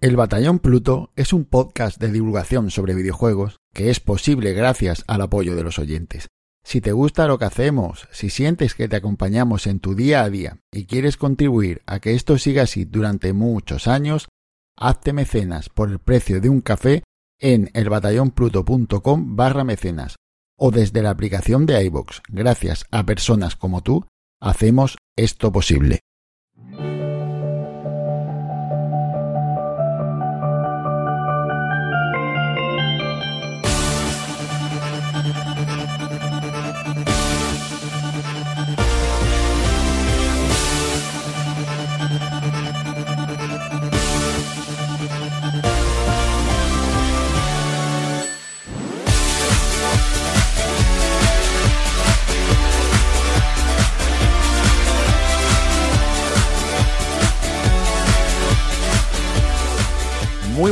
[0.00, 5.22] El Batallón Pluto es un podcast de divulgación sobre videojuegos que es posible gracias al
[5.22, 6.28] apoyo de los oyentes.
[6.64, 10.30] Si te gusta lo que hacemos, si sientes que te acompañamos en tu día a
[10.30, 14.28] día y quieres contribuir a que esto siga así durante muchos años,
[14.76, 17.02] hazte mecenas por el precio de un café
[17.40, 20.14] en elbatallonpluto.com barra mecenas
[20.56, 22.20] o desde la aplicación de iVoox.
[22.28, 24.06] Gracias a personas como tú,
[24.40, 26.02] hacemos esto posible.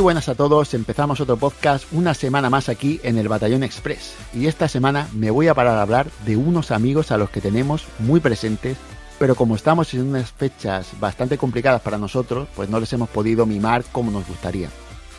[0.07, 4.47] Buenas a todos, empezamos otro podcast una semana más aquí en el Batallón Express y
[4.47, 7.83] esta semana me voy a parar a hablar de unos amigos a los que tenemos
[7.99, 8.77] muy presentes,
[9.19, 13.45] pero como estamos en unas fechas bastante complicadas para nosotros, pues no les hemos podido
[13.45, 14.69] mimar como nos gustaría.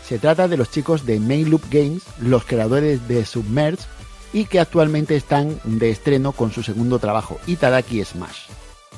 [0.07, 3.85] Se trata de los chicos de Main Loop Games, los creadores de Submerge
[4.33, 8.47] y que actualmente están de estreno con su segundo trabajo, Itadaki Smash.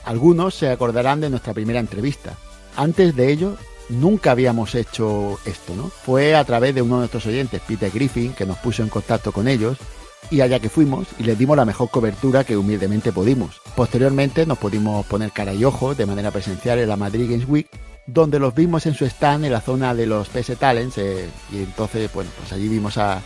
[0.05, 2.37] Algunos se acordarán de nuestra primera entrevista.
[2.77, 3.57] Antes de ello,
[3.91, 5.89] nunca habíamos hecho esto, ¿no?
[5.89, 9.33] Fue a través de uno de nuestros oyentes, Peter Griffin, que nos puso en contacto
[9.33, 9.79] con ellos
[10.31, 13.61] y allá que fuimos y les dimos la mejor cobertura que humildemente pudimos.
[13.75, 17.69] Posteriormente nos pudimos poner cara y ojo de manera presencial en la Madrid Games Week,
[18.07, 21.59] donde los vimos en su stand en la zona de los PS Talents eh, y
[21.59, 23.23] entonces, bueno, pues allí vimos a,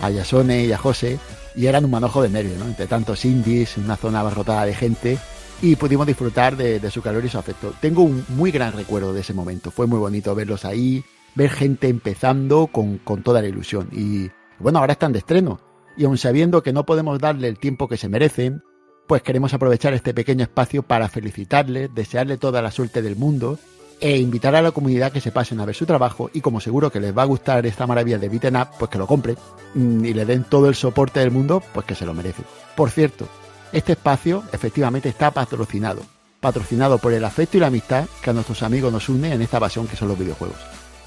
[0.00, 1.18] a Yasone y a José
[1.54, 2.66] y eran un manojo de nervios, ¿no?
[2.66, 5.18] Entre tantos indies, una zona abarrotada de gente
[5.60, 7.72] y pudimos disfrutar de, su calor y su afecto.
[7.80, 9.70] Tengo un muy gran recuerdo de ese momento.
[9.70, 13.88] Fue muy bonito verlos ahí, ver gente empezando con, toda la ilusión.
[13.92, 15.60] Y bueno, ahora están de estreno.
[15.96, 18.62] Y aun sabiendo que no podemos darle el tiempo que se merecen,
[19.08, 23.58] pues queremos aprovechar este pequeño espacio para felicitarles, desearle toda la suerte del mundo
[24.00, 26.90] e invitar a la comunidad que se pasen a ver su trabajo y como seguro
[26.90, 29.36] que les va a gustar esta maravilla de Beaten Up, pues que lo compren
[29.74, 32.44] mm, y le den todo el soporte del mundo, pues que se lo merecen.
[32.76, 33.26] Por cierto,
[33.72, 36.02] este espacio efectivamente está patrocinado,
[36.40, 39.60] patrocinado por el afecto y la amistad que a nuestros amigos nos une en esta
[39.60, 40.58] pasión que son los videojuegos.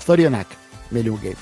[0.04, 0.48] Zorionak,
[0.90, 1.38] Melium Games.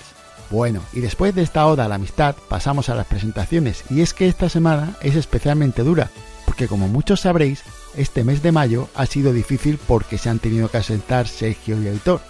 [0.49, 4.13] Bueno, y después de esta oda a la amistad, pasamos a las presentaciones, y es
[4.13, 6.09] que esta semana es especialmente dura,
[6.45, 7.63] porque como muchos sabréis,
[7.95, 11.87] este mes de mayo ha sido difícil porque se han tenido que asentar Sergio y
[11.87, 12.21] Aitor.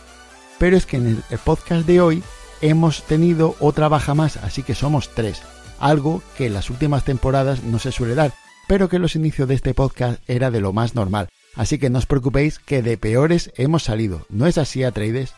[0.57, 2.23] Pero es que en el podcast de hoy
[2.59, 5.41] hemos tenido otra baja más, así que somos tres,
[5.79, 8.33] algo que en las últimas temporadas no se suele dar,
[8.69, 11.27] pero que los inicios de este podcast era de lo más normal.
[11.55, 14.27] Así que no os preocupéis que de peores hemos salido.
[14.29, 15.33] ¿No es así, Atreides?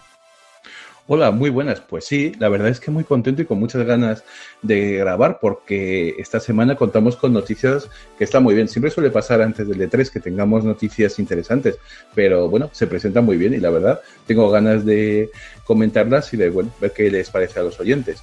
[1.08, 1.80] Hola, muy buenas.
[1.80, 4.26] Pues sí, la verdad es que muy contento y con muchas ganas
[4.62, 8.68] de grabar porque esta semana contamos con noticias que están muy bien.
[8.68, 11.78] Siempre suele pasar antes del E3 que tengamos noticias interesantes,
[12.14, 15.30] pero bueno, se presentan muy bien y la verdad tengo ganas de
[15.64, 18.22] comentarlas y de bueno, ver qué les parece a los oyentes.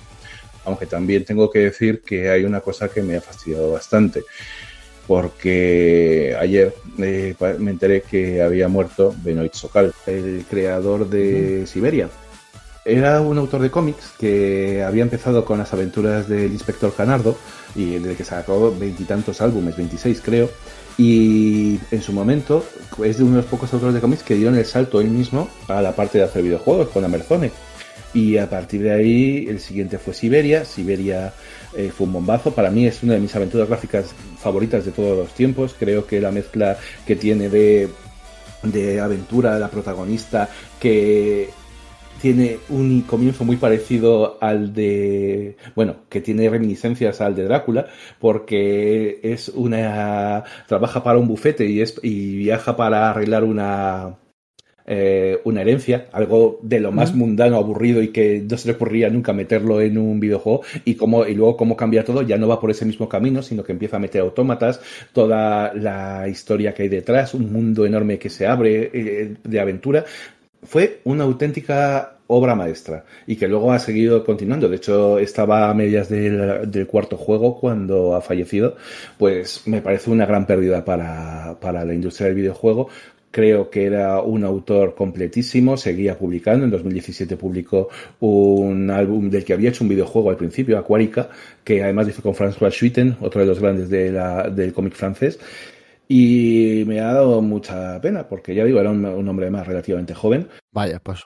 [0.66, 4.24] Aunque también tengo que decir que hay una cosa que me ha fastidiado bastante
[5.08, 12.10] porque ayer eh, me enteré que había muerto Benoit Sokal, el creador de Siberia.
[12.84, 17.38] Era un autor de cómics que había empezado con las aventuras del inspector Canardo
[17.74, 20.50] y del que sacó veintitantos álbumes, 26 creo,
[20.98, 22.64] y en su momento
[23.02, 25.48] es de uno de los pocos autores de cómics que dieron el salto él mismo
[25.68, 27.50] a la parte de hacer videojuegos con Amerzone.
[28.14, 30.64] Y a partir de ahí, el siguiente fue Siberia.
[30.64, 31.32] Siberia
[31.74, 32.52] eh, fue un bombazo.
[32.52, 35.74] Para mí es una de mis aventuras gráficas favoritas de todos los tiempos.
[35.78, 37.88] Creo que la mezcla que tiene de,
[38.62, 40.48] de aventura de la protagonista,
[40.80, 41.50] que
[42.20, 47.86] tiene un comienzo muy parecido al de, bueno, que tiene reminiscencias al de Drácula,
[48.18, 54.16] porque es una, trabaja para un bufete y, es, y viaja para arreglar una,
[54.90, 59.10] eh, una herencia, algo de lo más mundano, aburrido y que no se le ocurría
[59.10, 62.58] nunca meterlo en un videojuego y cómo, y luego cómo cambia todo, ya no va
[62.58, 64.80] por ese mismo camino, sino que empieza a meter autómatas,
[65.12, 70.06] toda la historia que hay detrás, un mundo enorme que se abre eh, de aventura.
[70.62, 74.70] Fue una auténtica obra maestra y que luego ha seguido continuando.
[74.70, 78.76] De hecho, estaba a medias del, del, cuarto juego cuando ha fallecido.
[79.18, 82.88] Pues me parece una gran pérdida para, para la industria del videojuego
[83.30, 86.64] Creo que era un autor completísimo, seguía publicando.
[86.64, 87.88] En 2017 publicó
[88.20, 91.30] un álbum del que había hecho un videojuego al principio, Aquarica,
[91.64, 95.38] que además hizo con François Schuiten, otro de los grandes de la, del cómic francés.
[96.08, 100.14] Y me ha dado mucha pena, porque ya digo, era un, un hombre más relativamente
[100.14, 100.48] joven.
[100.72, 101.24] Vaya, pues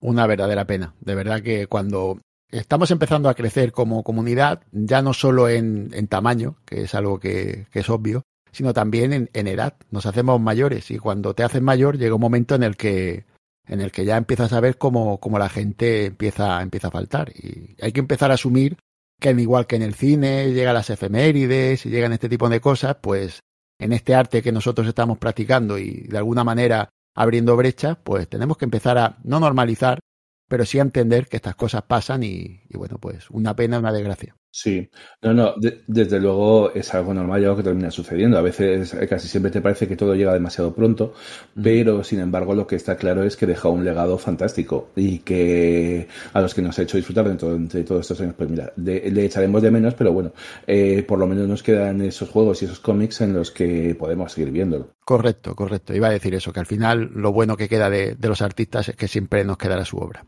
[0.00, 0.94] Una verdadera pena.
[1.00, 2.18] De verdad que cuando
[2.50, 7.66] estamos empezando a crecer como comunidad, ya no solo en, tamaño, que es algo que,
[7.72, 8.24] es obvio,
[8.56, 9.74] sino también en, edad.
[9.90, 13.26] Nos hacemos mayores y cuando te haces mayor llega un momento en el que
[13.66, 17.32] en el que ya empiezas a ver cómo, cómo la gente empieza, empieza a faltar.
[17.36, 18.78] Y hay que empezar a asumir
[19.20, 22.96] que igual que en el cine llega las efemérides y llegan este tipo de cosas,
[23.02, 23.40] pues
[23.78, 28.56] en este arte que nosotros estamos practicando y de alguna manera abriendo brechas, pues tenemos
[28.56, 29.98] que empezar a no normalizar,
[30.48, 34.34] pero sí a entender que estas cosas pasan y, bueno, pues una pena, una desgracia.
[34.58, 34.88] Sí,
[35.20, 35.54] no, no,
[35.86, 38.38] desde luego es algo normal y algo que termina sucediendo.
[38.38, 41.12] A veces eh, casi siempre te parece que todo llega demasiado pronto,
[41.62, 46.08] pero sin embargo lo que está claro es que deja un legado fantástico y que
[46.32, 49.26] a los que nos ha hecho disfrutar dentro de todos estos años, pues mira, le
[49.26, 50.32] echaremos de menos, pero bueno,
[50.66, 54.32] eh, por lo menos nos quedan esos juegos y esos cómics en los que podemos
[54.32, 54.94] seguir viéndolo.
[55.04, 55.94] Correcto, correcto.
[55.94, 58.96] Iba a decir eso, que al final lo bueno que queda de los artistas es
[58.96, 60.24] que siempre nos quedará su obra.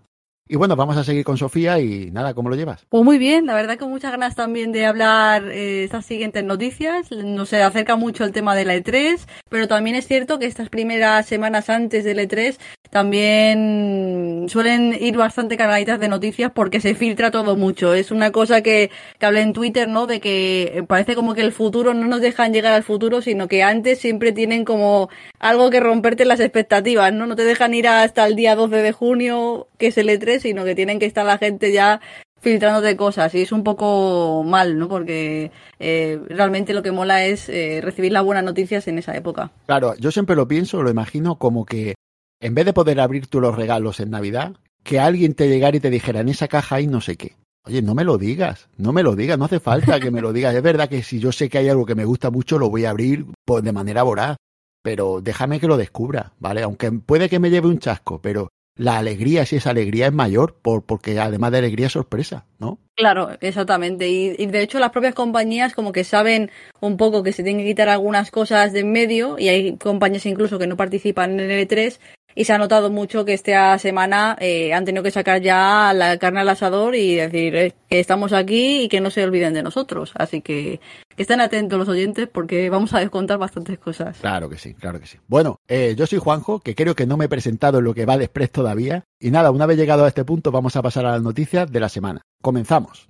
[0.50, 2.86] Y bueno, vamos a seguir con Sofía y nada, ¿cómo lo llevas?
[2.88, 7.12] Pues muy bien, la verdad que muchas ganas también de hablar eh, estas siguientes noticias.
[7.12, 11.26] Nos acerca mucho el tema de la E3, pero también es cierto que estas primeras
[11.26, 12.56] semanas antes del E3
[12.88, 17.92] también suelen ir bastante cargaditas de noticias porque se filtra todo mucho.
[17.92, 20.06] Es una cosa que, que hablé en Twitter, ¿no?
[20.06, 23.62] De que parece como que el futuro no nos dejan llegar al futuro, sino que
[23.62, 27.26] antes siempre tienen como algo que romperte las expectativas, ¿no?
[27.26, 30.64] No te dejan ir hasta el día 12 de junio, que es el E3, sino
[30.64, 32.00] que tienen que estar la gente ya
[32.40, 34.88] filtrándote cosas y es un poco mal, ¿no?
[34.88, 39.50] Porque eh, realmente lo que mola es eh, recibir las buenas noticias en esa época.
[39.66, 41.94] Claro, yo siempre lo pienso, lo imagino como que
[42.40, 44.54] en vez de poder abrir tú los regalos en Navidad,
[44.84, 47.36] que alguien te llegara y te dijera en esa caja hay no sé qué.
[47.64, 50.32] Oye, no me lo digas, no me lo digas, no hace falta que me lo
[50.32, 50.54] digas.
[50.54, 52.84] Es verdad que si yo sé que hay algo que me gusta mucho, lo voy
[52.84, 54.36] a abrir pues, de manera voraz,
[54.82, 56.62] pero déjame que lo descubra, ¿vale?
[56.62, 60.54] Aunque puede que me lleve un chasco, pero la alegría, si esa alegría es mayor,
[60.62, 62.78] por, porque además de alegría es sorpresa, ¿no?
[62.94, 64.08] Claro, exactamente.
[64.08, 67.62] Y, y, de hecho las propias compañías como que saben un poco que se tienen
[67.62, 71.50] que quitar algunas cosas de en medio y hay compañías incluso que no participan en
[71.50, 71.98] el E3
[72.38, 76.18] y se ha notado mucho que esta semana eh, han tenido que sacar ya la
[76.18, 79.64] carne al asador y decir eh, que estamos aquí y que no se olviden de
[79.64, 80.12] nosotros.
[80.14, 80.78] Así que,
[81.16, 84.18] que estén atentos los oyentes porque vamos a contar bastantes cosas.
[84.20, 85.18] Claro que sí, claro que sí.
[85.26, 88.06] Bueno, eh, yo soy Juanjo, que creo que no me he presentado en lo que
[88.06, 89.02] va de todavía.
[89.18, 91.80] Y nada, una vez llegado a este punto vamos a pasar a las noticias de
[91.80, 92.22] la semana.
[92.40, 93.08] Comenzamos.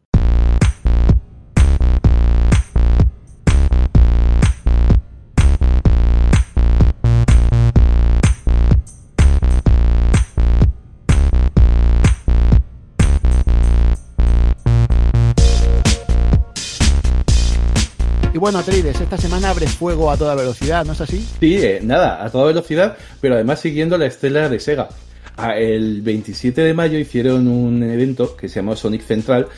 [18.38, 21.26] Y bueno, Atreides, esta semana abre fuego a toda velocidad, ¿no es así?
[21.40, 24.88] Sí, eh, nada, a toda velocidad, pero además siguiendo la estela de Sega.
[25.37, 29.49] Ah, el 27 de mayo hicieron un evento que se llamó Sonic Central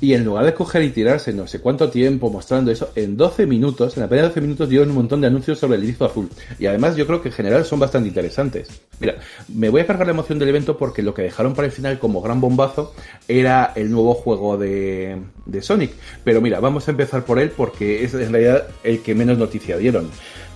[0.00, 3.46] y en lugar de coger y tirarse no sé cuánto tiempo mostrando eso, en 12
[3.46, 6.28] minutos, en apenas 12 minutos dieron un montón de anuncios sobre el erizo azul.
[6.58, 8.68] Y además yo creo que en general son bastante interesantes.
[9.00, 9.16] Mira,
[9.48, 11.98] me voy a cargar la emoción del evento porque lo que dejaron para el final
[11.98, 12.94] como gran bombazo
[13.28, 15.92] era el nuevo juego de, de Sonic.
[16.24, 19.76] Pero mira, vamos a empezar por él porque es en realidad el que menos noticia
[19.78, 20.10] dieron.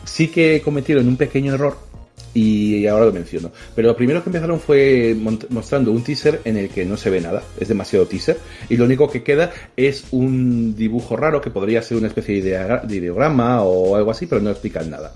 [0.04, 1.89] Sí que cometieron un pequeño error
[2.34, 3.50] y ahora lo menciono.
[3.74, 5.16] Pero lo primero que empezaron fue
[5.50, 8.38] mostrando un teaser en el que no se ve nada, es demasiado teaser,
[8.68, 12.96] y lo único que queda es un dibujo raro que podría ser una especie de
[12.96, 15.12] ideograma o algo así, pero no explican nada.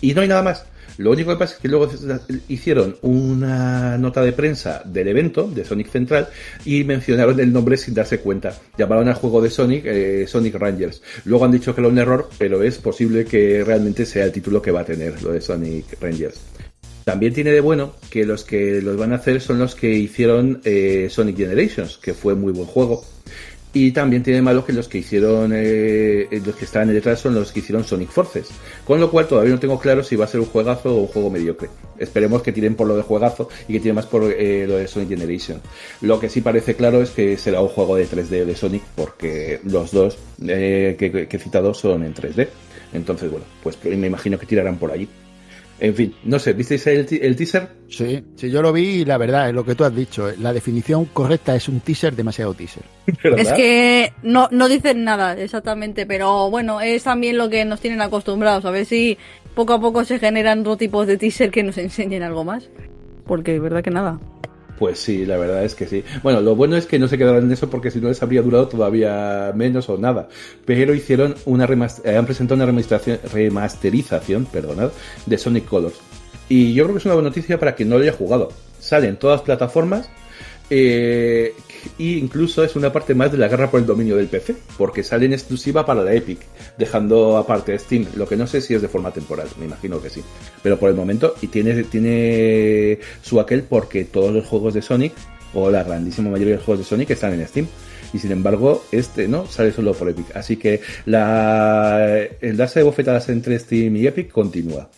[0.00, 0.64] Y no hay nada más.
[0.98, 1.88] Lo único que pasa es que luego
[2.48, 6.28] hicieron una nota de prensa del evento de Sonic Central
[6.64, 8.58] y mencionaron el nombre sin darse cuenta.
[8.76, 11.00] Llamaron al juego de Sonic eh, Sonic Rangers.
[11.24, 14.60] Luego han dicho que era un error, pero es posible que realmente sea el título
[14.60, 16.40] que va a tener lo de Sonic Rangers.
[17.04, 20.60] También tiene de bueno que los que los van a hacer son los que hicieron
[20.64, 23.04] eh, Sonic Generations, que fue muy buen juego.
[23.72, 27.52] Y también tiene malo que los que hicieron, eh, los que están detrás son los
[27.52, 28.48] que hicieron Sonic Forces.
[28.84, 31.06] Con lo cual todavía no tengo claro si va a ser un juegazo o un
[31.06, 31.68] juego mediocre.
[31.98, 34.88] Esperemos que tiren por lo de juegazo y que tiren más por eh, lo de
[34.88, 35.60] Sonic Generation.
[36.00, 39.60] Lo que sí parece claro es que será un juego de 3D de Sonic porque
[39.64, 42.48] los dos eh, que, que he citado son en 3D.
[42.94, 45.08] Entonces, bueno, pues me imagino que tirarán por allí.
[45.80, 47.68] En fin, no sé, ¿visteis el, el, teaser?
[47.88, 50.28] Sí, sí, yo lo vi y la verdad es lo que tú has dicho.
[50.40, 52.82] La definición correcta es un teaser demasiado teaser.
[53.36, 58.00] Es que no, no dicen nada exactamente, pero bueno, es también lo que nos tienen
[58.00, 58.64] acostumbrados.
[58.64, 59.16] A ver si
[59.54, 62.68] poco a poco se generan otro tipos de teaser que nos enseñen algo más.
[63.24, 64.18] Porque es verdad que nada.
[64.78, 66.04] Pues sí, la verdad es que sí.
[66.22, 68.42] Bueno, lo bueno es que no se quedaron en eso porque si no les habría
[68.42, 70.28] durado todavía menos o nada.
[70.64, 74.90] Pero hicieron una remaster, han presentado una remasterización, remasterización perdonad,
[75.26, 75.96] de Sonic Colors.
[76.48, 78.50] Y yo creo que es una buena noticia para quien no lo haya jugado.
[78.78, 80.08] sale en todas plataformas
[80.70, 81.54] eh,
[81.98, 85.02] y incluso es una parte más de la guerra por el dominio del PC, porque
[85.02, 86.40] sale en exclusiva para la Epic,
[86.76, 90.10] dejando aparte Steam, lo que no sé si es de forma temporal, me imagino que
[90.10, 90.22] sí.
[90.62, 95.12] Pero por el momento, y tiene, tiene su aquel porque todos los juegos de Sonic,
[95.54, 97.66] o la grandísima mayoría de los juegos de Sonic, están en Steam.
[98.12, 100.34] Y sin embargo, este no sale solo por Epic.
[100.34, 104.88] Así que la, el darse de bofetadas entre Steam y Epic continúa.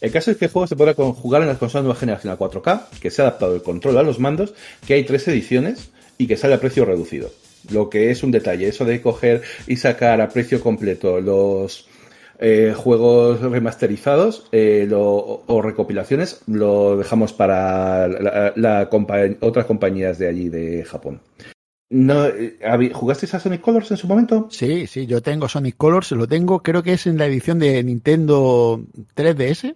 [0.00, 2.38] El caso es que el juego se podrá jugar en las consolas nueva generación a
[2.38, 4.54] 4K, que se ha adaptado el control a los mandos,
[4.86, 7.30] que hay tres ediciones y que sale a precio reducido.
[7.72, 11.88] Lo que es un detalle, eso de coger y sacar a precio completo los
[12.38, 18.90] eh, juegos remasterizados eh, o recopilaciones, lo dejamos para la,
[19.40, 21.22] otras compañías de allí, de Japón.
[21.88, 22.58] No, eh,
[22.92, 24.46] ¿Jugasteis a Sonic Colors en su momento?
[24.50, 27.82] Sí, sí, yo tengo Sonic Colors, lo tengo, creo que es en la edición de
[27.82, 28.82] Nintendo
[29.16, 29.74] 3DS.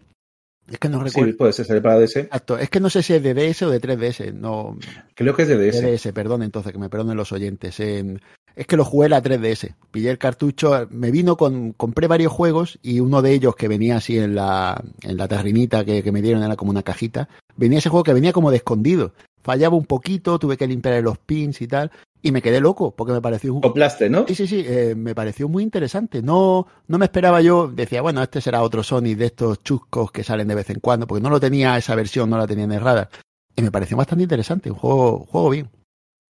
[0.71, 1.30] Es que no recuerdo.
[1.30, 2.16] Sí, puede ser para DS.
[2.16, 2.59] Exacto.
[2.59, 4.33] Es que no sé si es de DS o de 3DS.
[4.33, 4.78] No...
[5.14, 5.83] Creo que es de DS.
[5.83, 7.78] De DS, perdón, entonces, que me perdonen los oyentes.
[7.80, 9.75] es que lo jugué la 3DS.
[9.90, 11.73] Pillé el cartucho, me vino con.
[11.73, 15.85] Compré varios juegos y uno de ellos que venía así en la, en la tarrinita
[15.85, 17.28] que, que me dieron, era como una cajita.
[17.56, 19.12] Venía ese juego que venía como de escondido
[19.44, 23.12] fallaba un poquito, tuve que limpiar los pins y tal, y me quedé loco porque
[23.12, 24.26] me pareció un Coplaste, ¿no?
[24.26, 26.22] Sí, sí, sí, eh, me pareció muy interesante.
[26.22, 30.24] No, no me esperaba yo, decía, bueno, este será otro Sony de estos chuscos que
[30.24, 32.72] salen de vez en cuando, porque no lo tenía esa versión, no la tenía en
[32.72, 33.10] el radar.
[33.54, 35.68] Y me pareció bastante interesante, un juego, juego bien.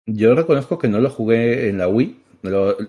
[0.08, 2.20] Yo reconozco que no lo jugué en la Wii.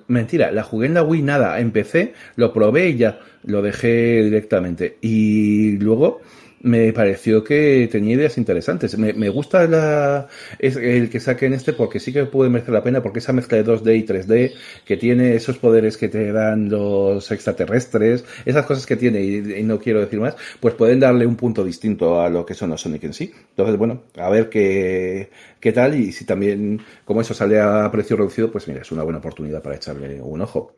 [0.09, 4.97] mentira, la jugué en la Wii nada, empecé, lo probé y ya lo dejé directamente.
[5.03, 6.23] Y luego
[6.65, 8.97] me pareció que tenía ideas interesantes.
[8.99, 10.29] Me, me gusta la,
[10.59, 13.59] es el que saquen este porque sí que puede merecer la pena porque esa mezcla
[13.59, 14.53] de 2D y 3D
[14.87, 19.79] que tiene esos poderes que te dan los extraterrestres, esas cosas que tiene y, no
[19.79, 23.05] quiero decir más, pues pueden darle un punto distinto a lo que son los Sonic
[23.05, 23.33] en sí.
[23.51, 25.31] Entonces, bueno, a ver qué,
[25.61, 29.03] qué tal y si también, como eso sale a precio reducido, pues mira, es una
[29.03, 30.77] buena oportunidad para echarle un ojo.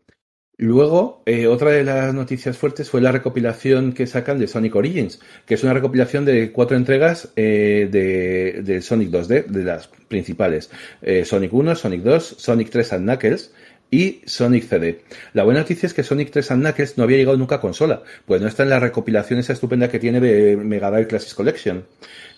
[0.59, 5.21] Luego, eh, otra de las noticias fuertes fue la recopilación que sacan de Sonic Origins,
[5.45, 10.71] que es una recopilación de cuatro entregas eh, de, Sonic 2D, de las principales.
[11.03, 13.53] Eh, Sonic 1, Sonic 2, Sonic 3 and Knuckles
[13.91, 15.03] y Sonic CD.
[15.35, 18.03] La buena noticia es que Sonic 3 and Knuckles no había llegado nunca a consola,
[18.25, 21.85] pues no está en la recopilación esa estupenda que tiene de Mega Drive Classics Collection,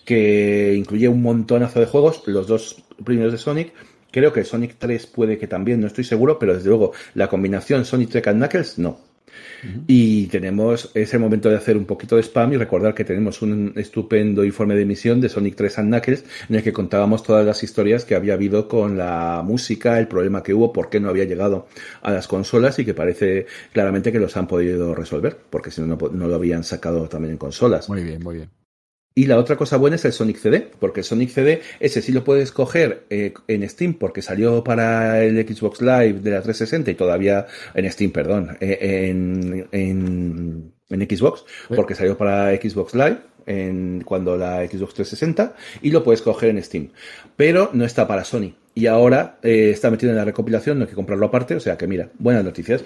[0.03, 3.71] que incluye un montonazo de juegos, los dos primeros de Sonic,
[4.11, 7.85] Creo que Sonic 3 puede que también, no estoy seguro, pero desde luego la combinación
[7.85, 9.09] Sonic 3 and Knuckles no.
[9.87, 13.73] Y tenemos ese momento de hacer un poquito de spam y recordar que tenemos un
[13.75, 17.61] estupendo informe de emisión de Sonic 3 and Knuckles en el que contábamos todas las
[17.63, 21.25] historias que había habido con la música, el problema que hubo, por qué no había
[21.25, 21.67] llegado
[22.01, 25.97] a las consolas y que parece claramente que los han podido resolver, porque si no,
[25.97, 27.89] no lo habían sacado también en consolas.
[27.89, 28.58] Muy bien, muy bien.
[29.19, 32.13] Y la otra cosa buena es el Sonic CD, porque el Sonic CD, ese sí
[32.13, 36.89] lo puedes coger eh, en Steam, porque salió para el Xbox Live de la 360
[36.89, 40.71] y todavía en Steam, perdón, eh, en, en,
[41.09, 41.43] Xbox,
[41.75, 46.63] porque salió para Xbox Live en, cuando la Xbox 360 y lo puedes coger en
[46.63, 46.91] Steam.
[47.35, 48.53] Pero no está para Sony.
[48.73, 51.77] Y ahora eh, está metido en la recopilación, no hay que comprarlo aparte, o sea
[51.77, 52.85] que mira, buenas noticias.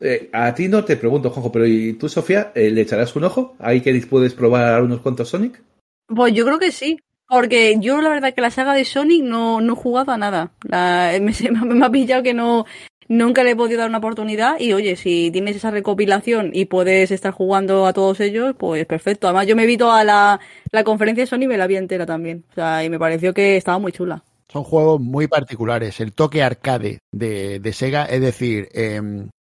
[0.00, 3.24] Eh, a ti no te pregunto, Juanjo, pero ¿y tú, Sofía, eh, le echarás un
[3.24, 3.56] ojo?
[3.58, 5.62] ¿Ahí que puedes probar unos cuantos Sonic?
[6.06, 6.98] Pues yo creo que sí.
[7.26, 10.52] Porque yo la verdad que la saga de Sonic no, no he jugado a nada.
[10.68, 12.66] me, ha pillado que no
[13.08, 17.10] nunca le he podido dar una oportunidad y oye, si tienes esa recopilación y puedes
[17.10, 19.26] estar jugando a todos ellos, pues perfecto.
[19.26, 22.06] Además yo me vi toda la, la conferencia de Sonic y me la vi entera
[22.06, 22.44] también.
[22.50, 24.22] O sea, y me pareció que estaba muy chula.
[24.48, 26.00] Son juegos muy particulares.
[26.00, 29.00] El toque arcade de, de Sega, es decir, eh,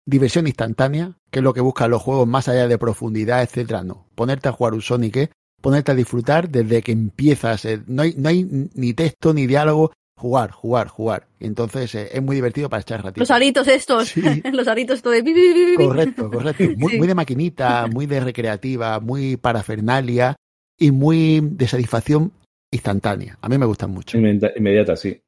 [0.07, 4.07] diversión instantánea, que es lo que buscan los juegos más allá de profundidad, etcétera, no.
[4.15, 5.31] Ponerte a jugar un Sonic, ¿eh?
[5.61, 7.65] ponerte a disfrutar desde que empiezas.
[7.65, 8.45] Eh, no, hay, no hay
[8.75, 9.93] ni texto ni diálogo.
[10.19, 11.27] Jugar, jugar, jugar.
[11.41, 13.21] Entonces eh, es muy divertido para echar ratito.
[13.21, 14.15] Los aritos estos,
[14.53, 15.75] los aritos todo de...
[15.77, 16.65] Correcto, correcto.
[16.79, 20.37] Muy, muy de maquinita, muy de recreativa, muy parafernalia
[20.79, 22.33] y muy de satisfacción
[22.71, 23.39] instantánea.
[23.43, 24.17] A mí me gustan mucho.
[24.17, 25.21] Inmediata, sí.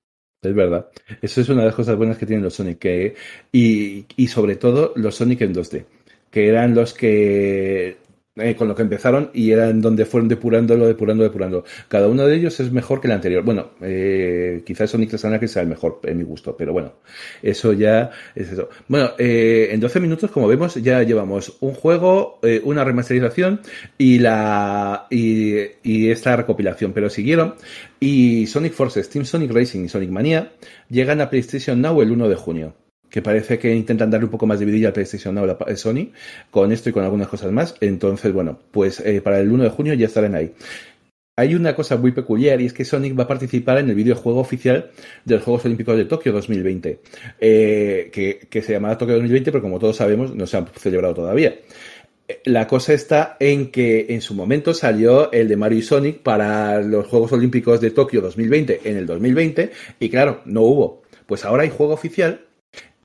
[0.42, 0.88] Es verdad.
[1.20, 2.84] Eso es una de las cosas buenas que tienen los Sonic.
[3.52, 5.84] y, y sobre todo los Sonic en 2D.
[6.30, 7.96] Que eran los que
[8.40, 11.64] eh, con lo que empezaron y eran donde fueron depurándolo, depurando, depurando.
[11.88, 13.42] Cada uno de ellos es mejor que el anterior.
[13.44, 16.94] Bueno, eh, quizás Sonic 3 que sea el mejor en mi gusto, pero bueno,
[17.42, 18.68] eso ya es eso.
[18.88, 23.60] Bueno, eh, en 12 minutos, como vemos, ya llevamos un juego, eh, una remasterización
[23.96, 27.54] y la y, y esta recopilación, pero siguieron
[28.00, 30.52] y Sonic Forces, Team Sonic Racing y Sonic Mania
[30.88, 32.74] llegan a PlayStation Now el 1 de junio
[33.10, 36.10] que parece que intentan darle un poco más de vidilla al PlayStation Now a Sony,
[36.50, 37.74] con esto y con algunas cosas más.
[37.80, 40.52] Entonces, bueno, pues eh, para el 1 de junio ya estarán ahí.
[41.36, 44.40] hay una cosa muy peculiar y es que Sonic va a participar en el videojuego
[44.40, 44.90] oficial
[45.24, 47.00] de los Juegos Olímpicos de Tokio 2020,
[47.40, 51.14] eh, que, que, se llamará Tokio 2020, pero como todos sabemos no se han celebrado
[51.14, 51.54] todavía.
[52.44, 56.82] La cosa está en que en su momento salió el de Mario y Sonic para
[56.82, 61.02] los Juegos Olímpicos de Tokio 2020 en el 2020 y claro, no hubo.
[61.24, 62.47] Pues ahora hay juego oficial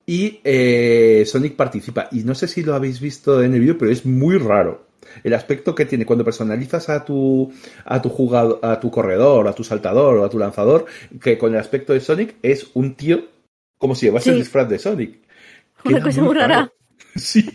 [0.05, 2.09] y eh, Sonic participa.
[2.11, 4.85] Y no sé si lo habéis visto en el vídeo, pero es muy raro
[5.23, 7.51] el aspecto que tiene cuando personalizas a tu
[7.85, 10.85] a tu jugador, a tu corredor, a tu saltador o a tu lanzador,
[11.21, 13.25] que con el aspecto de Sonic es un tío
[13.77, 15.19] como si llevase el disfraz de Sonic.
[15.85, 16.71] Una cosa muy rara.
[17.15, 17.45] Sí,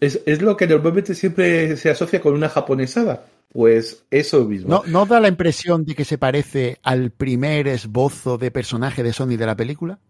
[0.00, 3.26] Es, es, lo que normalmente siempre se asocia con una japonesada.
[3.52, 4.68] Pues eso mismo.
[4.68, 9.12] ¿No, ¿No da la impresión de que se parece al primer esbozo de personaje de
[9.12, 10.00] Sonic de la película?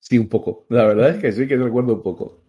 [0.00, 0.66] Sí, un poco.
[0.68, 2.40] La verdad es que sí, que recuerdo un poco.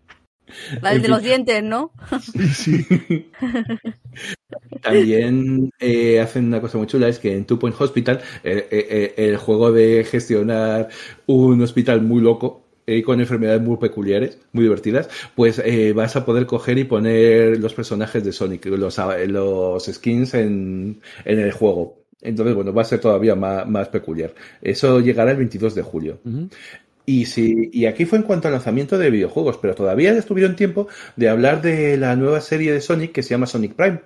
[0.82, 1.92] La de los dientes, ¿no?
[2.22, 3.32] Sí, sí.
[4.82, 9.14] También eh, hacen una cosa muy chula, es que en Two Point Hospital, eh, eh,
[9.18, 10.90] el juego de gestionar
[11.28, 15.62] un hospital muy loco, y con enfermedades muy peculiares, muy divertidas, pues
[15.96, 21.40] vas a poder coger y poner los personajes de Sonic, los, los skins en, en
[21.40, 22.02] el juego.
[22.22, 24.34] Entonces, bueno, va a ser todavía más, más peculiar.
[24.62, 26.20] Eso llegará el 22 de julio.
[27.06, 30.88] Y, si, y aquí fue en cuanto al lanzamiento de videojuegos, pero todavía estuvieron tiempo
[31.16, 34.02] de hablar de la nueva serie de Sonic que se llama Sonic Prime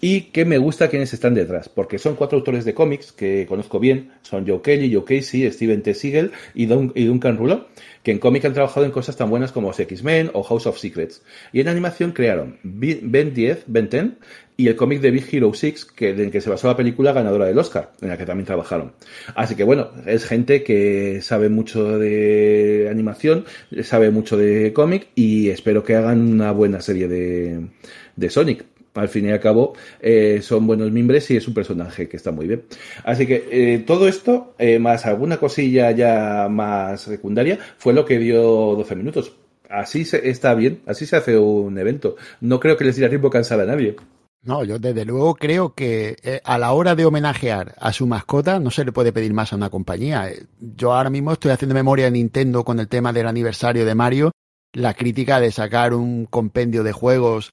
[0.00, 3.78] y que me gusta quienes están detrás, porque son cuatro autores de cómics que conozco
[3.78, 5.94] bien, son Joe Kelly, Joe Casey, Steven T.
[5.94, 7.66] Siegel y, Duncan Rouleau,
[8.02, 11.22] que en cómic han trabajado en cosas tan buenas como X-Men o House of Secrets.
[11.52, 14.16] Y en animación crearon Ben 10, Ben 10
[14.56, 17.12] y el cómic de Big Hero 6, que, en el que se basó la película
[17.12, 18.92] ganadora del Oscar, en la que también trabajaron.
[19.34, 23.44] Así que bueno, es gente que sabe mucho de animación,
[23.82, 27.68] sabe mucho de cómic y espero que hagan una buena serie de,
[28.16, 32.08] de Sonic al fin y al cabo eh, son buenos mimbres y es un personaje
[32.08, 32.64] que está muy bien.
[33.04, 38.18] Así que eh, todo esto, eh, más alguna cosilla ya más secundaria, fue lo que
[38.18, 39.36] dio 12 minutos.
[39.68, 42.16] Así se, está bien, así se hace un evento.
[42.40, 43.96] No creo que les diera tiempo cansar a nadie.
[44.42, 48.70] No, yo desde luego creo que a la hora de homenajear a su mascota no
[48.70, 50.30] se le puede pedir más a una compañía.
[50.58, 54.32] Yo ahora mismo estoy haciendo memoria de Nintendo con el tema del aniversario de Mario,
[54.72, 57.50] la crítica de sacar un compendio de juegos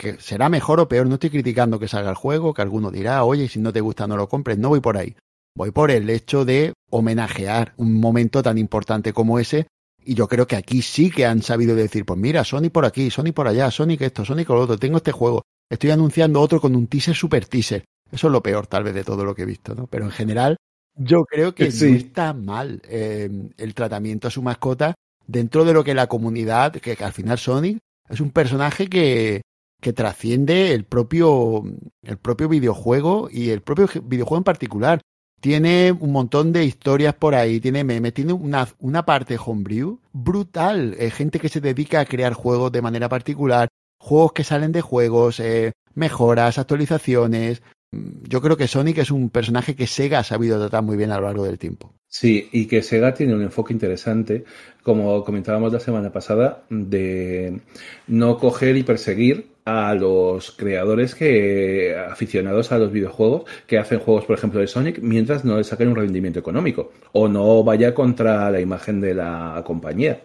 [0.00, 3.22] que será mejor o peor, no estoy criticando que salga el juego, que alguno dirá,
[3.24, 5.14] oye, si no te gusta no lo compres, no voy por ahí.
[5.54, 9.66] Voy por el hecho de homenajear un momento tan importante como ese
[10.02, 13.10] y yo creo que aquí sí que han sabido decir, pues mira, Sony por aquí,
[13.10, 16.74] Sony por allá, Sonic esto, Sonic lo otro, tengo este juego, estoy anunciando otro con
[16.74, 17.84] un teaser super teaser.
[18.10, 19.86] Eso es lo peor tal vez de todo lo que he visto, ¿no?
[19.86, 20.56] Pero en general
[20.96, 24.94] yo creo que no está mal eh, el tratamiento a su mascota
[25.26, 29.42] dentro de lo que la comunidad, que, que al final Sonic es un personaje que,
[29.80, 31.62] que trasciende el propio,
[32.02, 35.00] el propio videojuego y el propio videojuego en particular.
[35.40, 40.94] Tiene un montón de historias por ahí, tiene memes, tiene una, una parte homebrew brutal.
[40.98, 44.82] Eh, gente que se dedica a crear juegos de manera particular, juegos que salen de
[44.82, 47.62] juegos, eh, mejoras, actualizaciones.
[47.92, 51.10] Mm, yo creo que Sonic es un personaje que Sega ha sabido tratar muy bien
[51.10, 51.94] a lo largo del tiempo.
[52.06, 54.44] Sí, y que Sega tiene un enfoque interesante,
[54.82, 57.60] como comentábamos la semana pasada, de
[58.08, 64.24] no coger y perseguir a los creadores que aficionados a los videojuegos que hacen juegos,
[64.24, 68.50] por ejemplo, de Sonic, mientras no le saquen un rendimiento económico o no vaya contra
[68.50, 70.22] la imagen de la compañía.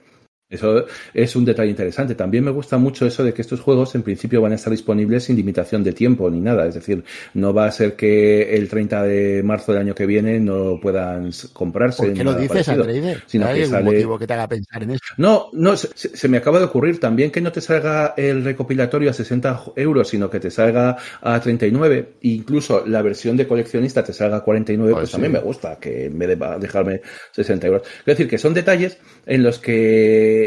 [0.56, 2.16] Eso es un detalle interesante.
[2.16, 5.26] También me gusta mucho eso de que estos juegos en principio van a estar disponibles
[5.26, 6.66] sin limitación de tiempo ni nada.
[6.68, 10.40] Es decir, no va a ser que el 30 de marzo del año que viene
[10.40, 12.04] no puedan comprarse.
[12.04, 13.18] ¿Por qué lo dices, Andreide?
[13.28, 15.04] Sino ¿Hay algún motivo que te haga pensar en eso?
[15.18, 19.10] No, no, se, se, me acaba de ocurrir también que no te salga el recopilatorio
[19.10, 22.14] a 60 euros, sino que te salga a 39.
[22.22, 25.78] Incluso la versión de coleccionista te salga a 49, pues, pues a mí me gusta
[25.80, 27.82] que en vez de dejarme 60 euros.
[28.00, 30.45] Es decir, que son detalles en los que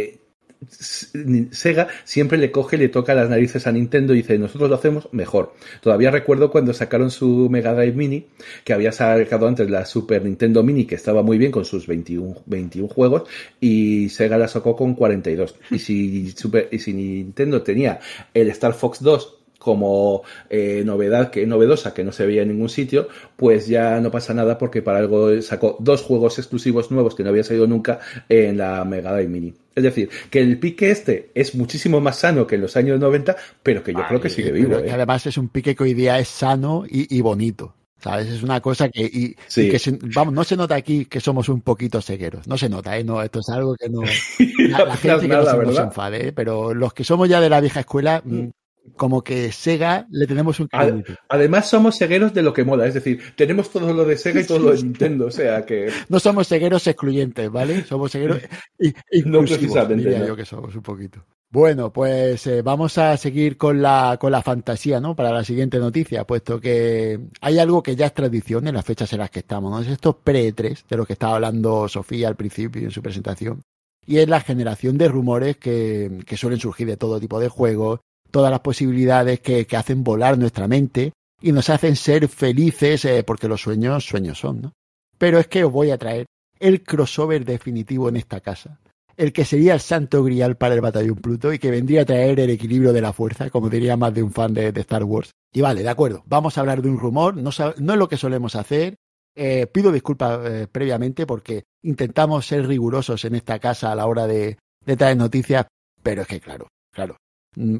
[0.67, 4.77] Sega siempre le coge y le toca las narices a Nintendo y dice, nosotros lo
[4.77, 5.55] hacemos mejor.
[5.81, 8.27] Todavía recuerdo cuando sacaron su Mega Drive Mini,
[8.65, 12.43] que había sacado antes la Super Nintendo Mini, que estaba muy bien con sus 21,
[12.47, 13.29] 21 juegos,
[13.61, 15.55] y Sega la sacó con 42.
[15.71, 18.01] Y si, Super, y si Nintendo tenía
[18.35, 22.69] el Star Fox 2 como eh, novedad que novedosa que no se veía en ningún
[22.69, 27.25] sitio, pues ya no pasa nada porque para algo sacó dos juegos exclusivos nuevos que
[27.25, 29.55] no había salido nunca en la Mega Drive Mini.
[29.79, 33.37] Es decir, que el pique este es muchísimo más sano que en los años 90,
[33.63, 34.79] pero que yo creo que sigue vivo.
[34.79, 34.91] ¿eh?
[34.91, 37.75] Además es un pique que hoy día es sano y, y bonito.
[38.01, 38.29] ¿Sabes?
[38.29, 39.63] Es una cosa que, y, sí.
[39.63, 42.47] y que se, vamos, no se nota aquí que somos un poquito cegueros.
[42.47, 43.03] No se nota, ¿eh?
[43.03, 44.03] No, esto es algo que no.
[44.71, 46.33] La, la gente que no se, no se enfade, ¿eh?
[46.33, 48.49] pero los que somos ya de la vieja escuela, mm
[48.97, 51.15] como que Sega le tenemos un crédito.
[51.29, 54.45] Además somos segueros de lo que mola, es decir, tenemos todo lo de Sega y
[54.45, 55.91] todo lo de Nintendo, o sea que...
[56.09, 57.85] No somos segueros excluyentes, ¿vale?
[57.85, 58.15] Somos
[59.11, 61.25] inclusivos, no diría yo que somos un poquito.
[61.51, 65.17] Bueno, pues eh, vamos a seguir con la, con la fantasía, ¿no?
[65.17, 69.11] Para la siguiente noticia, puesto que hay algo que ya es tradición en las fechas
[69.15, 69.81] en las que estamos, ¿no?
[69.81, 73.63] Es estos pre-3 de los que estaba hablando Sofía al principio en su presentación.
[74.07, 78.01] Y es la generación de rumores que, que suelen surgir de todo tipo de juegos,
[78.31, 83.23] todas las posibilidades que, que hacen volar nuestra mente y nos hacen ser felices eh,
[83.25, 84.73] porque los sueños, sueños son, ¿no?
[85.19, 86.27] Pero es que os voy a traer
[86.61, 88.79] el crossover definitivo en esta casa
[89.19, 92.39] el que sería el santo grial para el batallón Pluto y que vendría a traer
[92.39, 95.33] el equilibrio de la fuerza, como diría más de un fan de, Star Wars.
[95.53, 98.55] Y vale, de acuerdo, vamos a hablar de un rumor, no, es lo que solemos
[98.55, 98.95] hacer.
[99.35, 104.27] Eh, pido disculpas eh, previamente porque intentamos ser rigurosos en esta casa a la hora
[104.29, 105.67] de, de traer noticias,
[106.01, 107.17] pero es que claro, claro,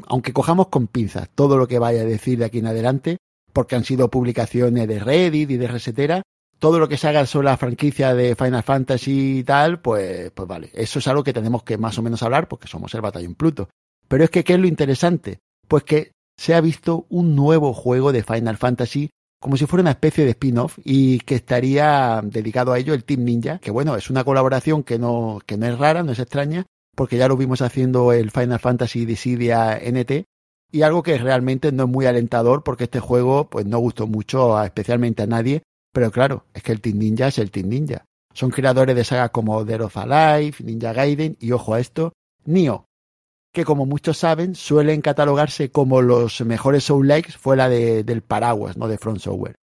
[0.07, 3.19] aunque cojamos con pinzas todo lo que vaya a decir de aquí en adelante,
[3.53, 6.23] porque han sido publicaciones de Reddit y de Resetera,
[6.59, 10.49] todo lo que se haga sobre la franquicia de Final Fantasy y tal, pues, pues
[10.49, 13.35] vale, eso es algo que tenemos que más o menos hablar porque somos el Batallón
[13.35, 13.69] Pluto.
[14.09, 15.39] Pero es que, ¿qué es lo interesante?
[15.69, 19.11] Pues que se ha visto un nuevo juego de Final Fantasy
[19.41, 23.25] como si fuera una especie de spin-off y que estaría dedicado a ello el Team
[23.25, 26.67] Ninja, que bueno, es una colaboración que no, que no es rara, no es extraña,
[26.99, 30.25] porque ya lo vimos haciendo el Final Fantasy Dissidia NT,
[30.71, 34.63] y algo que realmente no es muy alentador porque este juego pues no gustó mucho
[34.63, 38.05] especialmente a nadie pero claro, es que el Team Ninja es el Team Ninja.
[38.33, 42.13] Son creadores de sagas como Dead of Alive, Ninja Gaiden y, ojo a esto,
[42.45, 42.85] Nioh,
[43.53, 48.87] que como muchos saben suelen catalogarse como los mejores Soul-likes fuera de, del paraguas, no
[48.87, 49.57] de Front Software.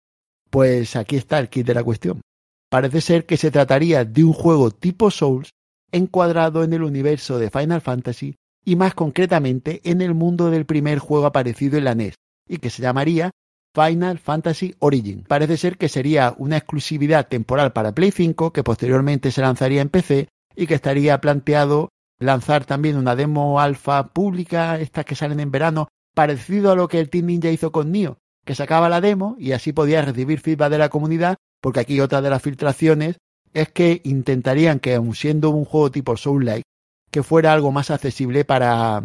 [0.48, 2.22] Pues aquí está el kit de la cuestión.
[2.70, 5.50] Parece ser que se trataría de un juego tipo Souls
[5.92, 10.98] encuadrado en el universo de Final Fantasy y más concretamente en el mundo del primer
[10.98, 12.14] juego aparecido en la NES
[12.48, 13.30] y que se llamaría
[13.74, 15.24] Final Fantasy Origin.
[15.26, 19.88] Parece ser que sería una exclusividad temporal para Play 5 que posteriormente se lanzaría en
[19.88, 25.50] PC y que estaría planteado lanzar también una demo alfa pública, estas que salen en
[25.50, 29.36] verano, parecido a lo que el Team Ninja hizo con Nio, que sacaba la demo
[29.38, 33.16] y así podía recibir feedback de la comunidad, porque aquí otra de las filtraciones
[33.54, 36.64] es que intentarían que, aun siendo un juego tipo Soul-like,
[37.10, 39.02] que fuera algo más accesible para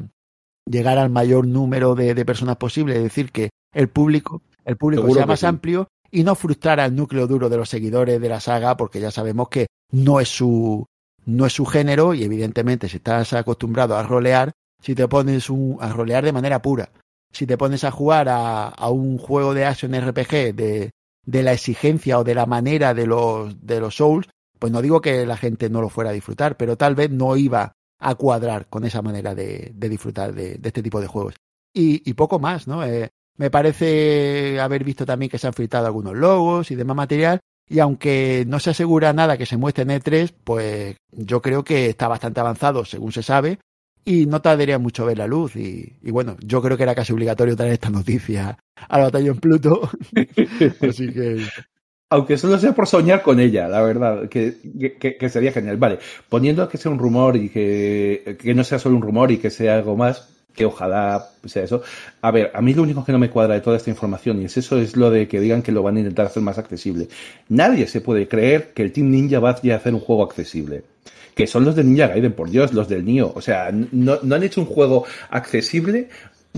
[0.66, 5.10] llegar al mayor número de, de personas posible, es decir, que el público el público
[5.14, 8.76] sea más amplio y no frustrar al núcleo duro de los seguidores de la saga,
[8.76, 10.86] porque ya sabemos que no es su,
[11.26, 15.78] no es su género y evidentemente si estás acostumbrado a rolear, si te pones un,
[15.80, 16.90] a rolear de manera pura,
[17.32, 20.92] si te pones a jugar a, a un juego de action RPG de,
[21.26, 24.28] de, la exigencia o de la manera de los, de los Souls,
[24.60, 27.36] pues no digo que la gente no lo fuera a disfrutar, pero tal vez no
[27.38, 31.36] iba a cuadrar con esa manera de, disfrutar de, este tipo de juegos.
[31.74, 32.84] Y, y poco más, ¿no?
[32.84, 37.40] Eh, me parece haber visto también que se han filtrado algunos logos y demás material.
[37.70, 41.88] Y aunque no se asegura nada que se muestre en E3, pues yo creo que
[41.88, 43.60] está bastante avanzado, según se sabe,
[44.06, 45.56] y no tardaría mucho ver la luz.
[45.58, 49.90] Y, bueno, yo creo que era casi obligatorio traer esta noticia al batallón Pluto.
[50.82, 51.46] Así que.
[52.10, 54.56] Aunque solo sea por soñar con ella, la verdad, que,
[54.98, 55.76] que, sería genial.
[55.76, 59.38] Vale, poniendo que sea un rumor y que, que no sea solo un rumor y
[59.38, 61.82] que sea algo más, que ojalá sea eso.
[62.22, 64.46] A ver, a mí lo único que no me cuadra de toda esta información, y
[64.46, 67.10] es eso, es lo de que digan que lo van a intentar hacer más accesible.
[67.50, 70.84] Nadie se puede creer que el Team Ninja va a hacer un juego accesible.
[71.36, 73.32] Que son los de Ninja Gaiden, por Dios, los del Nio.
[73.36, 76.10] O sea, no, no han hecho un juego accesible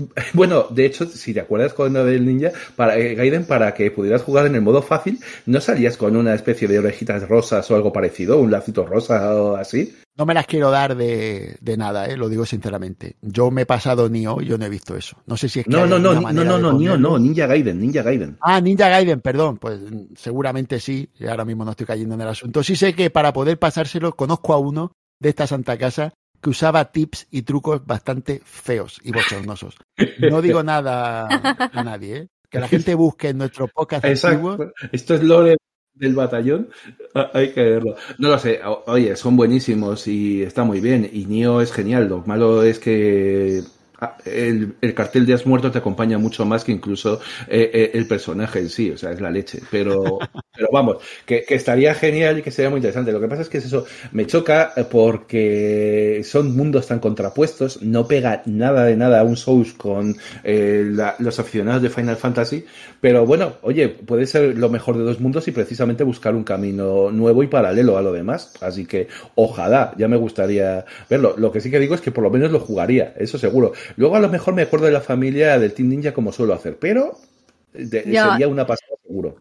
[0.34, 4.22] Bueno, de hecho, si te acuerdas con del ninja, para eh, Gaiden, para que pudieras
[4.22, 7.92] jugar en el modo fácil, no salías con una especie de orejitas rosas o algo
[7.92, 9.94] parecido, un lacito rosa o así.
[10.16, 13.16] No me las quiero dar de, de nada, eh, lo digo sinceramente.
[13.22, 15.16] Yo me he pasado Nio, yo no he visto eso.
[15.26, 15.70] No sé si es que.
[15.70, 18.36] No, no, no, no, no, no, Nio, no, Ninja Gaiden, Ninja Gaiden.
[18.40, 19.56] Ah, Ninja Gaiden, perdón.
[19.56, 19.80] Pues
[20.16, 22.62] seguramente sí, y ahora mismo no estoy cayendo en el asunto.
[22.62, 26.90] Sí sé que para poder pasárselo, conozco a uno de esta Santa Casa que usaba
[26.90, 29.76] tips y trucos bastante feos y bochornosos.
[30.18, 32.28] No digo nada a nadie, ¿eh?
[32.48, 34.72] que la gente busque en nuestro podcast Exacto.
[34.92, 35.56] Esto es lore
[35.94, 36.70] del batallón,
[37.14, 37.94] ah, hay que verlo.
[38.18, 41.08] No lo sé, oye, son buenísimos y está muy bien.
[41.12, 42.08] Y Nio es genial.
[42.08, 43.62] Lo malo es que
[44.24, 48.06] el, el, cartel de Has Muerto te acompaña mucho más que incluso eh, eh, el
[48.06, 49.60] personaje en sí, o sea, es la leche.
[49.70, 50.18] Pero,
[50.54, 53.12] pero vamos, que, que, estaría genial y que sería muy interesante.
[53.12, 58.06] Lo que pasa es que es eso, me choca porque son mundos tan contrapuestos, no
[58.06, 62.64] pega nada de nada a un Souls con eh, la, los aficionados de Final Fantasy,
[63.00, 67.10] pero bueno, oye, puede ser lo mejor de dos mundos y precisamente buscar un camino
[67.10, 68.52] nuevo y paralelo a lo demás.
[68.60, 71.34] Así que ojalá, ya me gustaría verlo.
[71.36, 74.16] Lo que sí que digo es que por lo menos lo jugaría, eso seguro Luego
[74.16, 77.18] a lo mejor me acuerdo de la familia del Team Ninja como suelo hacer, pero
[77.72, 79.36] sería una pasada seguro.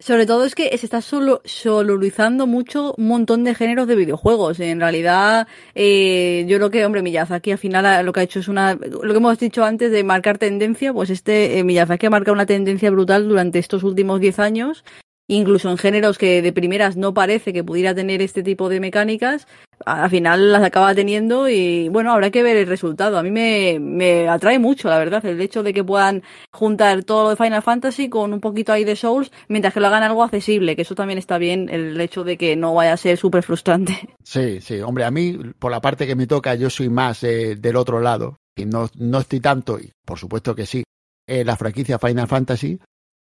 [0.00, 4.60] Sobre todo es que se está solo solorizando mucho un montón de géneros de videojuegos.
[4.60, 8.46] En realidad, eh, yo creo que, hombre, Miyazaki al final lo que ha hecho es
[8.46, 12.34] una, lo que hemos dicho antes de marcar tendencia, pues este eh, Miyazaki ha marcado
[12.34, 14.84] una tendencia brutal durante estos últimos 10 años
[15.28, 19.46] incluso en géneros que de primeras no parece que pudiera tener este tipo de mecánicas,
[19.84, 23.18] al final las acaba teniendo y bueno, habrá que ver el resultado.
[23.18, 27.24] A mí me, me atrae mucho, la verdad, el hecho de que puedan juntar todo
[27.24, 30.24] lo de Final Fantasy con un poquito ahí de Souls, mientras que lo hagan algo
[30.24, 33.42] accesible, que eso también está bien, el hecho de que no vaya a ser súper
[33.42, 33.96] frustrante.
[34.28, 37.56] Sí, sí, hombre, a mí, por la parte que me toca, yo soy más eh,
[37.56, 40.84] del otro lado, y no, no estoy tanto, y por supuesto que sí,
[41.26, 42.78] en la franquicia Final Fantasy,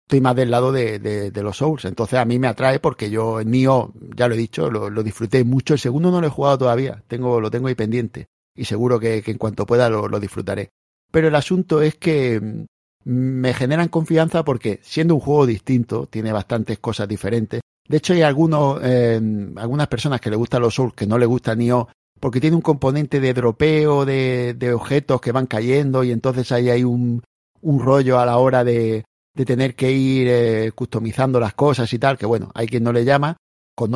[0.07, 1.83] estoy más del lado de, los Souls.
[1.83, 5.73] Entonces a mí me atrae porque yo Nio, ya lo he dicho, lo, disfruté mucho.
[5.73, 8.27] El segundo no lo he jugado todavía, tengo, lo tengo ahí pendiente.
[8.55, 10.69] Y seguro que, en cuanto pueda lo, disfrutaré.
[11.11, 12.63] Pero el asunto es que mm,
[13.03, 17.59] me generan confianza porque siendo un juego distinto, tiene bastantes cosas diferentes.
[17.85, 19.19] De hecho hay algunos, eh,
[19.57, 21.89] algunas personas que le gustan los Souls que no le gusta Nio
[22.19, 26.69] porque tiene un componente de dropeo de, de objetos que van cayendo y entonces ahí
[26.69, 27.21] hay un,
[27.61, 29.05] un rollo a la hora de,
[29.38, 32.91] de tener que ir eh, customizando las cosas y tal, que bueno, hay quien no
[32.91, 33.38] le llama.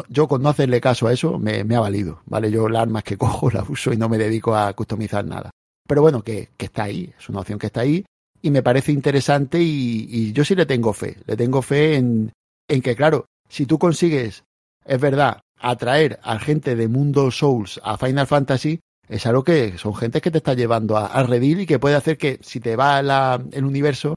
[0.08, 2.52] yo con no hacerle caso a eso me, ha valido, ¿vale?
[2.52, 5.50] Yo las armas que cojo las uso y no me dedico a customizar nada.
[5.88, 8.06] Pero bueno, que, que está ahí, es una opción que está ahí
[8.40, 12.32] y me parece interesante y, y yo sí le tengo fe, le tengo fe en,
[12.68, 14.44] en que, claro, si tú consigues,
[14.86, 19.96] es verdad, atraer a gente de Mundo Souls a Final Fantasy, es algo que son
[19.96, 22.76] gente que te está llevando a, a Redil y que puede hacer que si te
[22.76, 24.16] va la, el universo,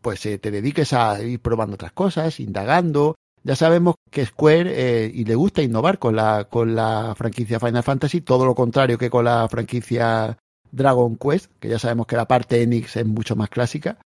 [0.00, 3.16] pues eh, te dediques a ir probando otras cosas, indagando.
[3.44, 7.82] Ya sabemos que Square eh, y le gusta innovar con la, con la franquicia Final
[7.82, 10.38] Fantasy, todo lo contrario que con la franquicia
[10.70, 13.98] Dragon Quest, que ya sabemos que la parte Enix es mucho más clásica.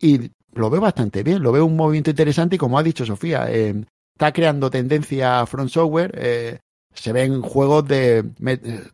[0.00, 3.50] Y lo veo bastante bien, lo veo un movimiento interesante y como ha dicho Sofía,
[3.50, 6.12] eh, está creando tendencia Front Software.
[6.14, 6.58] Eh,
[6.94, 8.24] se ven juegos de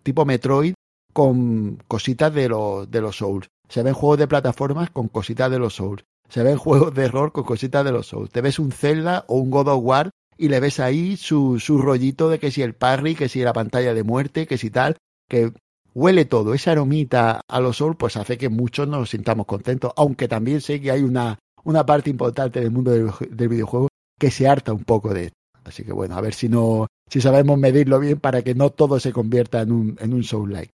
[0.03, 0.75] tipo Metroid
[1.12, 3.47] con cositas de los, de los Souls.
[3.68, 7.32] Se ven juegos de plataformas con cositas de los Souls se ven juegos de error
[7.32, 8.30] con cositas de los Souls.
[8.30, 11.78] Te ves un Zelda o un God of War y le ves ahí su, su
[11.78, 14.96] rollito de que si el parry, que si la pantalla de muerte, que si tal,
[15.28, 15.52] que
[15.94, 16.54] huele todo.
[16.54, 20.80] Esa aromita a los Souls pues hace que muchos nos sintamos contentos, aunque también sé
[20.80, 24.84] que hay una, una parte importante del mundo del, del videojuego que se harta un
[24.84, 25.38] poco de esto.
[25.64, 29.00] Así que bueno, a ver si no, si sabemos medirlo bien para que no todo
[29.00, 30.72] se convierta en un, en un Soul like.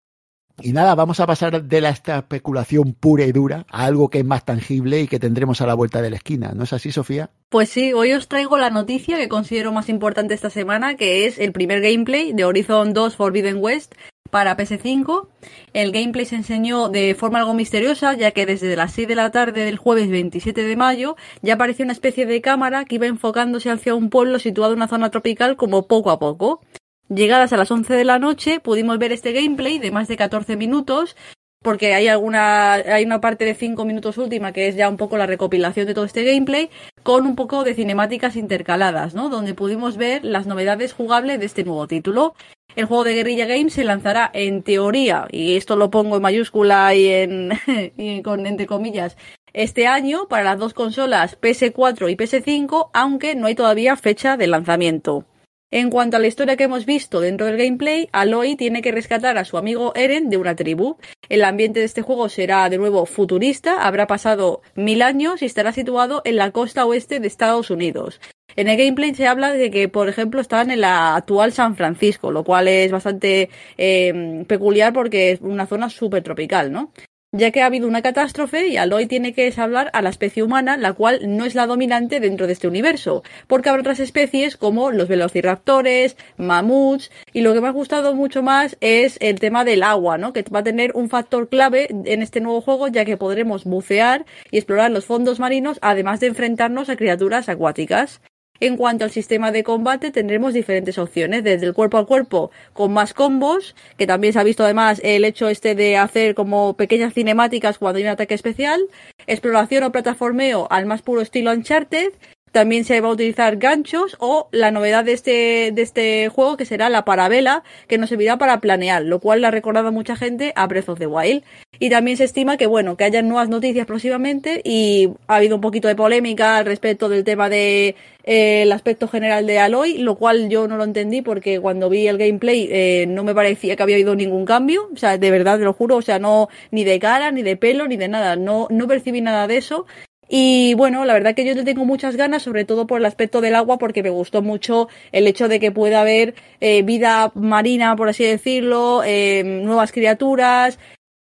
[0.62, 4.20] Y nada, vamos a pasar de la esta especulación pura y dura a algo que
[4.20, 6.52] es más tangible y que tendremos a la vuelta de la esquina.
[6.54, 7.30] ¿No es así, Sofía?
[7.50, 11.38] Pues sí, hoy os traigo la noticia que considero más importante esta semana, que es
[11.38, 13.94] el primer gameplay de Horizon 2 Forbidden West
[14.30, 15.28] para PS5.
[15.74, 19.30] El gameplay se enseñó de forma algo misteriosa, ya que desde las 6 de la
[19.30, 23.70] tarde del jueves 27 de mayo ya apareció una especie de cámara que iba enfocándose
[23.70, 26.60] hacia un pueblo situado en una zona tropical como poco a poco.
[27.08, 30.56] Llegadas a las 11 de la noche pudimos ver este gameplay de más de 14
[30.56, 31.16] minutos
[31.62, 35.16] porque hay alguna hay una parte de 5 minutos última que es ya un poco
[35.16, 36.68] la recopilación de todo este gameplay
[37.04, 39.28] con un poco de cinemáticas intercaladas, ¿no?
[39.28, 42.34] Donde pudimos ver las novedades jugables de este nuevo título.
[42.74, 46.94] El juego de Guerrilla Games se lanzará en teoría, y esto lo pongo en mayúscula
[46.94, 47.52] y en
[47.96, 49.16] y con entre comillas,
[49.52, 54.48] este año para las dos consolas PS4 y PS5, aunque no hay todavía fecha de
[54.48, 55.24] lanzamiento.
[55.72, 59.36] En cuanto a la historia que hemos visto dentro del gameplay, Aloy tiene que rescatar
[59.36, 60.96] a su amigo Eren de una tribu.
[61.28, 65.72] El ambiente de este juego será de nuevo futurista, habrá pasado mil años y estará
[65.72, 68.20] situado en la costa oeste de Estados Unidos.
[68.54, 72.30] En el gameplay se habla de que, por ejemplo, están en la actual San Francisco,
[72.30, 76.92] lo cual es bastante eh, peculiar porque es una zona súper tropical, ¿no?
[77.36, 80.76] Ya que ha habido una catástrofe y Aloy tiene que salvar a la especie humana,
[80.76, 84.90] la cual no es la dominante dentro de este universo, porque habrá otras especies como
[84.90, 89.82] los velociraptores, mamuts, y lo que me ha gustado mucho más es el tema del
[89.82, 90.32] agua, ¿no?
[90.32, 94.24] Que va a tener un factor clave en este nuevo juego, ya que podremos bucear
[94.50, 98.20] y explorar los fondos marinos, además de enfrentarnos a criaturas acuáticas.
[98.60, 102.92] En cuanto al sistema de combate, tendremos diferentes opciones, desde el cuerpo a cuerpo con
[102.92, 107.14] más combos, que también se ha visto además el hecho este de hacer como pequeñas
[107.14, 108.80] cinemáticas cuando hay un ataque especial,
[109.26, 112.12] exploración o plataformeo al más puro estilo Uncharted,
[112.56, 116.64] también se va a utilizar ganchos o la novedad de este, de este juego que
[116.64, 120.54] será la parabela que nos servirá para planear, lo cual le ha recordado mucha gente
[120.56, 121.44] a Breath of the Wild.
[121.78, 125.60] Y también se estima que, bueno, que haya nuevas noticias próximamente y ha habido un
[125.60, 130.14] poquito de polémica al respecto del tema de eh, el aspecto general de Aloy, lo
[130.14, 133.82] cual yo no lo entendí porque cuando vi el gameplay eh, no me parecía que
[133.82, 136.84] había habido ningún cambio, o sea, de verdad te lo juro, o sea, no ni
[136.84, 139.84] de cara, ni de pelo, ni de nada, no, no percibí nada de eso
[140.28, 143.40] y bueno, la verdad que yo le tengo muchas ganas, sobre todo por el aspecto
[143.40, 147.94] del agua, porque me gustó mucho el hecho de que pueda haber eh, vida marina,
[147.96, 150.78] por así decirlo, eh, nuevas criaturas,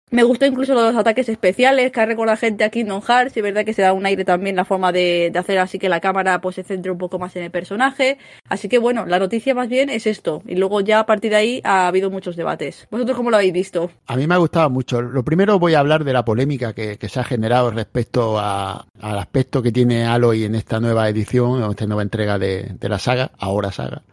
[0.10, 3.36] me gustó incluso los ataques especiales que ha recordado gente a Kingdom Hearts.
[3.36, 5.90] Y es verdad que se da un aire también la forma de, hacer así que
[5.90, 8.18] la cámara pues se centre un poco más en el personaje.
[8.48, 10.44] Así que bueno, la noticia más bien es esto.
[10.48, 12.88] Y luego ya a partir de ahí ha habido muchos debates.
[12.90, 13.92] ¿Vosotros cómo lo habéis visto?
[14.06, 15.02] A mí me ha gustado mucho.
[15.02, 19.62] Lo primero voy a hablar de la polémica que, se ha generado respecto al aspecto
[19.62, 23.72] que tiene Aloy en esta nueva edición, o esta nueva entrega de, la saga, ahora
[23.72, 24.04] saga.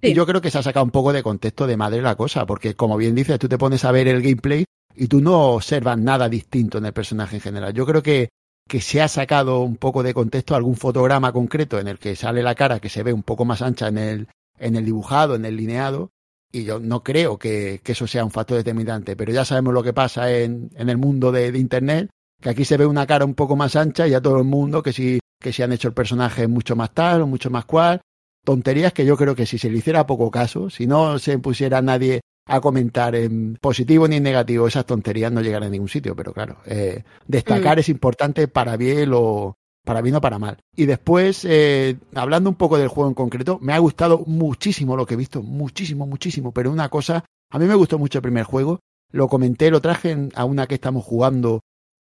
[0.00, 2.46] Y yo creo que se ha sacado un poco de contexto de madre la cosa,
[2.46, 4.64] porque como bien dices, tú te pones a ver el gameplay
[4.98, 7.72] y tú no observas nada distinto en el personaje en general.
[7.72, 8.30] Yo creo que,
[8.68, 12.42] que se ha sacado un poco de contexto algún fotograma concreto en el que sale
[12.42, 15.44] la cara que se ve un poco más ancha en el, en el dibujado, en
[15.44, 16.10] el lineado,
[16.50, 19.82] y yo no creo que, que eso sea un factor determinante, pero ya sabemos lo
[19.82, 23.34] que pasa en, en el mundo de, Internet, que aquí se ve una cara un
[23.34, 25.94] poco más ancha y a todo el mundo que si, que si han hecho el
[25.94, 28.00] personaje mucho más tal o mucho más cual.
[28.44, 31.82] Tonterías que yo creo que si se le hiciera poco caso, si no se pusiera
[31.82, 36.16] nadie a comentar en positivo ni en negativo esas tonterías no llegan a ningún sitio,
[36.16, 37.80] pero claro, eh, destacar mm.
[37.80, 40.58] es importante para bien o para bien o para mal.
[40.74, 45.06] Y después, eh, hablando un poco del juego en concreto, me ha gustado muchísimo lo
[45.06, 48.44] que he visto, muchísimo, muchísimo, pero una cosa, a mí me gustó mucho el primer
[48.44, 48.80] juego,
[49.12, 51.60] lo comenté, lo traje a una que estamos jugando,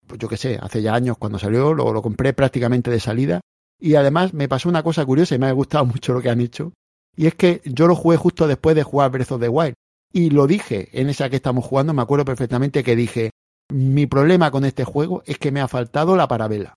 [0.07, 3.40] pues yo qué sé, hace ya años cuando salió, lo, lo compré prácticamente de salida,
[3.81, 6.40] y además me pasó una cosa curiosa y me ha gustado mucho lo que han
[6.40, 6.72] hecho,
[7.16, 9.74] y es que yo lo jugué justo después de jugar Breath of the Wild.
[10.12, 13.31] Y lo dije en esa que estamos jugando, me acuerdo perfectamente que dije,
[13.70, 16.75] mi problema con este juego es que me ha faltado la parabela.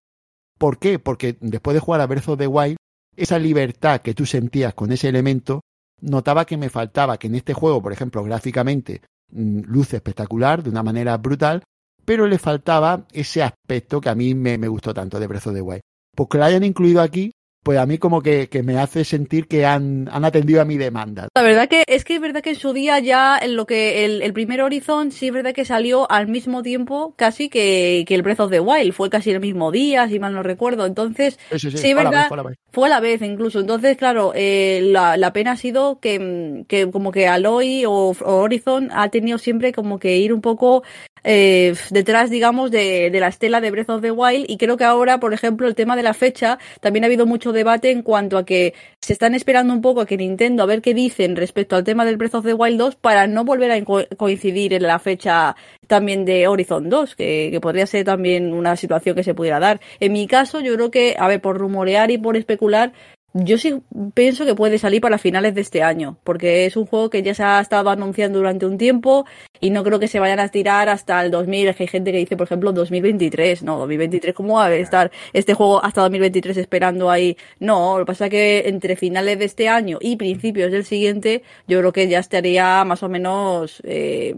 [0.58, 1.00] ¿Por qué?
[1.00, 2.78] Porque después de jugar a Breath of the Wild,
[3.17, 5.62] esa libertad que tú sentías con ese elemento,
[6.02, 10.69] notaba que me faltaba, que en este juego, por ejemplo, gráficamente, mm, luce espectacular, de
[10.69, 11.63] una manera brutal,
[12.06, 15.62] pero le faltaba ese aspecto que a mí me, gustó tanto de Breath of the
[15.62, 15.82] Wild.
[16.15, 17.32] Pues que lo hayan incluido aquí,
[17.65, 20.78] pues a mí como que, que me hace sentir que han, han, atendido a mi
[20.78, 21.30] demanda.
[21.34, 24.06] La verdad que es que es verdad que en su día ya en lo que
[24.06, 28.13] el, el primer Horizon sí es verdad que salió al mismo tiempo casi que, que,
[28.13, 31.39] el Breath of the Wild, fue casi el mismo día, si mal no recuerdo, entonces
[31.58, 35.34] sí, sí, verdad, fue, la vez, fue, la vez incluso, entonces claro, eh, la, la,
[35.34, 39.97] pena ha sido que, que como que Aloy o, o Horizon ha tenido siempre como
[39.97, 40.84] que ir un poco
[41.28, 44.45] eh, detrás, digamos, de, de, la estela de Breath of the Wild.
[44.47, 47.51] Y creo que ahora, por ejemplo, el tema de la fecha, también ha habido mucho
[47.56, 50.84] debate en cuanto a que se están esperando un poco a que Nintendo a ver
[50.84, 53.84] qué dicen respecto al tema del Breath of the Wild 2 para no volver a
[54.18, 55.56] coincidir en la fecha
[55.88, 59.82] también de Horizon 2, que, que podría ser también una situación que se pudiera dar.
[60.00, 62.94] En mi caso, yo creo que, a ver, por rumorear y por especular,
[63.38, 63.82] yo sí
[64.13, 67.34] pienso que puede salir para finales de este año, porque es un juego que ya
[67.34, 69.26] se ha estado anunciando durante un tiempo
[69.60, 71.67] y no creo que se vayan a estirar hasta el 2000.
[71.67, 73.63] Es que hay gente que dice, por ejemplo, 2023.
[73.63, 77.36] No, 2023, ¿cómo va a estar este juego hasta 2023 esperando ahí?
[77.60, 81.43] No, lo que pasa es que entre finales de este año y principios del siguiente,
[81.67, 84.36] yo creo que ya estaría más o menos eh,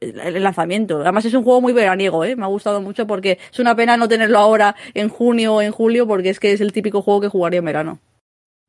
[0.00, 1.00] el lanzamiento.
[1.02, 2.34] Además es un juego muy veraniego, ¿eh?
[2.34, 5.70] me ha gustado mucho porque es una pena no tenerlo ahora en junio o en
[5.70, 8.00] julio porque es que es el típico juego que jugaría en verano.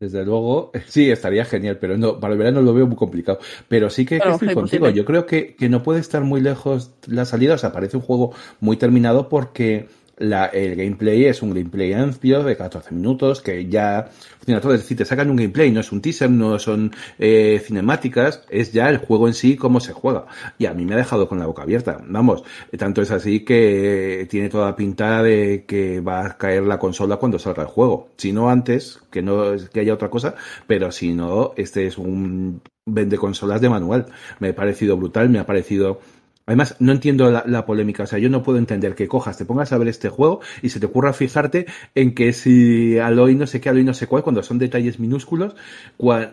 [0.03, 3.39] Desde luego, sí, estaría genial, pero no, para el verano lo veo muy complicado.
[3.69, 4.89] Pero sí que, estoy contigo.
[4.89, 7.53] Yo creo que, que, no puede estar muy lejos la salida.
[7.53, 9.87] O sea, parece un juego muy terminado porque
[10.17, 14.73] la, el gameplay es un gameplay amplio de 14 minutos que ya funciona todo.
[14.73, 18.71] Es decir, te sacan un gameplay, no es un teaser, no son eh, cinemáticas, es
[18.71, 20.25] ya el juego en sí, cómo se juega.
[20.57, 21.99] Y a mí me ha dejado con la boca abierta.
[22.07, 22.43] Vamos,
[22.77, 27.39] tanto es así que tiene toda pinta de que va a caer la consola cuando
[27.39, 28.09] salga el juego.
[28.17, 30.35] Si no antes, que no que haya otra cosa,
[30.67, 34.07] pero si no, este es un vende consolas de manual.
[34.39, 35.99] Me ha parecido brutal, me ha parecido
[36.45, 38.03] Además, no entiendo la, polémica.
[38.03, 40.69] O sea, yo no puedo entender que cojas, te pongas a ver este juego y
[40.69, 44.23] se te ocurra fijarte en que si Aloy no sé qué, Aloy no sé cuál,
[44.23, 45.55] cuando son detalles minúsculos.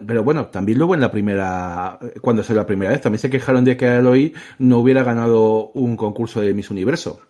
[0.07, 3.65] pero bueno, también luego en la primera, cuando fue la primera vez, también se quejaron
[3.65, 7.21] de que Aloy no hubiera ganado un concurso de Miss Universo.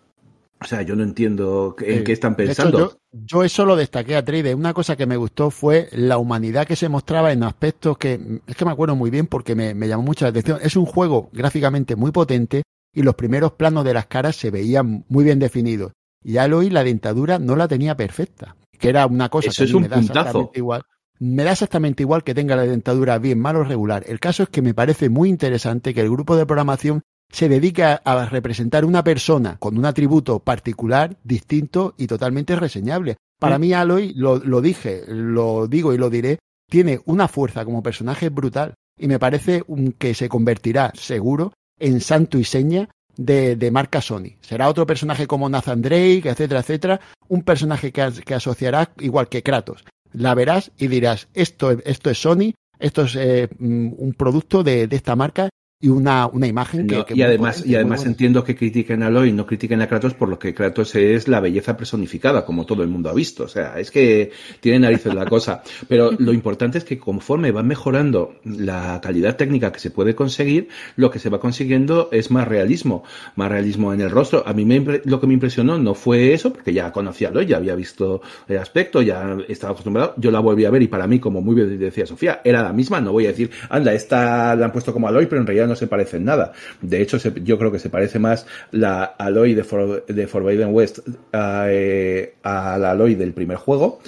[0.59, 2.99] O sea, yo no entiendo en qué están pensando.
[3.11, 4.53] yo, eso lo destaqué a Trade.
[4.53, 8.55] Una cosa que me gustó fue la humanidad que se mostraba en aspectos que es
[8.55, 10.59] que me acuerdo muy bien porque me, me llamó mucho la atención.
[10.61, 12.61] Es un juego gráficamente muy potente
[12.93, 15.91] y los primeros planos de las caras se veían muy bien definidos.
[16.23, 18.55] Y Aloy la dentadura no la tenía perfecta.
[18.77, 20.19] que era una cosa Eso que es un me da puntazo.
[20.21, 20.81] exactamente igual.
[21.19, 24.03] Me da exactamente igual que tenga la dentadura bien, mal o regular.
[24.07, 27.83] El caso es que me parece muy interesante que el grupo de programación se dedique
[27.83, 33.17] a, representar una persona con un atributo particular, distinto y totalmente reseñable.
[33.39, 33.61] Para Mm.
[33.61, 36.39] mí, Aloy, lo, lo dije, lo digo y lo diré,
[36.69, 41.99] tiene una fuerza como personaje brutal y me parece un- que se convertirá seguro en
[41.99, 44.37] santo y seña de, de marca Sony.
[44.41, 49.43] Será otro personaje como Nathan Drake, etcétera, etcétera, un personaje que, que asociarás igual que
[49.43, 49.83] Kratos.
[50.13, 54.87] La verás y dirás, esto, esto es Sony, esto es eh, mm, un producto de,
[54.87, 55.49] de esta marca
[55.81, 58.11] y una, una imagen que, No, que y además, y además buena.
[58.11, 61.27] entiendo que critiquen a Aloy y no critiquen a Kratos por lo que Kratos es
[61.27, 63.45] la belleza personificada, como todo el mundo ha visto.
[63.45, 65.63] O sea, es que tiene narices la cosa.
[65.87, 70.69] Pero lo importante es que conforme va mejorando la calidad técnica que se puede conseguir,
[70.97, 73.03] lo que se va consiguiendo es más realismo.
[73.35, 74.43] Más realismo en el rostro.
[74.45, 77.47] A mí me, lo que me impresionó no fue eso, porque ya conocía a Aloy,
[77.47, 80.13] ya había visto el aspecto, ya estaba acostumbrado.
[80.17, 82.71] Yo la volví a ver y para mí, como muy bien decía Sofía, era la
[82.71, 83.01] misma.
[83.01, 85.75] No voy a decir, anda, esta la han puesto como Aloy, pero en realidad no
[85.75, 86.53] se parece en nada.
[86.81, 90.73] De hecho, se- yo creo que se parece más la Aloy de, For- de Forbidden
[90.73, 90.99] West
[91.33, 93.99] a, eh, a la Aloy del primer juego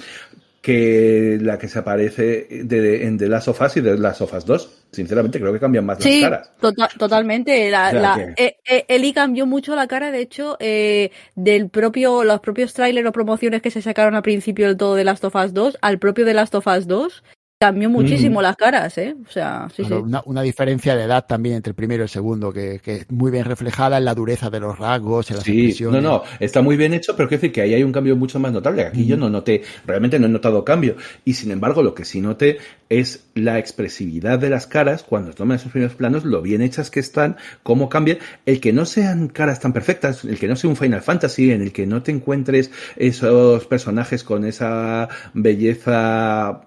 [0.62, 4.32] que la que se aparece de, en The Last of Us y The Last of
[4.32, 4.70] Us 2.
[4.92, 6.50] Sinceramente, creo que cambian más Sí, las caras.
[6.60, 7.70] tota- totalmente.
[7.70, 11.10] La, O sea la- que- eh, eh, Eli cambió mucho la cara, de hecho, eh,
[11.34, 15.04] del propio, los propios trailers o promociones que se sacaron al principio del todo de
[15.04, 17.22] Last of Us 2 al propio de Last of Us 2.
[17.64, 18.42] Cambió muchísimo Mm.
[18.42, 19.16] las caras, ¿eh?
[19.26, 20.02] O sea, sí, Claro, sí.
[20.02, 23.10] Una, una diferencia de edad también entre el primero y el segundo, que, que es
[23.10, 26.02] muy bien reflejada en la dureza de los rasgos, en las Sí, no, expresiones.
[26.02, 28.52] no, está muy bien hecho, pero quiero decir que ahí hay un cambio mucho más
[28.52, 28.82] notable.
[28.82, 30.96] Aquí yo no noté, realmente no he notado cambio.
[31.24, 32.58] Y sin embargo, lo que sí noté
[32.90, 37.00] es la expresividad de las caras cuando toman esos primeros planos, lo bien hechas que
[37.00, 38.18] están, cómo cambian.
[38.44, 41.62] El que no sean caras tan perfectas, el que no sea un Final Fantasy, en
[41.62, 46.60] el que no te encuentres esos personajes con esa belleza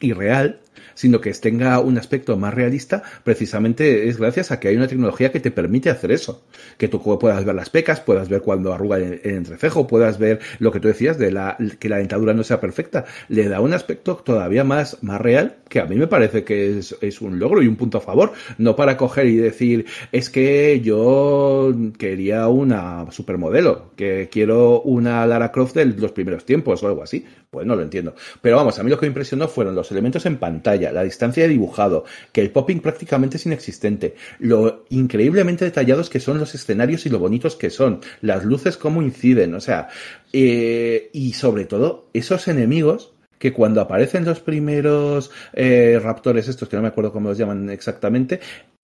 [0.00, 0.54] mm, irreal,
[0.98, 5.30] sino que tenga un aspecto más realista, precisamente es gracias a que hay una tecnología
[5.30, 6.42] que te permite hacer eso.
[6.76, 10.40] Que tú puedas ver las pecas, puedas ver cuando arruga el, el entrecejo, puedas ver
[10.58, 13.04] lo que tú decías de la, que la dentadura no sea perfecta.
[13.28, 16.96] Le da un aspecto todavía más, más real, que a mí me parece que es,
[17.00, 18.32] es un logro y un punto a favor.
[18.58, 25.52] No para coger y decir, es que yo quería una supermodelo, que quiero una Lara
[25.52, 27.24] Croft de los primeros tiempos o algo así.
[27.50, 28.14] Pues no lo entiendo.
[28.42, 31.42] Pero vamos, a mí lo que me impresionó fueron los elementos en pantalla, la distancia
[31.42, 37.06] de dibujado, que el popping prácticamente es inexistente, lo increíblemente detallados que son los escenarios
[37.06, 39.88] y lo bonitos que son, las luces cómo inciden, o sea,
[40.32, 46.76] eh, y sobre todo esos enemigos que cuando aparecen los primeros eh, raptores estos, que
[46.76, 48.40] no me acuerdo cómo los llaman exactamente,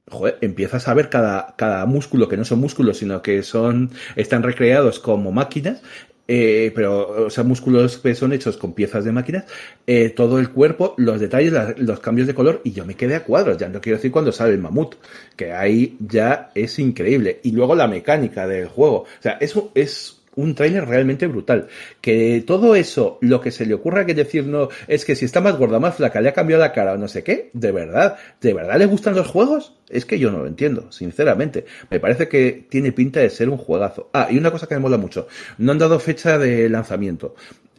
[0.09, 4.43] joder, empiezas a ver cada, cada músculo, que no son músculos, sino que son, están
[4.43, 5.83] recreados como máquinas,
[6.27, 9.45] eh, pero, o sea, músculos que son hechos con piezas de máquinas,
[9.87, 13.25] eh, todo el cuerpo, los detalles, los cambios de color, y yo me quedé a
[13.25, 14.95] cuadros, ya no quiero decir cuando sale el mamut,
[15.37, 17.41] que ahí ya es increíble.
[17.43, 21.69] Y luego la mecánica del juego, o sea, eso es un tráiler realmente brutal.
[22.01, 25.41] Que todo eso, lo que se le ocurra que decir no, es que si está
[25.41, 28.17] más gorda, más flaca, le ha cambiado la cara o no sé qué, de verdad,
[28.41, 29.75] ¿de verdad le gustan los juegos?
[29.89, 31.65] Es que yo no lo entiendo, sinceramente.
[31.91, 34.11] Me parece que tiene pinta de ser un juegazo.
[34.13, 35.29] Ah, y una cosa que me mola mucho,
[35.59, 37.35] no han dado fecha de lanzamiento.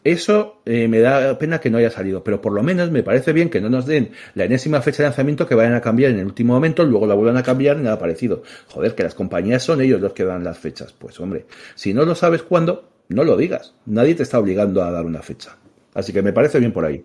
[0.06, 3.32] Eso eh, me da pena que no haya salido, pero por lo menos me parece
[3.32, 6.20] bien que no nos den la enésima fecha de lanzamiento que vayan a cambiar en
[6.20, 8.44] el último momento, luego la vuelvan a cambiar nada parecido.
[8.68, 10.92] Joder, que las compañías son ellos los que dan las fechas.
[10.92, 13.74] Pues hombre, si no lo sabes cuándo, no lo digas.
[13.86, 15.56] Nadie te está obligando a dar una fecha.
[15.92, 17.04] Así que me parece bien por ahí.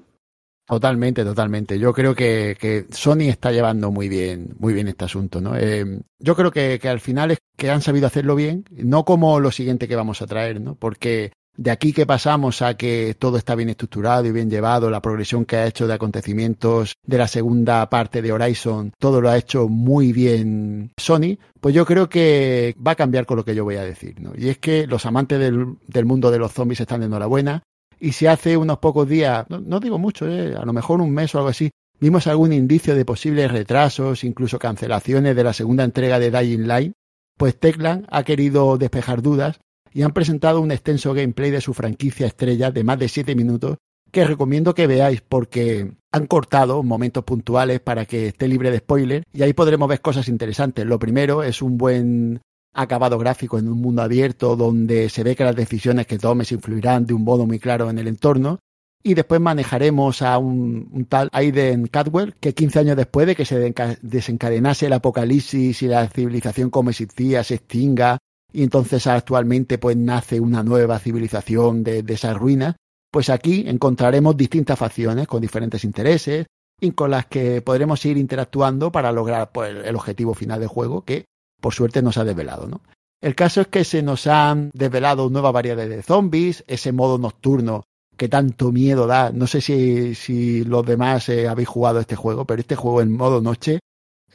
[0.67, 1.79] Totalmente, totalmente.
[1.79, 5.57] Yo creo que, que, Sony está llevando muy bien, muy bien este asunto, ¿no?
[5.57, 9.39] Eh, yo creo que, que, al final es que han sabido hacerlo bien, no como
[9.39, 10.75] lo siguiente que vamos a traer, ¿no?
[10.75, 15.01] Porque de aquí que pasamos a que todo está bien estructurado y bien llevado, la
[15.01, 19.37] progresión que ha hecho de acontecimientos de la segunda parte de Horizon, todo lo ha
[19.37, 23.63] hecho muy bien Sony, pues yo creo que va a cambiar con lo que yo
[23.63, 24.31] voy a decir, ¿no?
[24.35, 27.63] Y es que los amantes del, mundo de los zombies están de enhorabuena.
[27.99, 31.35] Y si hace unos pocos días, no, digo mucho, eh, a lo mejor un mes
[31.35, 36.17] o algo así, vimos algún indicio de posibles retrasos, incluso cancelaciones de la segunda entrega
[36.17, 36.93] de Dying Light,
[37.37, 39.59] pues Techland ha querido despejar dudas
[39.93, 43.77] y han presentado un extenso gameplay de su franquicia estrella de más de 7 minutos
[44.11, 49.23] que recomiendo que veáis porque han cortado momentos puntuales para que esté libre de spoiler
[49.33, 50.85] y ahí podremos ver cosas interesantes.
[50.85, 52.41] Lo primero es un buen
[52.73, 57.05] acabado gráfico en un mundo abierto donde se ve que las decisiones que tomes influirán
[57.05, 58.59] de un modo muy claro en el entorno.
[59.03, 63.45] Y después manejaremos a un, un tal Aiden Cadwell, que 15 años después de que
[63.45, 63.73] se
[64.03, 68.19] desencadenase el apocalipsis y la civilización como existía se extinga,
[68.53, 72.75] y entonces actualmente pues nace una nueva civilización de, de esas ruinas,
[73.11, 76.47] Pues aquí encontraremos distintas facciones con diferentes intereses
[76.79, 81.03] y con las que podremos ir interactuando para lograr pues, el objetivo final del juego
[81.03, 81.25] que
[81.59, 82.67] por suerte nos ha desvelado.
[82.67, 82.81] ¿no?
[83.21, 87.83] El caso es que se nos han desvelado nuevas variedades de zombies, ese modo nocturno
[88.17, 89.31] que tanto miedo da.
[89.31, 93.15] No sé si, si los demás eh, habéis jugado este juego, pero este juego en
[93.15, 93.79] modo noche,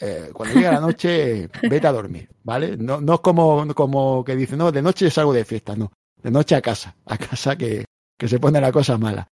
[0.01, 2.77] eh, cuando llega la noche, vete a dormir, ¿vale?
[2.77, 5.93] No, no es como, como que dice, no, de noche salgo de fiesta, no.
[6.23, 7.85] De noche a casa, a casa que,
[8.19, 9.29] que se pone la cosa mala.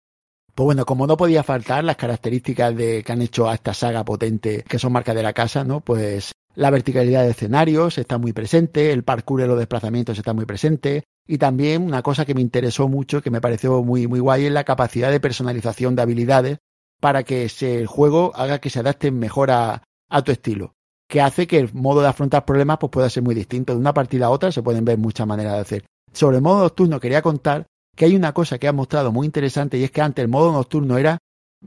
[0.54, 4.04] Pues bueno, como no podía faltar las características de que han hecho a esta saga
[4.04, 5.80] potente, que son marcas de la casa, ¿no?
[5.80, 10.46] Pues la verticalidad de escenarios está muy presente, el parkour de los desplazamientos está muy
[10.46, 14.46] presente, y también una cosa que me interesó mucho, que me pareció muy, muy guay,
[14.46, 16.58] es la capacidad de personalización de habilidades
[17.00, 19.82] para que el juego haga que se adapte mejor a,
[20.14, 20.74] a tu estilo
[21.08, 23.72] que hace que el modo de afrontar problemas pues, pueda ser muy distinto.
[23.72, 25.84] De una partida a otra se pueden ver muchas maneras de hacer.
[26.12, 29.76] Sobre el modo nocturno quería contar que hay una cosa que ha mostrado muy interesante
[29.76, 31.18] y es que antes el modo nocturno era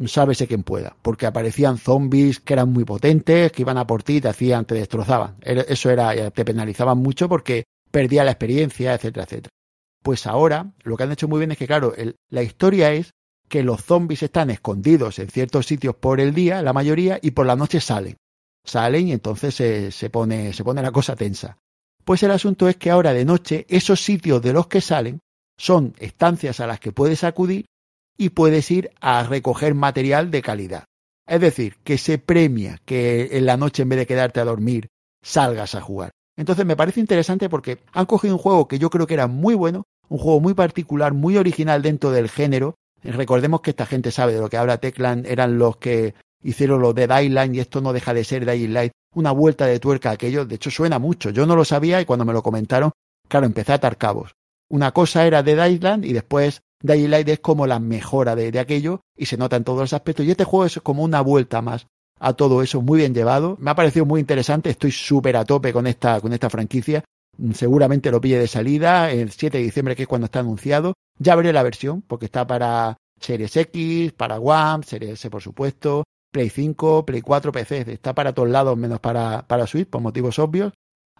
[0.05, 4.21] sábese quien pueda, porque aparecían zombies que eran muy potentes, que iban a por ti,
[4.21, 5.37] te hacían, te destrozaban.
[5.41, 9.49] Eso era, te penalizaban mucho porque perdía la experiencia, etcétera, etcétera.
[10.03, 11.93] Pues ahora lo que han hecho muy bien es que, claro,
[12.29, 13.11] la historia es
[13.49, 17.45] que los zombies están escondidos en ciertos sitios por el día, la mayoría, y por
[17.45, 18.17] la noche salen.
[18.67, 21.57] Salen y entonces se, se, pone, se pone la cosa tensa.
[22.03, 25.19] Pues el asunto es que ahora de noche esos sitios de los que salen
[25.57, 27.65] son estancias a las que puedes acudir
[28.17, 30.83] y puedes ir a recoger material de calidad.
[31.27, 34.87] Es decir, que se premia que en la noche en vez de quedarte a dormir
[35.21, 36.11] salgas a jugar.
[36.37, 39.55] Entonces me parece interesante porque han cogido un juego que yo creo que era muy
[39.55, 42.75] bueno, un juego muy particular, muy original dentro del género.
[43.03, 46.13] Recordemos que esta gente sabe de lo que habla Teclan, eran los que
[46.43, 50.09] hicieron lo de Dying y esto no deja de ser Light, una vuelta de tuerca
[50.09, 52.91] a aquello, de hecho suena mucho, yo no lo sabía y cuando me lo comentaron,
[53.27, 54.35] claro, empecé a atar cabos.
[54.69, 59.01] Una cosa era de Island y después Dying Light es como la mejora de, aquello
[59.15, 60.25] y se nota en todos los aspectos.
[60.25, 61.87] Y este juego es como una vuelta más
[62.19, 63.57] a todo eso, muy bien llevado.
[63.59, 67.03] Me ha parecido muy interesante, estoy súper a tope con esta, con esta franquicia.
[67.53, 70.93] Seguramente lo pille de salida el 7 de diciembre, que es cuando está anunciado.
[71.19, 76.03] Ya veré la versión, porque está para Series X, para One, Series S, por supuesto,
[76.37, 77.91] Play 5, Play 4, PC.
[77.91, 80.71] Está para todos lados, menos para, para Switch, por motivos obvios.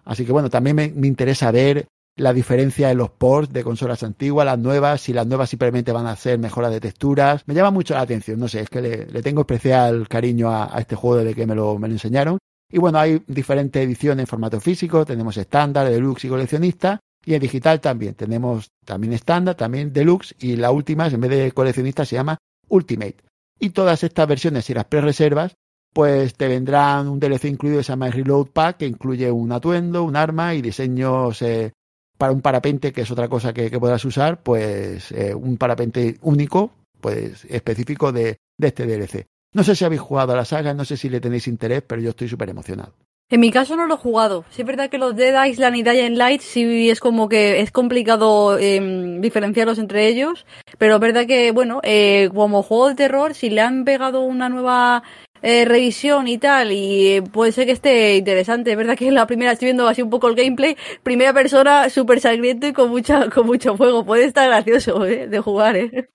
[0.04, 4.44] Así que bueno, también me interesa ver la diferencia en los ports de consolas antiguas,
[4.44, 7.42] las nuevas, si las nuevas simplemente van a ser mejoras de texturas.
[7.46, 10.96] Me llama mucho la atención, no sé, es que le, tengo especial cariño a, este
[10.96, 12.38] juego desde que me lo, me lo enseñaron.
[12.70, 17.00] Y bueno, hay diferentes ediciones en formato físico, tenemos estándar, deluxe y coleccionista.
[17.24, 21.52] Y en digital también, tenemos también estándar, también deluxe y la última, en vez de
[21.52, 22.38] coleccionista, se llama
[22.68, 23.27] Ultimate.
[23.58, 25.56] Y todas estas versiones y las pre-reservas,
[25.92, 30.04] pues te vendrán un DLC incluido que se llama Reload Pack, que incluye un atuendo,
[30.04, 31.72] un arma y diseños eh,
[32.16, 36.72] para un parapente, que es otra cosa que, podrás usar, pues eh, un parapente único,
[37.00, 39.26] pues específico de, este DLC.
[39.54, 42.02] No sé si habéis jugado a la saga, no sé si le tenéis interés, pero
[42.02, 42.94] yo estoy súper emocionado.
[43.30, 44.44] En mi caso no lo he jugado.
[44.48, 47.70] Sí es verdad que los Dead Island y Dying Light sí es como que es
[47.70, 50.46] complicado em, diferenciarlos entre ellos,
[50.78, 54.48] pero es verdad que, bueno, eh, como juego de terror, si le han pegado una
[54.48, 55.02] nueva
[55.42, 58.70] eh, revisión y tal, y eh, puede ser que esté interesante.
[58.70, 62.20] Es verdad que la primera estoy viendo así un poco el gameplay, primera persona súper
[62.20, 64.06] sangriento y con mucha, con mucho fuego.
[64.06, 65.28] Puede estar gracioso ¿eh?
[65.28, 66.08] de jugar, ¿eh?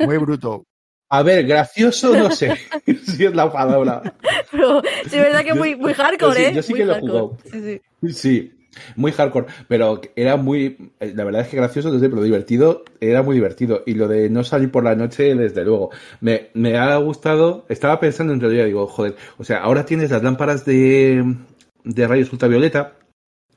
[0.00, 0.64] Muy bruto.
[1.12, 2.56] A ver, gracioso no sé
[3.04, 4.14] si es la palabra.
[4.50, 6.54] Pero sí es verdad que muy, muy hardcore, ¿eh?
[6.54, 7.36] Yo sí que lo he jugado.
[7.50, 8.12] Sí, sí.
[8.14, 8.52] sí,
[8.96, 13.22] muy hardcore, pero era muy, eh, la verdad es que gracioso desde, pero divertido, era
[13.22, 13.82] muy divertido.
[13.84, 15.90] Y lo de no salir por la noche, desde luego,
[16.22, 20.22] me, me ha gustado, estaba pensando en realidad, digo, joder, o sea, ahora tienes las
[20.22, 21.36] lámparas de,
[21.84, 22.94] de rayos ultravioleta,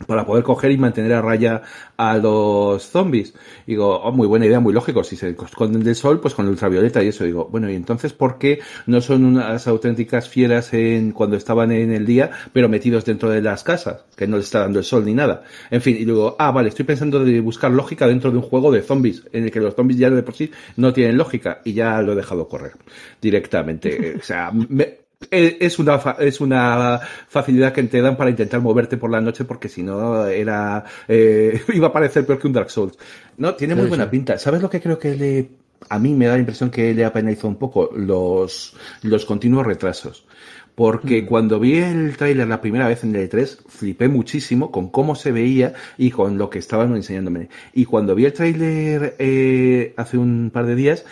[0.07, 1.61] para poder coger y mantener a raya
[1.97, 3.33] a los zombies.
[3.65, 5.03] Digo, oh, muy buena idea, muy lógico.
[5.03, 7.23] Si se esconden del sol, pues con ultravioleta y eso.
[7.23, 11.91] Digo, bueno, y entonces, ¿por qué no son unas auténticas fieras en cuando estaban en
[11.91, 15.05] el día, pero metidos dentro de las casas, que no les está dando el sol
[15.05, 15.43] ni nada?
[15.71, 18.71] En fin, y luego, ah, vale, estoy pensando de buscar lógica dentro de un juego
[18.71, 21.73] de zombies, en el que los zombies ya de por sí no tienen lógica, y
[21.73, 22.73] ya lo he dejado correr
[23.21, 24.15] directamente.
[24.19, 29.09] o sea, me, es una, es una facilidad que te dan para intentar moverte por
[29.09, 32.97] la noche porque si no era eh, iba a parecer peor que un Dark Souls.
[33.37, 34.37] No, tiene muy buena pinta.
[34.37, 35.49] ¿Sabes lo que creo que le
[35.89, 39.65] a mí me da la impresión que le ha penalizado un poco los, los continuos
[39.65, 40.25] retrasos?
[40.73, 41.25] Porque mm.
[41.25, 45.31] cuando vi el tráiler la primera vez en el E3, flipé muchísimo con cómo se
[45.31, 47.49] veía y con lo que estaban enseñándome.
[47.73, 51.05] Y cuando vi el tráiler eh, hace un par de días,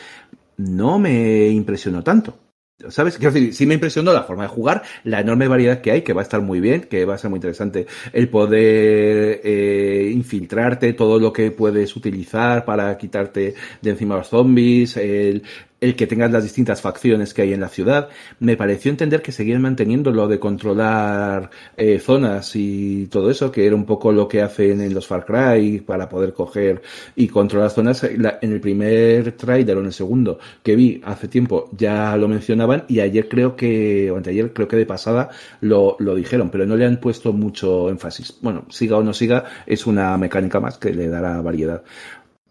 [0.57, 2.42] no me impresionó tanto
[2.89, 3.17] ¿Sabes?
[3.17, 6.11] Quiero decir, sí me impresionó la forma de jugar, la enorme variedad que hay, que
[6.11, 10.93] va a estar muy bien, que va a ser muy interesante el poder eh, infiltrarte,
[10.93, 15.43] todo lo que puedes utilizar para quitarte de encima los zombies, el,
[15.83, 18.07] el que tengas las distintas facciones que hay en la ciudad.
[18.39, 23.67] Me pareció entender que seguían manteniendo lo de controlar eh, zonas y todo eso, que
[23.67, 26.81] era un poco lo que hacen en los Far Cry para poder coger
[27.15, 28.03] y controlar zonas.
[28.03, 32.85] en el primer trailer o en el segundo que vi hace tiempo ya lo mencionaban
[32.87, 35.29] y ayer creo que, o anteayer creo que de pasada
[35.59, 38.37] lo, lo dijeron, pero no le han puesto mucho énfasis.
[38.41, 41.83] Bueno, siga o no siga, es una mecánica más que le dará variedad.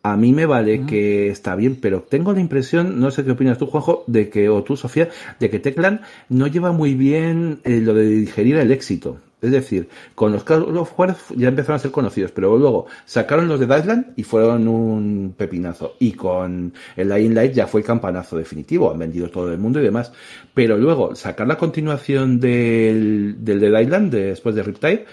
[0.05, 3.59] A mí me vale que está bien, pero tengo la impresión, no sé qué opinas
[3.59, 7.81] tú, Juanjo, de que, o tú, Sofía, de que Teclan no lleva muy bien eh,
[7.81, 9.19] lo de digerir el éxito.
[9.43, 10.93] Es decir, con los Call of
[11.37, 15.97] ya empezaron a ser conocidos, pero luego sacaron los de Dylan y fueron un pepinazo.
[15.99, 19.81] Y con el Lying Light ya fue el campanazo definitivo, han vendido todo el mundo
[19.81, 20.13] y demás.
[20.55, 25.07] Pero luego sacar la continuación del, del de Dylan después de Riptide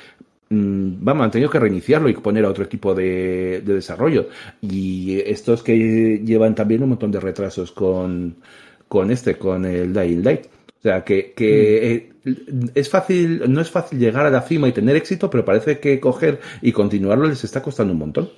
[0.50, 4.30] vamos, han tenido que reiniciarlo y poner a otro equipo de, desarrollo.
[4.62, 8.38] Y estos que llevan también un montón de retrasos con,
[8.88, 10.45] con este, con el Dying Light.
[10.80, 12.30] O sea, que, que mm.
[12.30, 15.80] eh, es fácil, no es fácil llegar a la cima y tener éxito, pero parece
[15.80, 18.30] que coger y continuarlo les está costando un montón.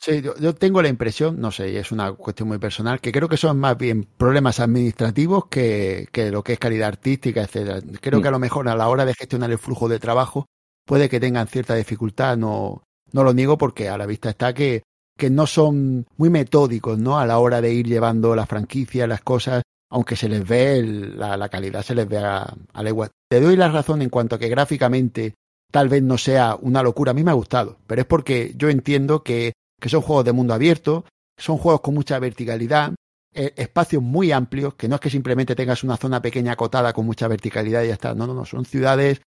[0.00, 3.36] Sí, yo, tengo la impresión, no sé, es una cuestión muy personal, que creo que
[3.36, 7.80] son más bien problemas administrativos que, que lo que es calidad artística, etcétera.
[8.00, 8.22] Creo mm.
[8.22, 10.46] que a lo mejor a la hora de gestionar el flujo de trabajo
[10.88, 12.82] puede que tengan cierta dificultad, no,
[13.12, 14.84] no lo niego porque a la vista está que,
[15.18, 17.18] que no son muy metódicos, ¿no?
[17.18, 21.48] A la hora de ir llevando la franquicia, las cosas, aunque se les ve la,
[21.50, 23.10] calidad, se les ve a, a legua.
[23.28, 25.34] Te doy la razón en cuanto a que gráficamente
[25.70, 27.10] tal vez no sea una locura.
[27.10, 30.32] A mí me ha gustado, pero es porque yo entiendo que, que son juegos de
[30.32, 31.04] mundo abierto,
[31.36, 32.94] son juegos con mucha verticalidad,
[33.34, 37.04] eh, espacios muy amplios, que no es que simplemente tengas una zona pequeña acotada con
[37.04, 38.14] mucha verticalidad y ya está.
[38.14, 39.20] No, no, no, son ciudades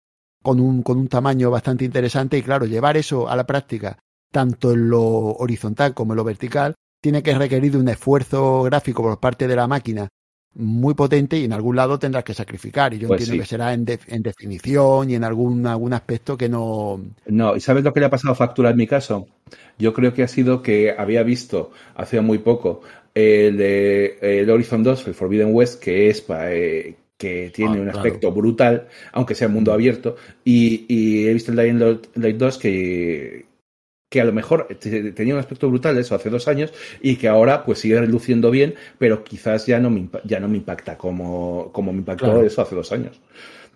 [0.41, 3.99] con un, con un tamaño bastante interesante y claro, llevar eso a la práctica,
[4.31, 9.19] tanto en lo horizontal como en lo vertical, tiene que requerir un esfuerzo gráfico por
[9.19, 10.09] parte de la máquina
[10.55, 12.93] muy potente y en algún lado tendrás que sacrificar.
[12.93, 16.49] Y yo pues entiendo que será en, en, definición y en algún, algún aspecto que
[16.49, 17.01] no.
[17.27, 19.27] No, ¿y sabes lo que le ha pasado a Factura en mi caso?
[19.77, 22.81] Yo creo que ha sido que había visto hace muy poco
[23.13, 27.89] el el Horizon 2, el Forbidden West, que es para, eh, que tiene ah, un
[27.89, 30.15] aspecto brutal, aunque sea mundo abierto,
[30.45, 33.45] y, he visto el Dying Light 2 que,
[34.09, 37.65] que a lo mejor tenía un aspecto brutal eso hace dos años y que ahora
[37.65, 41.91] pues sigue reluciendo bien, pero quizás ya no me, ya no me impacta como, como
[41.91, 43.19] me impactó eso hace dos años.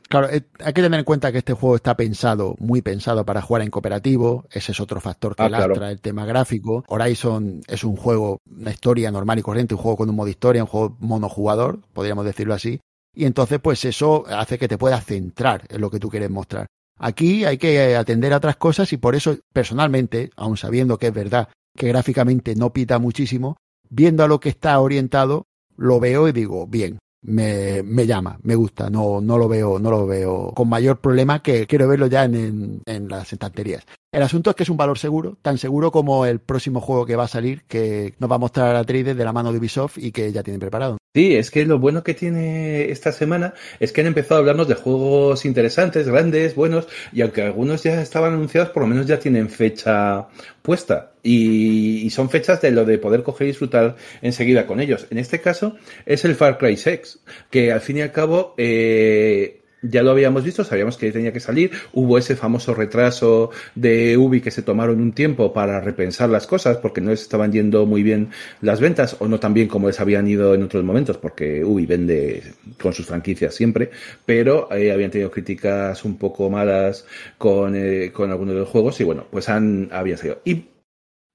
[0.08, 3.42] Claro, eh, hay que tener en cuenta que este juego está pensado, muy pensado para
[3.42, 4.46] jugar en cooperativo.
[4.52, 6.86] Ese es otro factor que ah, lastra el tema gráfico.
[6.88, 10.64] Horizon es un juego, una historia normal y corriente, un juego con un modo historia,
[10.64, 12.80] un juego monojugador, podríamos decirlo así
[13.14, 16.68] y entonces pues eso hace que te puedas centrar en lo que tú quieres mostrar.
[17.00, 21.14] Aquí hay que atender a otras cosas y por eso personalmente, aun sabiendo que es
[21.14, 23.58] verdad que gráficamente no pita muchísimo,
[23.90, 25.46] viendo a lo que está orientado,
[25.76, 29.90] lo veo y digo, bien, me, me llama, me gusta, no, no lo veo, no
[29.90, 33.86] lo veo con mayor problema que quiero verlo ya en, en, las estanterías.
[34.12, 37.16] El asunto es que es un valor seguro, tan seguro como el próximo juego que
[37.16, 39.98] va a salir, que nos va a mostrar a 3 de la mano de Ubisoft
[39.98, 40.98] y que ya tienen preparado.
[41.16, 44.68] Sí, es que lo bueno que tiene esta semana es que han empezado a hablarnos
[44.68, 49.20] de juegos interesantes, grandes, buenos, y aunque algunos ya estaban anunciados, por lo menos ya
[49.20, 50.28] tienen fecha
[50.62, 51.13] puesta.
[51.24, 55.08] Y, son fechas de lo de poder coger y disfrutar enseguida con ellos.
[55.10, 57.20] En este caso es el Far Cry 6,
[57.50, 61.40] que al fin y al cabo eh, ya lo habíamos visto, sabíamos que tenía que
[61.40, 66.48] salir, hubo ese famoso retraso de Ubi que se tomaron un tiempo para repensar las
[66.48, 68.30] cosas porque no les estaban yendo muy bien
[68.62, 71.86] las ventas o no tan bien como les habían ido en otros momentos porque Ubi
[71.86, 72.44] vende
[72.82, 73.92] con sus franquicias siempre,
[74.26, 77.06] pero eh, habían tenido críticas un poco malas
[77.38, 80.40] con, eh, con algunos de los juegos y bueno, pues han, había salido.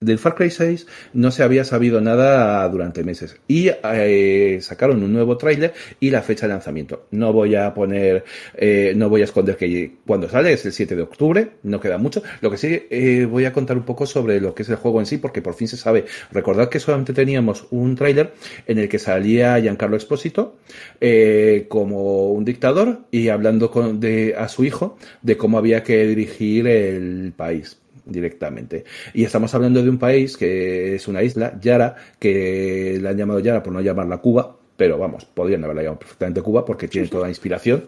[0.00, 5.12] Del Far Cry 6 no se había sabido nada durante meses y eh, sacaron un
[5.12, 7.06] nuevo tráiler y la fecha de lanzamiento.
[7.10, 8.24] No voy a poner,
[8.54, 11.98] eh, no voy a esconder que cuando sale es el 7 de octubre, no queda
[11.98, 12.22] mucho.
[12.40, 15.00] Lo que sí eh, voy a contar un poco sobre lo que es el juego
[15.00, 16.04] en sí porque por fin se sabe.
[16.30, 18.34] Recordad que solamente teníamos un tráiler
[18.68, 20.58] en el que salía Giancarlo Espósito
[21.68, 26.68] como un dictador y hablando con, de, a su hijo de cómo había que dirigir
[26.68, 27.78] el país
[28.08, 28.84] directamente.
[29.14, 33.40] Y estamos hablando de un país que es una isla, Yara, que la han llamado
[33.40, 37.24] Yara por no llamarla Cuba, pero vamos, podrían haberla llamado perfectamente Cuba porque tiene toda
[37.24, 37.84] la inspiración.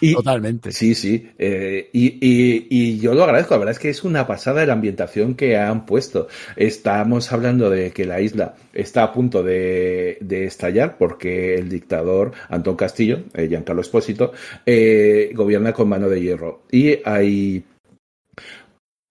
[0.00, 0.72] Y, Totalmente.
[0.72, 1.30] Sí, sí.
[1.38, 3.52] Eh, y, yo lo agradezco.
[3.52, 6.28] La verdad es que es una pasada la ambientación que han puesto.
[6.56, 12.76] Estamos hablando de que la isla está a punto de, estallar porque el dictador Antón
[12.76, 14.32] Castillo, eh, Giancarlo Espósito,
[14.64, 16.62] eh, gobierna con mano de hierro.
[16.70, 17.64] Y hay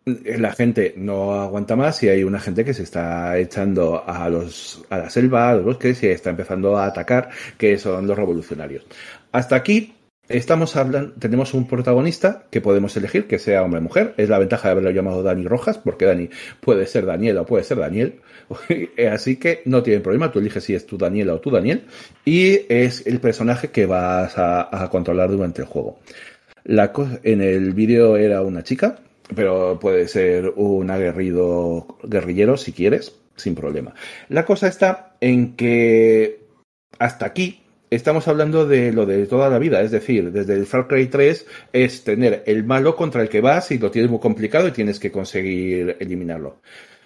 [0.05, 4.83] la gente no aguanta más y hay una gente que se está echando a los
[4.89, 8.85] a la selva, a los bosques y está empezando a atacar, que son los revolucionarios.
[9.31, 9.93] Hasta aquí
[10.27, 14.13] estamos hablando, tenemos un protagonista que podemos elegir, que sea hombre o mujer.
[14.17, 16.29] Es la ventaja de haberlo llamado Dani Rojas, porque Dani
[16.59, 18.19] puede ser Daniel o puede ser Daniel.
[19.11, 21.83] Así que no tiene problema, tú eliges si es tú Daniela o tú Daniel.
[22.25, 25.99] Y es el personaje que vas a, controlar durante el juego.
[26.65, 26.93] La
[27.23, 28.99] en el vídeo era una chica,
[29.35, 33.93] pero puede ser un aguerrido guerrillero si quieres, sin problema.
[34.29, 36.41] La cosa está en que
[36.99, 40.87] hasta aquí estamos hablando de lo de toda la vida, es decir, desde el Far
[40.87, 44.67] Cry 3 es tener el malo contra el que vas y lo tienes muy complicado
[44.67, 46.61] y tienes que conseguir eliminarlo.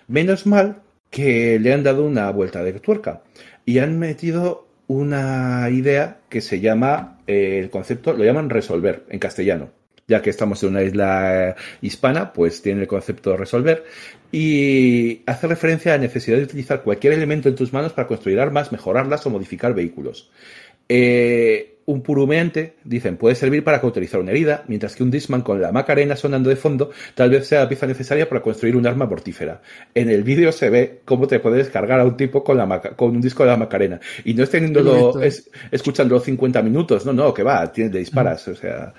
[0.08, 3.24] Menos mal que le han dado una vuelta de tuerca
[3.66, 9.20] y han metido una idea que se llama, eh, el concepto, lo llaman resolver en
[9.20, 9.77] castellano
[10.08, 13.84] ya que estamos en una isla hispana, pues tiene el concepto de resolver
[14.32, 18.40] y hace referencia a la necesidad de utilizar cualquier elemento en tus manos para construir
[18.40, 20.30] armas, mejorarlas o modificar vehículos.
[20.88, 25.62] Eh, un purumeante, dicen, puede servir para cauterizar una herida, mientras que un Disman con
[25.62, 29.06] la Macarena sonando de fondo tal vez sea la pieza necesaria para construir un arma
[29.06, 29.62] mortífera.
[29.94, 33.12] En el vídeo se ve cómo te puedes cargar a un tipo con, la con
[33.12, 34.02] un disco de la Macarena.
[34.26, 38.46] Y no es teniéndolo, es, escuchándolo 50 minutos, no, no, que va, tienes, de disparas,
[38.50, 38.94] o sea,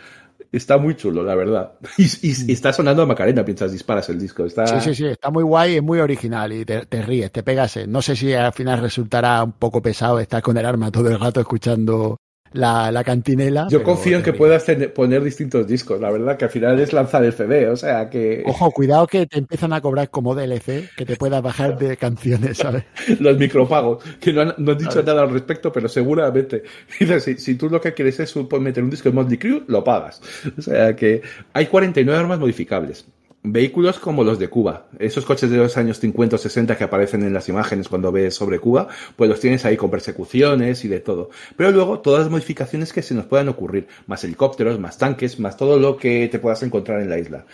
[0.51, 1.73] Está muy chulo, la verdad.
[1.99, 4.45] Y, está sonando a Macarena mientras disparas el disco.
[4.45, 4.67] Está...
[4.67, 7.87] Sí, sí, sí, está muy guay, es muy original y te, ríes, te pegas.
[7.87, 11.21] No sé si al final resultará un poco pesado estar con el arma todo el
[11.21, 12.17] rato escuchando
[12.53, 13.69] la, la cantinela.
[13.71, 16.01] Yo confío en que puedas poner distintos discos.
[16.01, 18.43] La verdad que al final es lanzar el CD, o sea que.
[18.47, 22.59] Ojo, cuidado que te empiezan a cobrar como DLC, que te puedas bajar de canciones,
[22.59, 22.85] ¿sabes?
[23.21, 26.63] Los micropagos, que no han, no dicho nada al respecto, pero seguramente.
[27.19, 30.21] Si, si tú lo que quieres es meter un disco de Motley Crue, lo pagas.
[30.57, 31.23] O sea que
[31.53, 33.07] hay 49 armas modificables
[33.43, 34.89] vehículos como los de Cuba.
[34.99, 38.35] Esos coches de los años 50 o 60 que aparecen en las imágenes cuando ves
[38.35, 41.31] sobre Cuba, pues los tienes ahí con persecuciones y de todo.
[41.57, 45.57] Pero luego todas las modificaciones que se nos puedan ocurrir, más helicópteros, más tanques, más
[45.57, 47.47] todo lo que te puedas encontrar en la isla.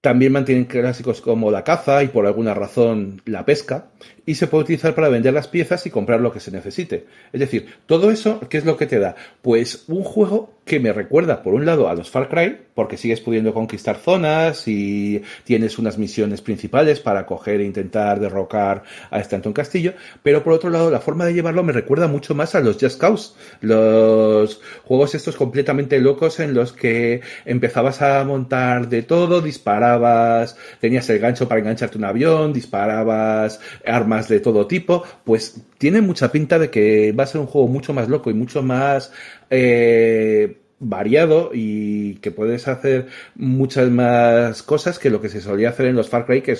[0.00, 3.90] También mantienen clásicos como la caza y por alguna razón la pesca
[4.26, 7.06] y se puede utilizar para vender las piezas y comprar lo que se necesite.
[7.32, 9.14] Es decir, todo eso, ¿qué es lo que te da?
[9.40, 13.20] Pues un juego que me recuerda, por un lado, a los Far Cry, porque sigues
[13.20, 19.36] pudiendo conquistar zonas y tienes unas misiones principales para coger e intentar derrocar a este
[19.52, 22.78] Castillo, pero por otro lado, la forma de llevarlo me recuerda mucho más a los
[22.80, 29.40] Just Cause, los juegos estos completamente locos en los que empezabas a montar de todo,
[29.40, 36.00] disparabas, tenías el gancho para engancharte un avión, disparabas armas de todo tipo, pues tiene
[36.00, 39.12] mucha pinta de que va a ser un juego mucho más loco y mucho más
[39.50, 45.86] eh, variado y que puedes hacer muchas más cosas que lo que se solía hacer
[45.86, 46.56] en los Far Cry, que,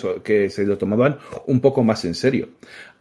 [0.50, 2.48] se lo tomaban un poco más en serio.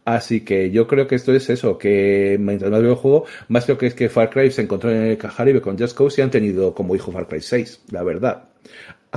[0.04, 3.64] Así que yo creo que esto es eso, que mientras más veo el juego, más
[3.64, 6.22] creo que es que Far Cry se encontró en el Cajaribe con Just Cause y
[6.22, 8.44] han tenido como hijo Far Cry 6, la verdad.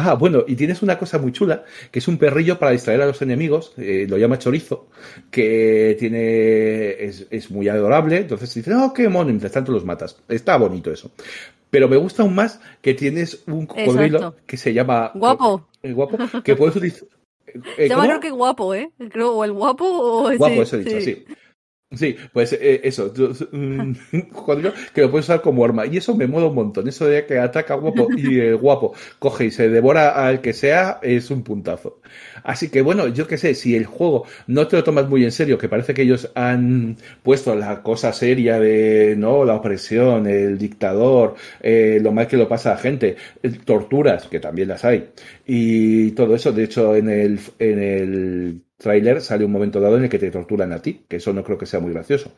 [0.01, 3.05] Ah, bueno, y tienes una cosa muy chula, que es un perrillo para distraer a
[3.05, 4.87] los enemigos, eh, lo llama chorizo,
[5.29, 10.15] que tiene es, muy adorable, entonces dices, oh, qué mono, mientras tanto los matas.
[10.29, 11.11] Está bonito eso.
[11.69, 15.11] Pero me gusta aún más que tienes un cocodrilo que se llama...
[15.15, 15.67] Guapo.
[15.83, 17.07] El, guapo, que puedes utilizar...
[17.75, 18.91] se llama creo que guapo, ¿eh?
[19.11, 20.37] Creo, o el guapo o...
[20.37, 21.25] Guapo, eso he dicho, sí.
[21.25, 21.35] Sí,
[22.33, 23.11] pues eh, eso,
[23.51, 23.93] mm,
[24.93, 25.87] que lo puedes usar como arma.
[25.87, 26.87] Y eso me mola un montón.
[26.87, 30.99] Eso de que ataca guapo y el guapo coge y se devora al que sea,
[31.01, 31.99] es un puntazo.
[32.43, 35.31] Así que bueno, yo qué sé, si el juego no te lo tomas muy en
[35.31, 40.57] serio, que parece que ellos han puesto la cosa seria de no la opresión, el
[40.57, 44.85] dictador, eh, lo mal que lo pasa a la gente, eh, torturas, que también las
[44.85, 45.09] hay,
[45.45, 50.05] y todo eso, de hecho, en el, en el tráiler sale un momento dado en
[50.05, 52.33] el que te torturan a ti, que eso no creo que sea muy gracioso.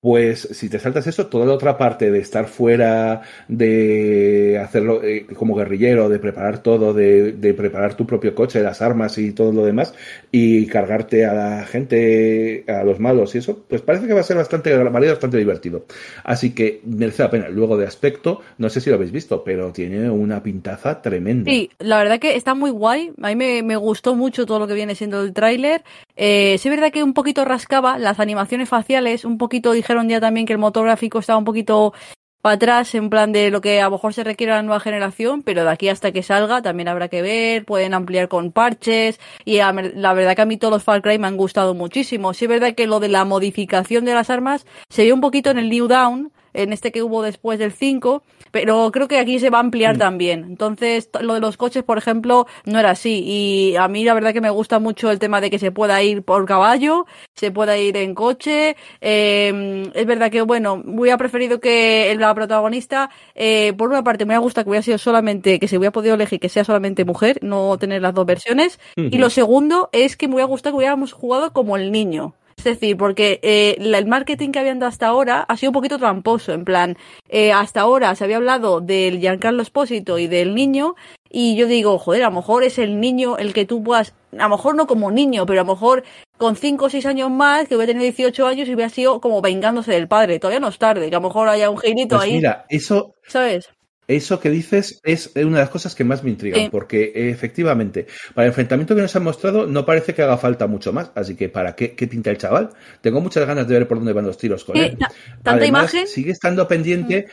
[0.00, 5.26] Pues si te saltas eso, toda la otra parte de estar fuera, de hacerlo eh,
[5.36, 9.62] como guerrillero, de preparar todo, de, preparar tu propio coche, las armas y todo lo
[9.62, 9.92] demás,
[10.32, 14.24] y cargarte a la gente, a los malos y eso, pues parece que va a
[14.24, 15.84] ser bastante bastante divertido.
[16.24, 17.48] Así que merece la pena.
[17.50, 21.50] Luego de aspecto, no sé si lo habéis visto, pero tiene una pintaza tremenda.
[21.50, 23.12] Sí, la verdad que está muy guay.
[23.20, 25.82] A mí me, me gustó mucho todo lo que viene siendo el tráiler.
[26.22, 30.20] Eh, sí es verdad que un poquito rascaba las animaciones faciales, un poquito dijeron ya
[30.20, 31.94] también que el motor gráfico estaba un poquito
[32.42, 34.80] para atrás en plan de lo que a lo mejor se requiere a la nueva
[34.80, 39.18] generación, pero de aquí hasta que salga también habrá que ver, pueden ampliar con parches
[39.46, 42.34] y la verdad que a mí todos los Far Cry me han gustado muchísimo.
[42.34, 45.50] Sí es verdad que lo de la modificación de las armas se vio un poquito
[45.50, 49.38] en el New Down, en este que hubo después del 5, pero creo que aquí
[49.38, 49.98] se va a ampliar mm.
[49.98, 50.44] también.
[50.44, 53.22] Entonces, lo de los coches, por ejemplo, no era así.
[53.24, 56.02] Y a mí la verdad que me gusta mucho el tema de que se pueda
[56.02, 58.76] ir por caballo, se pueda ir en coche.
[59.00, 64.38] Eh, es verdad que, bueno, hubiera preferido que la protagonista, eh, por una parte, me
[64.38, 67.78] gusta que hubiera sido solamente, que se hubiera podido elegir que sea solamente mujer, no
[67.78, 68.78] tener las dos versiones.
[68.96, 72.34] Y lo segundo es que me hubiera gustado que hubiéramos jugado como el niño.
[72.60, 75.98] Es decir, porque eh, el marketing que habían dado hasta ahora ha sido un poquito
[75.98, 76.52] tramposo.
[76.52, 76.98] En plan,
[77.30, 80.94] eh, hasta ahora se había hablado del Giancarlo Espósito y del niño,
[81.30, 84.42] y yo digo, joder, a lo mejor es el niño el que tú puedas, a
[84.42, 86.04] lo mejor no como niño, pero a lo mejor
[86.36, 89.40] con 5 o 6 años más, que hubiera tenido 18 años y hubiera sido como
[89.40, 90.38] vengándose del padre.
[90.38, 92.34] Todavía no es tarde, que a lo mejor haya un girito pues ahí.
[92.34, 93.14] Mira, eso.
[93.26, 93.70] ¿Sabes?
[94.10, 98.46] Eso que dices es una de las cosas que más me intrigan, porque efectivamente, para
[98.46, 101.12] el enfrentamiento que nos han mostrado, no parece que haga falta mucho más.
[101.14, 102.70] Así que, ¿para qué, qué pinta el chaval?
[103.00, 104.98] Tengo muchas ganas de ver por dónde van los tiros con él.
[105.44, 106.08] ¿Tanta imagen?
[106.08, 107.28] Sigue estando pendiente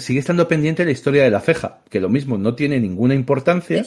[0.00, 3.84] sigue estando pendiente la historia de la ceja, que lo mismo no tiene ninguna importancia,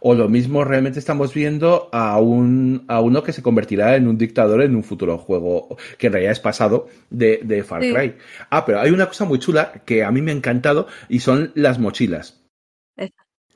[0.00, 4.18] o lo mismo realmente estamos viendo a, un, a uno que se convertirá en un
[4.18, 8.14] dictador en un futuro juego, que en realidad es pasado de, Far Cry.
[8.50, 11.52] Ah, pero hay una cosa muy chula que a mí me ha encantado y son
[11.54, 12.42] las mochilas.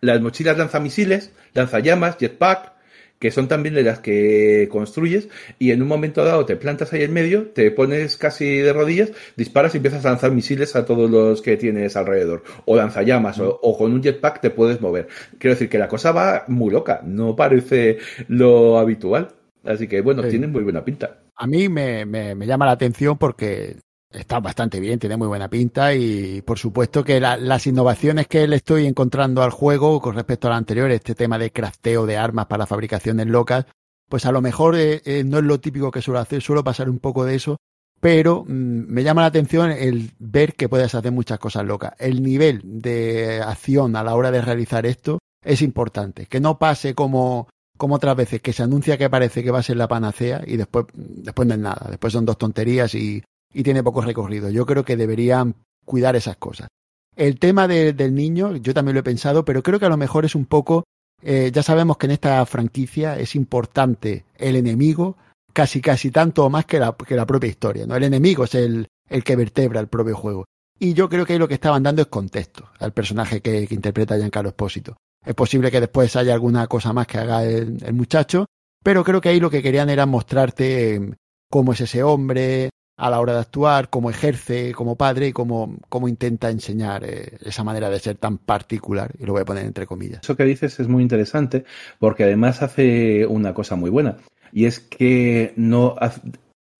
[0.00, 2.72] Las mochilas lanzamisiles, lanzallamas, jetpack,
[3.20, 7.02] que son también de las que construyes y en un momento dado te plantas ahí
[7.02, 11.08] en medio, te pones casi de rodillas, disparas y empiezas a lanzar misiles a todos
[11.10, 15.08] los que tienes alrededor, o lanzallamas, o, o, con un jetpack te puedes mover.
[15.38, 19.28] Quiero decir que la cosa va muy loca, no parece lo habitual.
[19.64, 21.18] Así que bueno, tiene muy buena pinta.
[21.36, 23.76] A mí me, me, me llama la atención porque
[24.10, 28.56] está bastante bien, tiene muy buena pinta y por supuesto que las innovaciones que le
[28.56, 32.66] estoy encontrando al juego con respecto al anterior, este tema de crafteo de armas para
[32.66, 33.66] fabricaciones locas,
[34.08, 36.90] pues a lo mejor eh, eh, no es lo típico que suelo hacer, suelo pasar
[36.90, 37.58] un poco de eso,
[38.00, 38.48] pero mm,
[38.88, 41.92] me llama la atención el ver que puedes hacer muchas cosas locas.
[41.98, 46.94] El nivel de acción a la hora de realizar esto es importante, que no pase
[46.94, 47.48] como
[47.78, 50.58] como otras veces que se anuncia que parece que va a ser la panacea y
[50.58, 54.50] después después no es nada, después son dos tonterías y y tiene poco recorrido.
[54.50, 56.68] Yo creo que deberían cuidar esas cosas.
[57.16, 60.24] El tema del niño, yo también lo he pensado, pero creo que a lo mejor
[60.24, 60.84] es un poco,
[61.22, 65.16] eh, ya sabemos que en esta franquicia es importante el enemigo,
[65.52, 67.86] casi casi tanto o más que la, que la propia historia.
[67.86, 67.96] ¿no?
[67.96, 70.44] El enemigo es el, el que vertebra el propio juego.
[70.78, 73.74] Y yo creo que ahí lo que estaban dando es contexto al personaje que, que
[73.74, 74.96] interpreta Giancarlo Espósito.
[75.24, 78.46] Es posible que después haya alguna cosa más que haga el, muchacho,
[78.82, 81.14] pero creo que ahí lo que querían era mostrarte eh,
[81.50, 82.70] cómo es ese hombre,
[83.00, 87.38] a la hora de actuar, cómo ejerce como padre y cómo, cómo intenta enseñar eh,
[87.44, 90.20] esa manera de ser tan particular, y lo voy a poner entre comillas.
[90.22, 91.64] Eso que dices es muy interesante
[91.98, 94.18] porque además hace una cosa muy buena
[94.52, 95.96] y es que no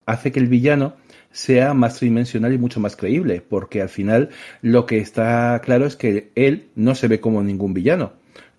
[0.05, 0.95] hace que el villano
[1.31, 4.29] sea más tridimensional y mucho más creíble, porque al final
[4.61, 8.13] lo que está claro es que él no se ve como ningún villano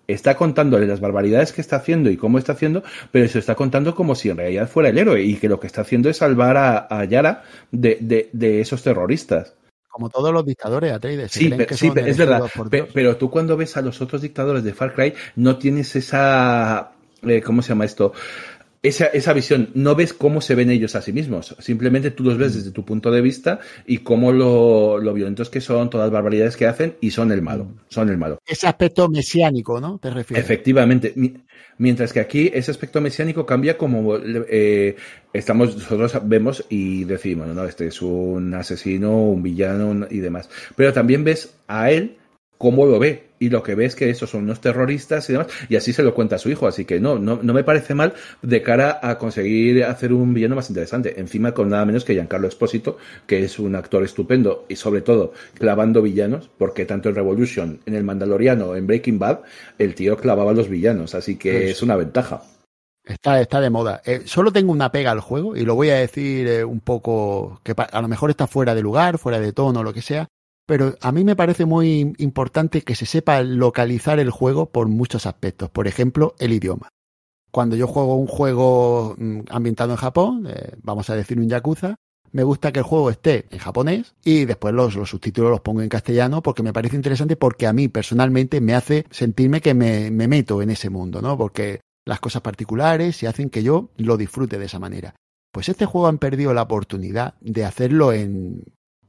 [0.07, 3.95] está contándole las barbaridades que está haciendo y cómo está haciendo, pero se está contando
[3.95, 6.57] como si en realidad fuera el héroe y que lo que está haciendo es salvar
[6.57, 9.55] a, Yara de, de, esos terroristas.
[9.87, 11.31] Como todos los dictadores, Atreides.
[11.31, 12.43] Sí, sí es verdad.
[12.93, 16.93] Pero, tú cuando ves a los otros dictadores de Far Cry no tienes esa...
[17.21, 18.11] Eh, ¿Cómo se llama esto?
[18.83, 22.37] Esa, esa visión, no ves cómo se ven ellos a sí mismos, simplemente tú los
[22.37, 22.57] ves mm.
[22.57, 26.57] desde tu punto de vista y cómo lo, lo violentos que son, todas las barbaridades
[26.57, 27.79] que hacen y son el malo, mm.
[27.87, 28.39] son el malo.
[28.45, 29.97] Ese aspecto mesiánico, ¿no?
[29.99, 30.43] Te refieres.
[30.43, 31.13] Efectivamente.
[31.77, 34.95] Mientras que aquí ese aspecto mesiánico cambia como eh,
[35.31, 40.49] estamos, nosotros vemos y decimos, no, este es un asesino, un villano y demás.
[40.75, 42.17] Pero también ves a él
[42.57, 43.29] cómo lo ve.
[43.39, 46.01] Y lo que ve es que esos son unos terroristas y demás, y así se
[46.01, 46.65] lo cuenta a su hijo.
[46.65, 50.55] Así que no, no, no me parece mal de cara a conseguir hacer un villano
[50.55, 51.19] más interesante.
[51.19, 52.97] Encima con nada menos que Giancarlo Espósito,
[53.27, 57.95] que es un actor estupendo y sobre todo clavando villanos, porque tanto en Revolution, en
[57.95, 59.39] El Mandaloriano, en Breaking Bad,
[59.77, 61.13] el tío clavaba los villanos.
[61.15, 62.43] Así que es una ventaja.
[63.03, 64.01] Está, está de moda.
[64.05, 67.59] Eh, solo tengo una pega al juego y lo voy a decir eh, un poco
[67.61, 70.29] que a lo mejor está fuera de lugar, fuera de tono, lo que sea,
[70.65, 75.25] pero a mí me parece muy importante que se sepa localizar el juego por muchos
[75.25, 75.69] aspectos.
[75.69, 76.89] Por ejemplo, el idioma.
[77.51, 81.95] Cuando yo juego un juego mm, ambientado en Japón, eh, vamos a decir un Yakuza,
[82.31, 85.89] me gusta que el juego esté en japonés y después los, subtítulos los pongo en
[85.89, 90.27] castellano porque me parece interesante porque a mí personalmente me hace sentirme que me, me
[90.27, 91.37] meto en ese mundo, ¿no?
[91.37, 95.15] Porque las cosas particulares y hacen que yo lo disfrute de esa manera.
[95.51, 98.63] Pues este juego han perdido la oportunidad de hacerlo en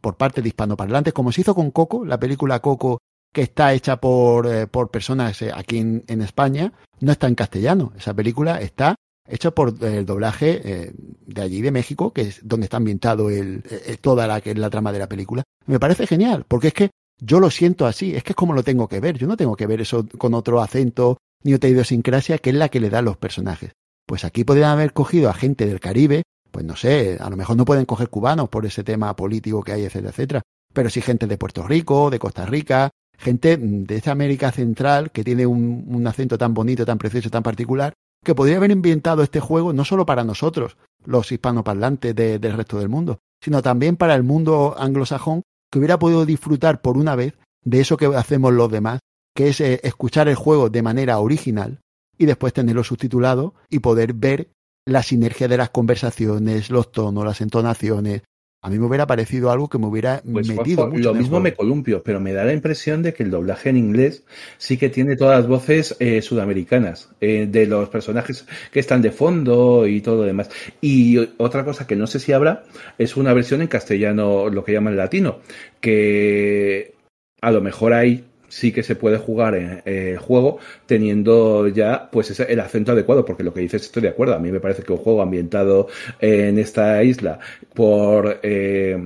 [0.04, 2.98] por parte de hispanoparlantes, como se hizo con Coco, la película Coco
[3.32, 7.90] que está hecha por, eh, por personas eh, aquí en, España, no está en castellano.
[7.96, 8.96] Esa película está
[9.26, 13.64] hecha por el doblaje eh, de allí de México, que es donde está ambientado el,
[14.02, 15.42] toda la, la trama de la película.
[15.64, 18.62] Me parece genial, porque es que yo lo siento así, es que es como lo
[18.62, 19.16] tengo que ver.
[19.16, 22.68] Yo no tengo que ver eso con otro acento ni otra idiosincrasia que es la
[22.68, 23.72] que le da a los personajes.
[24.06, 26.24] Pues aquí podrían haber cogido a gente del Caribe,
[26.54, 29.72] pues no sé, a lo mejor no pueden coger cubanos por ese tema político que
[29.72, 30.42] hay, etcétera, etcétera,
[30.72, 35.24] pero sí gente de Puerto Rico, de Costa Rica, gente de esta América Central que
[35.24, 37.92] tiene un, acento tan bonito, tan precioso, tan particular,
[38.24, 42.78] que podría haber inventado este juego no solo para nosotros, los hispanoparlantes de, del resto
[42.78, 45.42] del mundo, sino también para el mundo anglosajón
[45.72, 47.34] que hubiera podido disfrutar por una vez
[47.64, 49.00] de eso que hacemos los demás,
[49.34, 51.80] que es eh, escuchar el juego de manera original
[52.16, 54.53] y después tenerlo subtitulado y poder ver
[54.86, 58.22] la sinergia de las conversaciones, los tonos, las entonaciones,
[58.64, 61.12] a mí me hubiera parecido algo que me hubiera pues, metido mucho.
[61.12, 64.24] Lo mismo me columpio, pero me da la impresión de que el doblaje en inglés
[64.56, 69.10] sí que tiene todas las voces eh, sudamericanas, eh, de los personajes que están de
[69.10, 70.48] fondo y todo lo demás.
[70.80, 72.64] Y otra cosa que no sé si habrá
[72.96, 75.40] es una versión en castellano, lo que llaman latino,
[75.82, 76.94] que
[77.42, 78.24] a lo mejor hay
[78.54, 82.92] sí que se puede jugar en eh, el juego teniendo ya pues ese, el acento
[82.92, 84.34] adecuado, porque lo que dices estoy de acuerdo.
[84.34, 85.88] A mí me parece que un juego ambientado
[86.20, 87.40] en esta isla
[87.74, 88.96] por eh,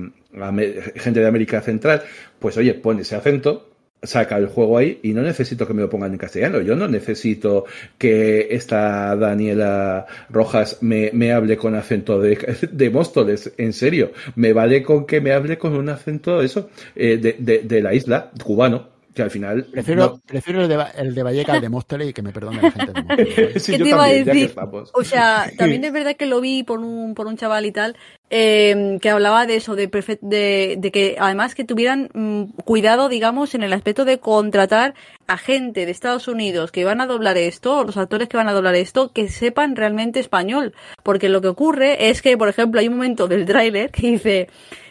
[0.95, 2.03] gente de América Central,
[2.37, 3.69] pues oye, pone ese acento,
[4.03, 6.61] saca el juego ahí y no necesito que me lo pongan en castellano.
[6.61, 7.65] Yo no necesito
[7.97, 13.51] que esta Daniela Rojas me, me hable con acento de, de, Móstoles.
[13.57, 17.63] En serio, me vale con que me hable con un acento eso eh, de, de,
[17.63, 19.65] de la isla cubano que al final.
[19.65, 22.71] Prefiero, prefiero el, de, el de Valleca al de Móstoles y que me perdone la
[22.71, 23.63] gente de Móstoles.
[23.63, 24.53] sí, ¿Qué te iba a decir?
[24.93, 27.97] O sea, también es verdad que lo vi por un, por un chaval y tal,
[28.29, 29.87] eh, que hablaba de eso, de,
[30.21, 34.93] de, de, que además que tuvieran mmm, cuidado, digamos, en el aspecto de contratar
[35.27, 38.53] a gente de Estados Unidos que van a doblar esto, los actores que van a
[38.53, 40.73] doblar esto, que sepan realmente español.
[41.03, 44.47] Porque lo que ocurre es que, por ejemplo, hay un momento del tráiler que dice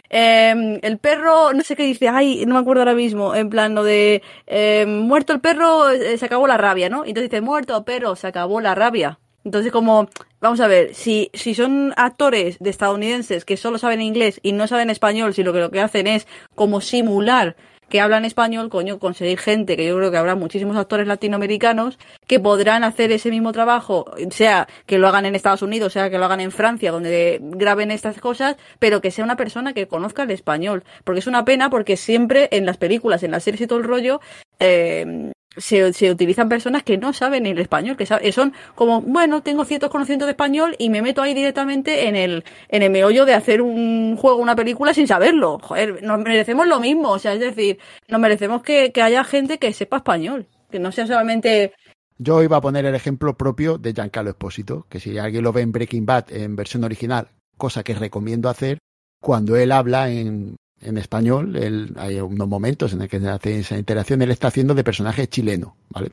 [0.09, 3.75] eh, el perro, no sé qué dice, ay, no me acuerdo ahora mismo, en plan
[3.75, 7.05] lo de eh, muerto el perro, eh, se acabó la rabia, ¿no?
[7.05, 9.19] Entonces dice, muerto perro, se acabó la rabia.
[9.45, 10.09] Entonces como,
[10.41, 14.67] vamos a ver, si, si son actores de estadounidenses que solo saben inglés y no
[14.67, 17.55] saben español, si lo que lo que hacen es como simular
[17.89, 22.39] que hablan español, coño, conseguir gente, que yo creo que habrá muchísimos actores latinoamericanos que
[22.39, 26.25] podrán hacer ese mismo trabajo, sea que lo hagan en Estados Unidos, sea que lo
[26.25, 30.31] hagan en Francia, donde graben estas cosas, pero que sea una persona que conozca el
[30.31, 30.83] español.
[31.03, 33.85] Porque es una pena porque siempre en las películas, en las series y todo el
[33.85, 34.21] rollo,
[34.59, 39.65] eh, se, utilizan personas que no saben el español, que saben, son como, bueno, tengo
[39.65, 43.33] ciertos conocimientos de español y me meto ahí directamente en el, en el meollo de
[43.33, 45.59] hacer un juego, una película sin saberlo.
[45.59, 49.57] Joder, nos merecemos lo mismo, o sea, es decir, nos merecemos que, que haya gente
[49.57, 51.73] que sepa español, que no sea solamente
[52.21, 55.61] yo iba a poner el ejemplo propio de Giancarlo Espósito, que si alguien lo ve
[55.61, 58.77] en Breaking Bad en versión original, cosa que recomiendo hacer,
[59.21, 63.77] cuando él habla en, en español, él, hay unos momentos en el que hace esa
[63.77, 66.09] interacción, él está haciendo de personaje chileno, ¿vale?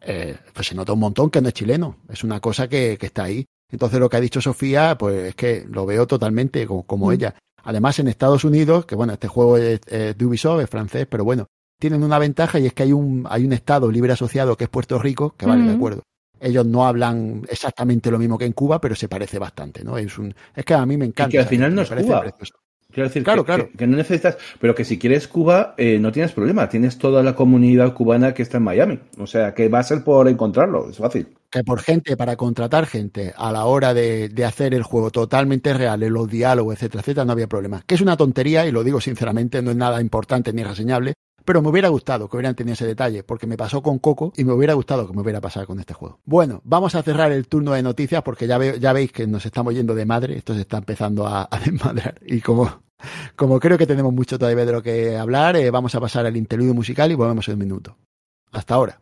[0.00, 3.06] Eh, pues se nota un montón que no es chileno, es una cosa que, que,
[3.06, 3.46] está ahí.
[3.70, 7.12] Entonces lo que ha dicho Sofía, pues es que lo veo totalmente como, como mm.
[7.12, 7.34] ella.
[7.62, 11.24] Además en Estados Unidos, que bueno, este juego es, es de Ubisoft, es francés, pero
[11.24, 11.46] bueno,
[11.80, 14.70] tienen una ventaja y es que hay un, hay un estado libre asociado que es
[14.70, 15.68] Puerto Rico, que vale, mm.
[15.68, 16.02] de acuerdo.
[16.38, 19.96] Ellos no hablan exactamente lo mismo que en Cuba, pero se parece bastante, ¿no?
[19.96, 21.30] Es un, es que a mí me encanta.
[21.30, 22.20] Y que al final no es Cuba.
[22.20, 22.54] Precioso.
[22.94, 23.68] Quiero decir claro, que, claro.
[23.70, 26.68] Que, que, no necesitas, pero que si quieres Cuba, eh, no tienes problema.
[26.68, 29.00] Tienes toda la comunidad cubana que está en Miami.
[29.18, 30.88] O sea, que va a ser por encontrarlo.
[30.88, 31.26] Es fácil.
[31.50, 35.74] Que por gente, para contratar gente a la hora de, de hacer el juego totalmente
[35.74, 37.82] real, en los diálogos, etcétera, etcétera, no había problema.
[37.84, 41.14] Que es una tontería, y lo digo sinceramente, no es nada importante ni reseñable,
[41.44, 44.44] pero me hubiera gustado que hubieran tenido ese detalle, porque me pasó con Coco y
[44.44, 46.20] me hubiera gustado que me hubiera pasado con este juego.
[46.24, 49.44] Bueno, vamos a cerrar el turno de noticias porque ya, ve, ya veis que nos
[49.46, 52.84] estamos yendo de madre, esto se está empezando a, a desmadrar y como
[53.36, 56.36] como creo que tenemos mucho todavía de lo que hablar, eh, vamos a pasar al
[56.36, 57.96] interludio musical y volvemos en un minuto.
[58.52, 59.00] Hasta ahora.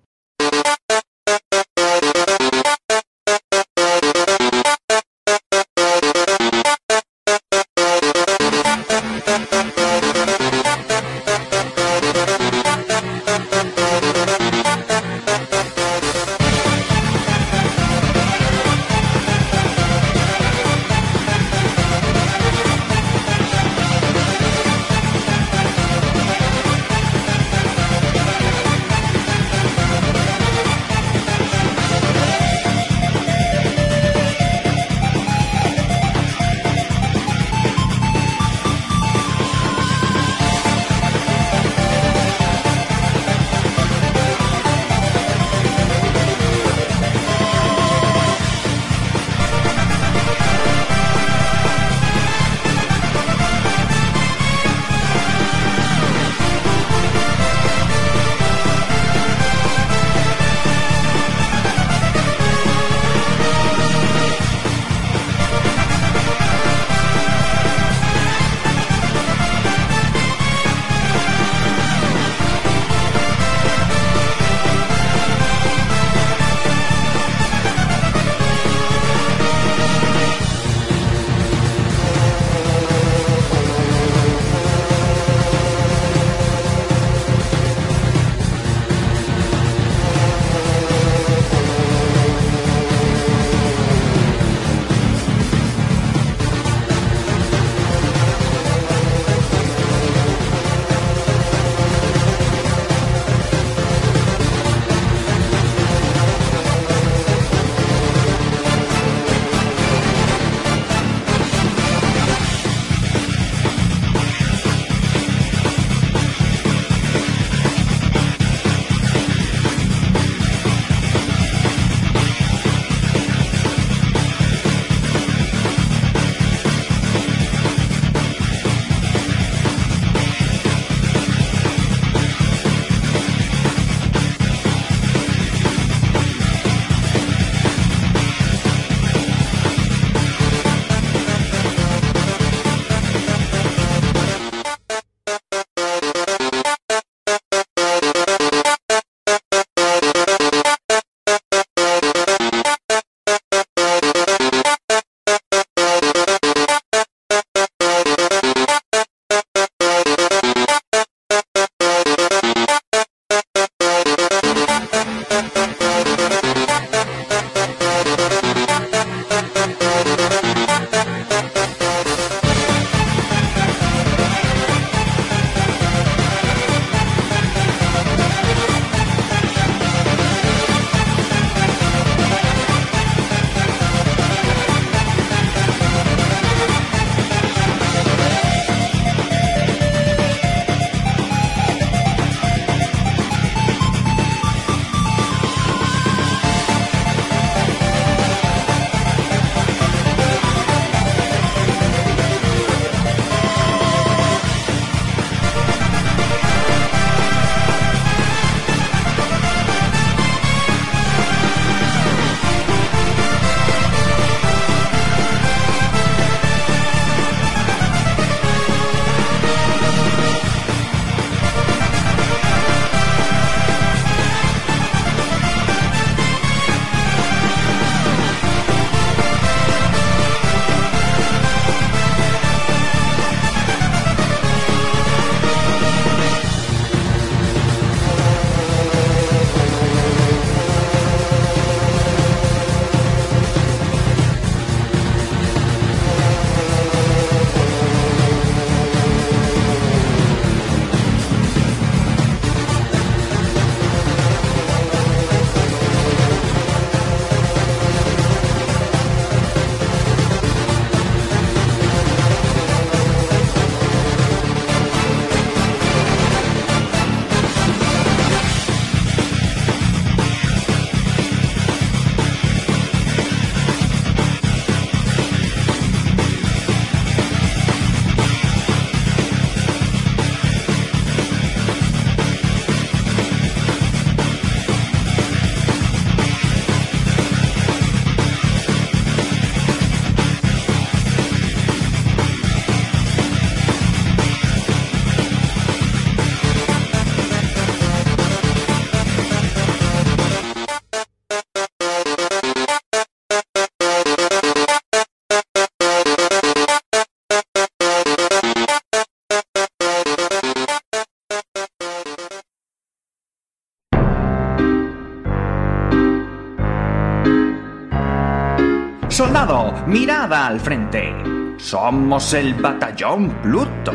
[320.33, 321.13] Al frente.
[321.59, 323.93] Somos el Batallón Pluto.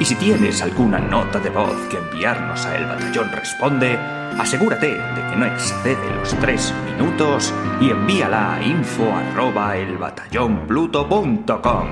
[0.00, 3.96] Y si tienes alguna nota de voz que enviarnos a El Batallón Responde,
[4.36, 11.86] asegúrate de que no excede los tres minutos y envíala a info arroba elbatallonpluto.com.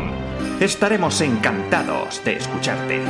[0.59, 3.01] Estaremos encantados de escucharte.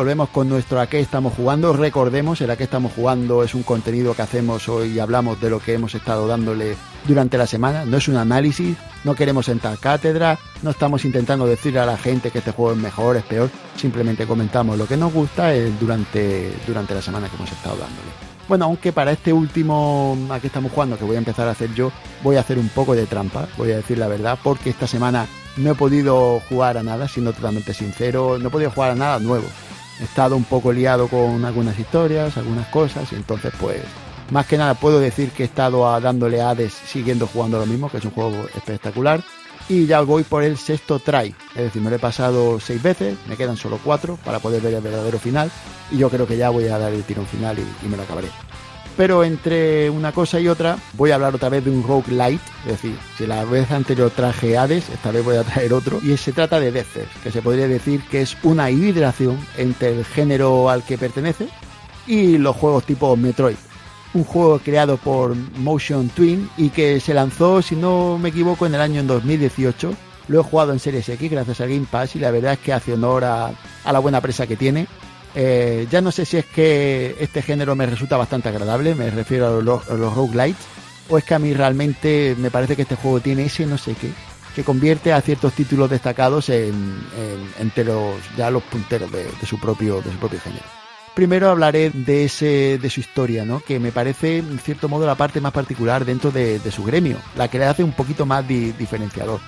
[0.00, 1.74] Volvemos con nuestro a qué estamos jugando.
[1.74, 5.50] Recordemos, el a qué estamos jugando es un contenido que hacemos hoy y hablamos de
[5.50, 6.74] lo que hemos estado dándole
[7.06, 7.84] durante la semana.
[7.84, 12.30] No es un análisis, no queremos sentar cátedra, no estamos intentando decirle a la gente
[12.30, 16.50] que este juego es mejor, es peor, simplemente comentamos lo que nos gusta eh, durante,
[16.66, 18.08] durante la semana que hemos estado dándole.
[18.48, 21.74] Bueno, aunque para este último a qué estamos jugando, que voy a empezar a hacer
[21.74, 24.86] yo, voy a hacer un poco de trampa, voy a decir la verdad, porque esta
[24.86, 25.26] semana
[25.58, 29.18] no he podido jugar a nada, siendo totalmente sincero, no he podido jugar a nada
[29.18, 29.44] nuevo.
[30.00, 33.80] He estado un poco liado con algunas historias, algunas cosas, y entonces pues
[34.30, 37.66] más que nada puedo decir que he estado a- dándole a Hades siguiendo jugando lo
[37.66, 39.22] mismo, que es un juego espectacular.
[39.68, 43.16] Y ya voy por el sexto try, es decir, me lo he pasado seis veces,
[43.28, 45.48] me quedan solo cuatro para poder ver el verdadero final.
[45.92, 48.28] Y yo creo que ya voy a dar el tirón final y me lo acabaré.
[48.96, 52.42] Pero entre una cosa y otra, voy a hablar otra vez de un roguelite.
[52.64, 56.00] Es decir, si la vez anterior traje Hades, esta vez voy a traer otro.
[56.02, 60.04] Y se trata de Death que se podría decir que es una hibridación entre el
[60.04, 61.48] género al que pertenece
[62.06, 63.56] y los juegos tipo Metroid.
[64.12, 68.74] Un juego creado por Motion Twin y que se lanzó, si no me equivoco, en
[68.74, 69.94] el año 2018.
[70.28, 72.72] Lo he jugado en Series X gracias a Game Pass y la verdad es que
[72.72, 73.52] hace honor a
[73.84, 74.88] la buena presa que tiene.
[75.34, 79.58] Eh, ya no sé si es que este género me resulta bastante agradable, me refiero
[79.58, 80.64] a los, a los roguelites,
[81.08, 83.94] o es que a mí realmente me parece que este juego tiene ese no sé
[83.94, 84.10] qué,
[84.56, 89.58] que convierte a ciertos títulos destacados en, en- entre los, ya los punteros de, su
[89.60, 90.64] propio, de su propio género.
[91.14, 93.60] Primero hablaré de ese, de su historia, ¿no?
[93.60, 97.18] que me parece en cierto modo la parte más particular dentro de, de su gremio,
[97.36, 99.40] la que le hace un poquito más di- diferenciador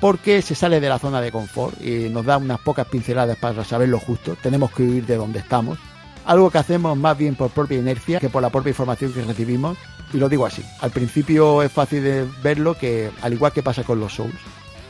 [0.00, 3.64] porque se sale de la zona de confort y nos da unas pocas pinceladas para
[3.64, 4.36] saber lo justo.
[4.42, 5.78] Tenemos que huir de donde estamos.
[6.24, 9.78] Algo que hacemos más bien por propia inercia que por la propia información que recibimos.
[10.12, 10.62] Y lo digo así.
[10.80, 14.34] Al principio es fácil de verlo que, al igual que pasa con los Souls,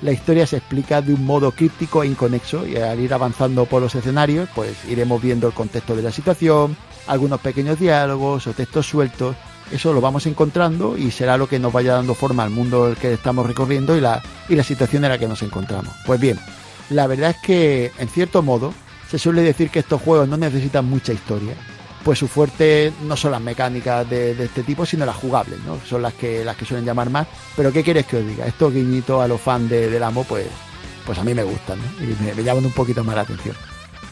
[0.02, 3.80] la historia se explica de un modo críptico e inconexo y al ir avanzando por
[3.80, 6.76] los escenarios, pues iremos viendo el contexto de la situación,
[7.06, 9.36] algunos pequeños diálogos o textos sueltos.
[9.70, 12.96] Eso lo vamos encontrando y será lo que nos vaya dando forma al mundo el
[12.96, 15.92] que estamos recorriendo y la, y la situación en la que nos encontramos.
[16.06, 16.38] Pues bien,
[16.90, 18.72] la verdad es que, en cierto modo,
[19.10, 21.54] se suele decir que estos juegos no necesitan mucha historia,
[22.04, 25.80] pues su fuerte no son las mecánicas de, este tipo, sino las jugables, ¿no?
[25.84, 27.26] Son las que, las que suelen llamar más.
[27.56, 28.46] Pero ¿qué quieres que os diga?
[28.46, 30.46] Estos guiñitos a los fans de, del amo, pues,
[31.04, 32.04] pues a mí me gustan, ¿no?
[32.04, 33.56] Y me, me llaman un poquito más la atención.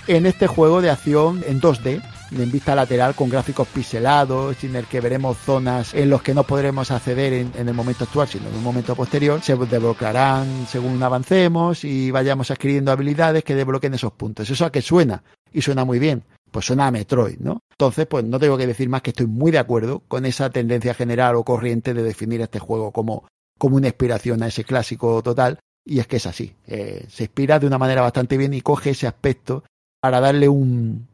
[0.08, 4.86] En este juego de acción en 2D, en vista lateral con gráficos pixelados, en el
[4.86, 8.54] que veremos zonas en los que no podremos acceder en, el momento actual, sino en
[8.56, 14.48] un momento posterior, se desbloquearán según avancemos y vayamos adquiriendo habilidades que desbloqueen esos puntos.
[14.48, 15.22] ¿Eso a qué suena?
[15.52, 16.24] Y suena muy bien.
[16.50, 17.62] Pues suena a Metroid, ¿no?
[17.72, 20.94] Entonces, pues no tengo que decir más que estoy muy de acuerdo con esa tendencia
[20.94, 23.26] general o corriente de definir este juego como,
[23.58, 25.58] como una inspiración a ese clásico total.
[25.84, 26.54] Y es que es así.
[26.66, 29.64] Eh, se inspira de una manera bastante bien y coge ese aspecto
[30.00, 31.08] para darle un,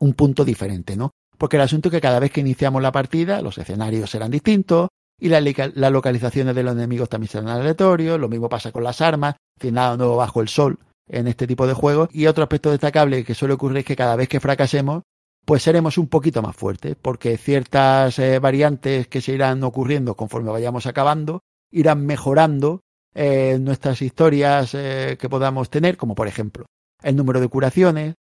[0.00, 1.10] un punto diferente, ¿no?
[1.38, 4.88] Porque el asunto es que cada vez que iniciamos la partida, los escenarios serán distintos
[5.20, 8.20] y las localizaciones de los enemigos también serán aleatorios.
[8.20, 10.78] Lo mismo pasa con las armas, sin nada nuevo bajo el sol.
[11.06, 12.08] en este tipo de juegos.
[12.12, 15.02] Y otro aspecto destacable que suele ocurrir es que cada vez que fracasemos,
[15.44, 20.50] pues seremos un poquito más fuertes, porque ciertas eh, variantes que se irán ocurriendo conforme
[20.50, 21.42] vayamos acabando
[21.74, 22.80] irán mejorando
[23.14, 26.66] eh, nuestras historias eh, que podamos tener, como por ejemplo
[27.02, 28.14] el número de curaciones,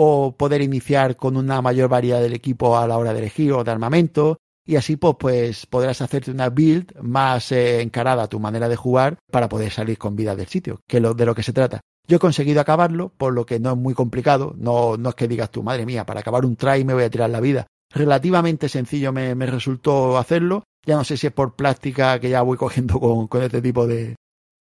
[0.00, 3.64] o poder iniciar con una mayor variedad del equipo a la hora de elegir o
[3.64, 8.68] de armamento, y así pues, pues podrás hacerte una build más encarada a tu manera
[8.68, 11.52] de jugar para poder salir con vida del sitio, que es de lo que se
[11.52, 11.80] trata.
[12.06, 14.54] Yo he conseguido acabarlo, por lo que no es muy complicado.
[14.56, 17.10] No, no es que digas tú, madre mía, para acabar un try me voy a
[17.10, 17.66] tirar la vida.
[17.92, 20.62] Relativamente sencillo me, resultó hacerlo.
[20.86, 24.14] Ya no sé si es por práctica que ya voy cogiendo con, este tipo de,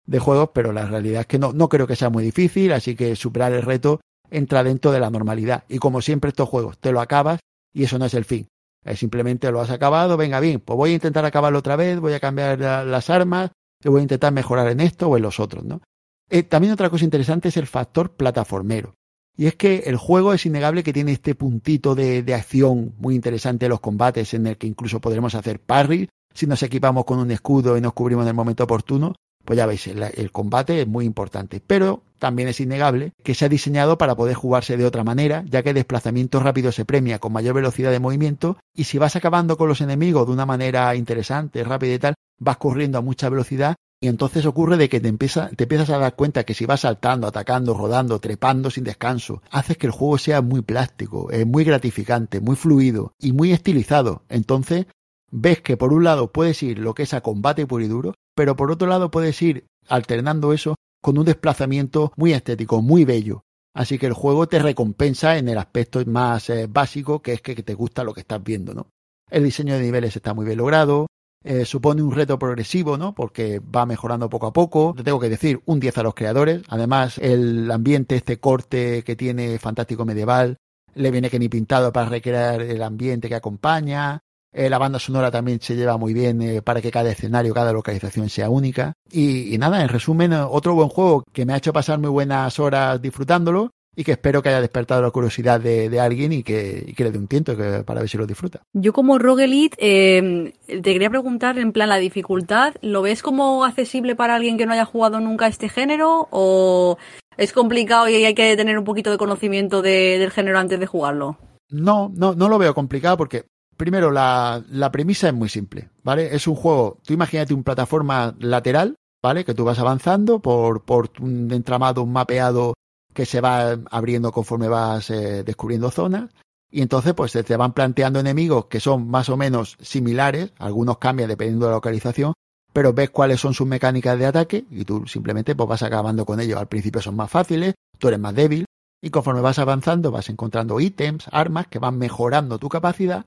[0.07, 2.95] de, juegos, pero la realidad es que no, no creo que sea muy difícil, así
[2.95, 3.99] que superar el reto
[4.31, 5.63] entra dentro de la normalidad.
[5.67, 7.39] Y como siempre estos juegos, te lo acabas
[7.73, 8.47] y eso no es el fin.
[8.83, 12.13] Es simplemente lo has acabado, venga bien, pues voy a intentar acabarlo otra vez, voy
[12.13, 13.51] a cambiar las armas,
[13.83, 15.81] voy a intentar mejorar en esto o en los otros, ¿no?
[16.29, 18.95] Eh, también otra cosa interesante es el factor plataformero.
[19.35, 23.65] Y es que el juego es innegable que tiene este puntito de, acción muy interesante
[23.65, 27.31] en los combates, en el que incluso podremos hacer parry si nos equipamos con un
[27.31, 29.15] escudo y nos cubrimos en el momento oportuno.
[29.49, 31.59] Pues ya veis, el, combate es muy importante.
[31.59, 35.63] Pero también es innegable que se ha diseñado para poder jugarse de otra manera, ya
[35.63, 39.57] que el desplazamiento rápido se premia con mayor velocidad de movimiento y si vas acabando
[39.57, 43.75] con los enemigos de una manera interesante, rápida y tal, vas corriendo a mucha velocidad
[43.99, 47.25] y entonces ocurre de que te, te empiezas a dar cuenta que si vas saltando,
[47.25, 52.39] atacando, rodando, trepando sin descanso, haces que el juego sea muy plástico, es muy gratificante,
[52.39, 54.21] muy fluido y muy estilizado.
[54.29, 54.85] Entonces
[55.31, 58.13] ves que por un lado puedes ir lo que es a combate puro y duro,
[58.39, 63.43] pero por otro lado puedes ir alternando eso con un desplazamiento muy estético, muy bello.
[63.73, 67.53] Así que el juego te recompensa en el aspecto más eh, básico, que es que
[67.61, 68.87] te gusta lo que estás viendo, ¿no?
[69.29, 71.07] El diseño de niveles está muy bien logrado,
[71.43, 73.13] eh, supone un reto progresivo, ¿no?
[73.13, 74.93] Porque va mejorando poco a poco.
[74.95, 76.61] Te tengo que decir, un 10 a los creadores.
[76.69, 80.55] Además, el ambiente, este corte que tiene fantástico medieval,
[80.95, 84.21] le viene que ni pintado para recrear el ambiente que acompaña.
[84.51, 87.73] Eh, la banda sonora también se lleva muy bien eh, para que cada escenario, cada
[87.73, 88.93] localización sea única.
[89.11, 93.01] y, nada, en resumen, otro buen juego que me ha hecho pasar muy buenas horas
[93.01, 97.17] disfrutándolo y que espero que haya despertado la curiosidad de, alguien y que, le dé
[97.17, 97.53] un tiento
[97.85, 98.61] para ver si lo disfruta.
[98.71, 104.15] Yo como Rogue eh, te quería preguntar en plan la dificultad, ¿lo ves como accesible
[104.15, 106.97] para alguien que no haya jugado nunca este género o
[107.35, 111.37] es complicado y hay que tener un poquito de conocimiento del género antes de jugarlo?
[111.69, 113.47] No, no, no lo veo complicado porque
[113.79, 116.35] primero la, premisa es muy simple, ¿vale?
[116.35, 119.45] Es un juego, tú imagínate un plataforma lateral, ¿vale?
[119.45, 122.73] Que tú vas avanzando por, por un entramado, un mapeado
[123.13, 126.29] que se va abriendo conforme vas eh, descubriendo zonas.
[126.69, 131.29] Y entonces, pues te van planteando enemigos que son más o menos similares, algunos cambian
[131.29, 132.33] dependiendo de la localización,
[132.73, 136.41] pero ves cuáles son sus mecánicas de ataque y tú simplemente pues vas acabando con
[136.41, 136.59] ellos.
[136.59, 138.65] Al principio son más fáciles, tú eres más débil
[139.01, 143.25] y conforme vas avanzando vas encontrando ítems, armas que van mejorando tu capacidad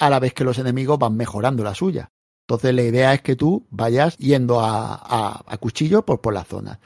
[0.00, 2.10] a la vez que los enemigos van mejorando la suya.
[2.48, 6.78] Entonces la idea es que tú vayas yendo a, a, cuchillo por, por las zonas.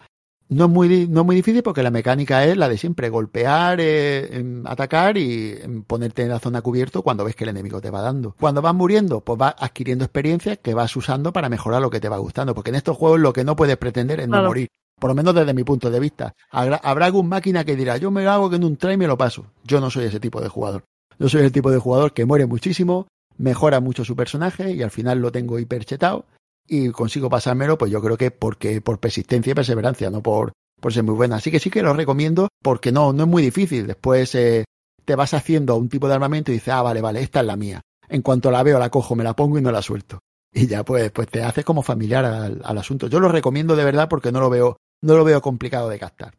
[0.51, 4.37] No es, muy, no muy difícil porque la mecánica es la de siempre, golpear, eh,
[4.37, 7.91] em, atacar y em, ponerte en la zona cubierto cuando ves que el enemigo te
[7.91, 8.35] va dando.
[8.39, 12.11] Cuando vas muriendo, pues vas adquiriendo experiencias que vas usando para mejorar lo que te
[12.11, 14.69] va gustando, porque en estos juegos lo que no puedes pretender es no morir.
[15.01, 16.35] Por lo menos desde mi punto de vista.
[16.51, 19.47] Habrá, algún máquina que dirá, yo me hago que en un try me lo paso.
[19.65, 20.85] Yo no soy ese tipo de jugador.
[21.19, 24.91] Yo soy el tipo de jugador que muere muchísimo, mejora mucho su personaje y al
[24.91, 26.27] final lo tengo hiperchetado
[26.67, 30.93] y consigo pasármelo, pues yo creo que porque por persistencia y perseverancia, no por, por
[30.93, 31.37] ser muy buena.
[31.37, 33.87] Así que sí que lo recomiendo porque no, no es muy difícil.
[33.87, 34.65] Después eh,
[35.05, 37.57] te vas haciendo un tipo de armamento y dices, ah, vale, vale, esta es la
[37.57, 37.81] mía.
[38.09, 40.21] En cuanto la veo, la cojo, me la pongo y no la suelto.
[40.53, 43.09] Y ya pues, pues te haces como familiar al, al asunto.
[43.09, 46.35] Yo lo recomiendo de verdad porque no lo veo, no lo veo complicado de captar.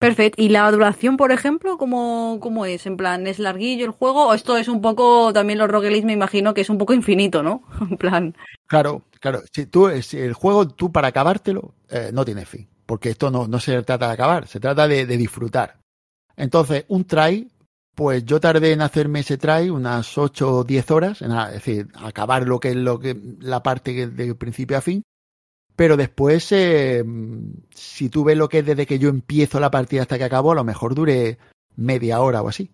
[0.00, 0.42] Perfecto.
[0.42, 2.86] ¿Y la duración, por ejemplo, cómo, cómo es?
[2.86, 4.28] ¿En plan, es larguillo el juego?
[4.28, 7.42] ¿O esto es un poco, también los roguelis me imagino que es un poco infinito,
[7.42, 7.62] ¿no?
[7.82, 8.34] En plan.
[8.66, 9.42] Claro, claro.
[9.52, 12.66] Si tú, si el juego, tú para acabártelo, eh, no tiene fin.
[12.86, 15.78] Porque esto no, no se trata de acabar, se trata de, disfrutar.
[16.34, 17.50] Entonces, un try,
[17.94, 21.88] pues yo tardé en hacerme ese try unas 8 o 10 horas, en, es decir,
[21.96, 25.02] acabar lo que es lo que, la parte de principio a fin.
[25.76, 27.04] Pero después, eh,
[27.74, 30.52] si tú ves lo que es desde que yo empiezo la partida hasta que acabo,
[30.52, 31.38] a lo mejor dure
[31.76, 32.70] media hora o así.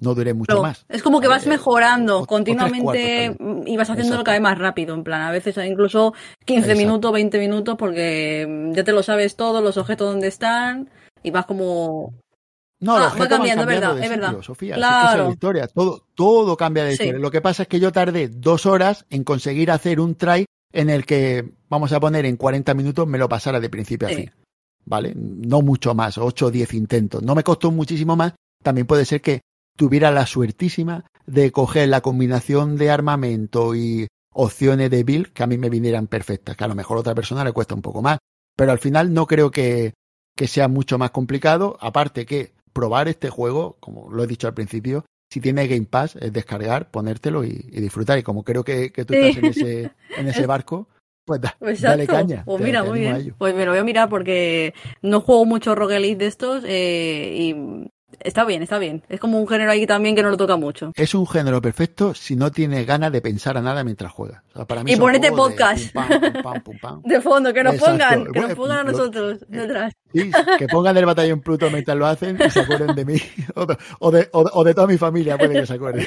[0.00, 0.86] No dure mucho más.
[0.88, 3.36] Es como que vas mejorando continuamente
[3.66, 6.14] y vas haciéndolo cada vez más rápido, en plan, a veces incluso
[6.44, 10.90] 15 minutos, 20 minutos, porque ya te lo sabes todo, los objetos donde están,
[11.24, 12.14] y vas como
[12.80, 14.40] no, ah, va cambiando, es verdad, es verdad.
[14.40, 15.26] Sofía, claro.
[15.26, 15.68] es historia.
[15.68, 17.18] Todo, todo cambia de historia.
[17.18, 20.88] Lo que pasa es que yo tardé dos horas en conseguir hacer un try en
[20.88, 24.30] el que, vamos a poner, en 40 minutos me lo pasara de principio a fin.
[24.84, 25.12] ¿vale?
[25.14, 27.22] No mucho más, 8 o 10 intentos.
[27.22, 28.34] No me costó muchísimo más.
[28.62, 29.40] También puede ser que
[29.76, 35.46] tuviera la suertísima de coger la combinación de armamento y opciones de build que a
[35.46, 38.02] mí me vinieran perfectas, que a lo mejor a otra persona le cuesta un poco
[38.02, 38.18] más.
[38.56, 39.94] Pero al final no creo que,
[40.36, 44.54] que sea mucho más complicado, aparte que probar este juego, como lo he dicho al
[44.54, 48.18] principio, si tiene Game Pass, es descargar, ponértelo y, y disfrutar.
[48.18, 50.88] Y como creo que, que tú estás en ese, en ese barco,
[51.58, 52.42] pues, da, dale caña.
[52.44, 53.34] Pues mira, muy bien.
[53.38, 57.90] Pues me lo voy a mirar porque no juego mucho roguelite de estos eh, y
[58.20, 59.02] Está bien, está bien.
[59.08, 60.92] Es como un género ahí también que no lo toca mucho.
[60.94, 64.42] Es un género perfecto si no tienes ganas de pensar a nada mientras juegas.
[64.52, 65.94] O sea, para mí y ponete podcast.
[65.94, 69.92] De, pum, pum, pum, de fondo, que nos pongan, que nos pongan a nosotros detrás.
[70.12, 73.16] Sí, que pongan el batallón Pluto mientras lo hacen y se acuerden de mí.
[73.54, 76.06] O de, o de, o de toda mi familia, puede que se acuerden.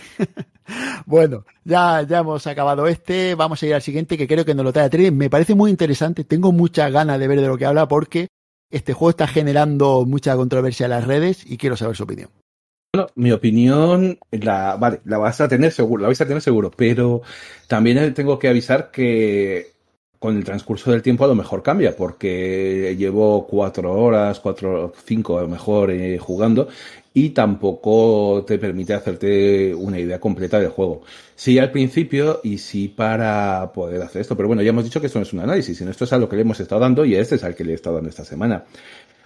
[1.05, 3.35] bueno, ya, ya hemos acabado este.
[3.35, 5.11] Vamos a ir al siguiente, que creo que nos lo trae a tres.
[5.11, 6.23] Me parece muy interesante.
[6.23, 8.29] Tengo muchas ganas de ver de lo que habla porque
[8.73, 12.29] este juego está generando mucha controversia en las redes y quiero saber su opinión.
[12.91, 16.71] Bueno, mi opinión, la, vale, la vas a tener seguro, la vais a tener seguro,
[16.75, 17.21] pero
[17.67, 19.73] también tengo que avisar que
[20.17, 25.37] con el transcurso del tiempo a lo mejor cambia, porque llevo cuatro horas, cuatro, cinco
[25.37, 26.67] a lo mejor eh, jugando
[27.13, 31.01] y tampoco te permite hacerte una idea completa del juego.
[31.35, 35.07] Sí al principio y sí para poder hacer esto, pero bueno, ya hemos dicho que
[35.07, 37.05] esto no es un análisis, sino esto es a lo que le hemos estado dando
[37.05, 38.65] y este es al que le he estado dando esta semana.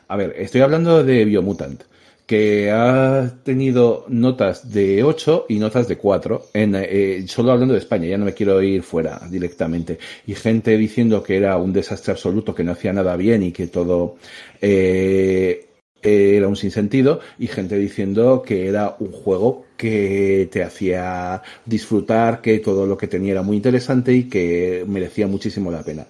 [0.10, 1.84] A ver, estoy hablando de Biomutant,
[2.26, 7.80] que ha tenido notas de 8 y notas de 4, en, eh, solo hablando de
[7.80, 12.12] España, ya no me quiero ir fuera directamente, y gente diciendo que era un desastre
[12.12, 14.18] absoluto, que no hacía nada bien y que todo
[14.62, 15.67] eh,
[16.02, 22.60] era un sinsentido y gente diciendo que era un juego que te hacía disfrutar, que
[22.60, 26.08] todo lo que tenía era muy interesante y que merecía muchísimo la pena.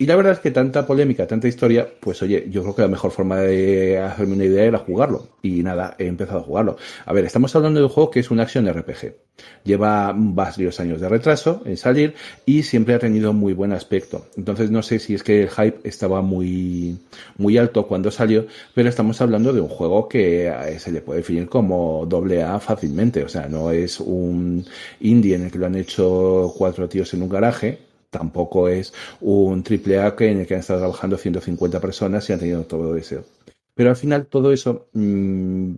[0.00, 2.88] Y la verdad es que tanta polémica, tanta historia, pues oye, yo creo que la
[2.88, 5.26] mejor forma de hacerme una idea era jugarlo.
[5.42, 6.76] Y nada, he empezado a jugarlo.
[7.04, 9.16] A ver, estamos hablando de un juego que es un action RPG.
[9.64, 12.14] Lleva varios años de retraso en salir
[12.46, 14.26] y siempre ha tenido muy buen aspecto.
[14.36, 16.96] Entonces no sé si es que el hype estaba muy,
[17.36, 21.18] muy alto cuando salió, pero estamos hablando de un juego que eh, se le puede
[21.20, 23.24] definir como doble A fácilmente.
[23.24, 24.64] O sea, no es un
[25.00, 29.62] indie en el que lo han hecho cuatro tíos en un garaje, tampoco es un
[29.62, 33.24] triple A en el que han estado trabajando 150 personas y han tenido todo eso.
[33.74, 34.88] Pero al final todo eso...
[34.92, 35.74] Mm,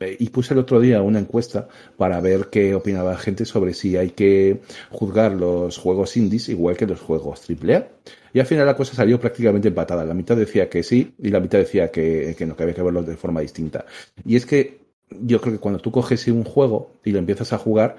[0.00, 1.66] eh, y puse el otro día una encuesta
[1.96, 4.60] para ver qué opinaba la gente sobre si hay que
[4.90, 7.88] juzgar los juegos indies igual que los juegos AAA.
[8.32, 10.04] Y al final la cosa salió prácticamente empatada.
[10.04, 12.82] La mitad decía que sí y la mitad decía que, que no, que había que
[12.82, 13.86] verlo de forma distinta.
[14.24, 14.78] Y es que
[15.10, 17.96] yo creo que cuando tú coges un juego y lo empiezas a jugar,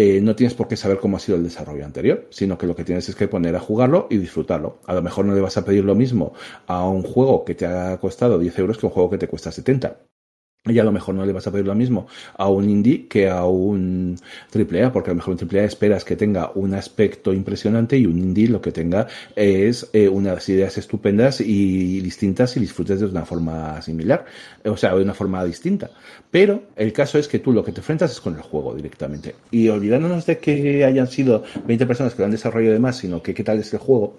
[0.00, 2.76] eh, no tienes por qué saber cómo ha sido el desarrollo anterior, sino que lo
[2.76, 4.78] que tienes es que poner a jugarlo y disfrutarlo.
[4.86, 6.34] A lo mejor no le vas a pedir lo mismo
[6.68, 9.50] a un juego que te ha costado 10 euros que un juego que te cuesta
[9.50, 9.98] 70.
[10.64, 13.28] Y a lo mejor no le vas a pedir lo mismo a un indie que
[13.28, 14.16] a un
[14.54, 18.18] AAA, porque a lo mejor un AAA esperas que tenga un aspecto impresionante y un
[18.18, 23.24] indie lo que tenga es eh, unas ideas estupendas y distintas y disfrutes de una
[23.24, 24.26] forma similar,
[24.64, 25.90] o sea, de una forma distinta.
[26.30, 29.34] Pero el caso es que tú lo que te enfrentas es con el juego directamente.
[29.50, 33.22] Y olvidándonos de que hayan sido 20 personas que lo han desarrollado de más, sino
[33.22, 34.18] que qué tal es el juego.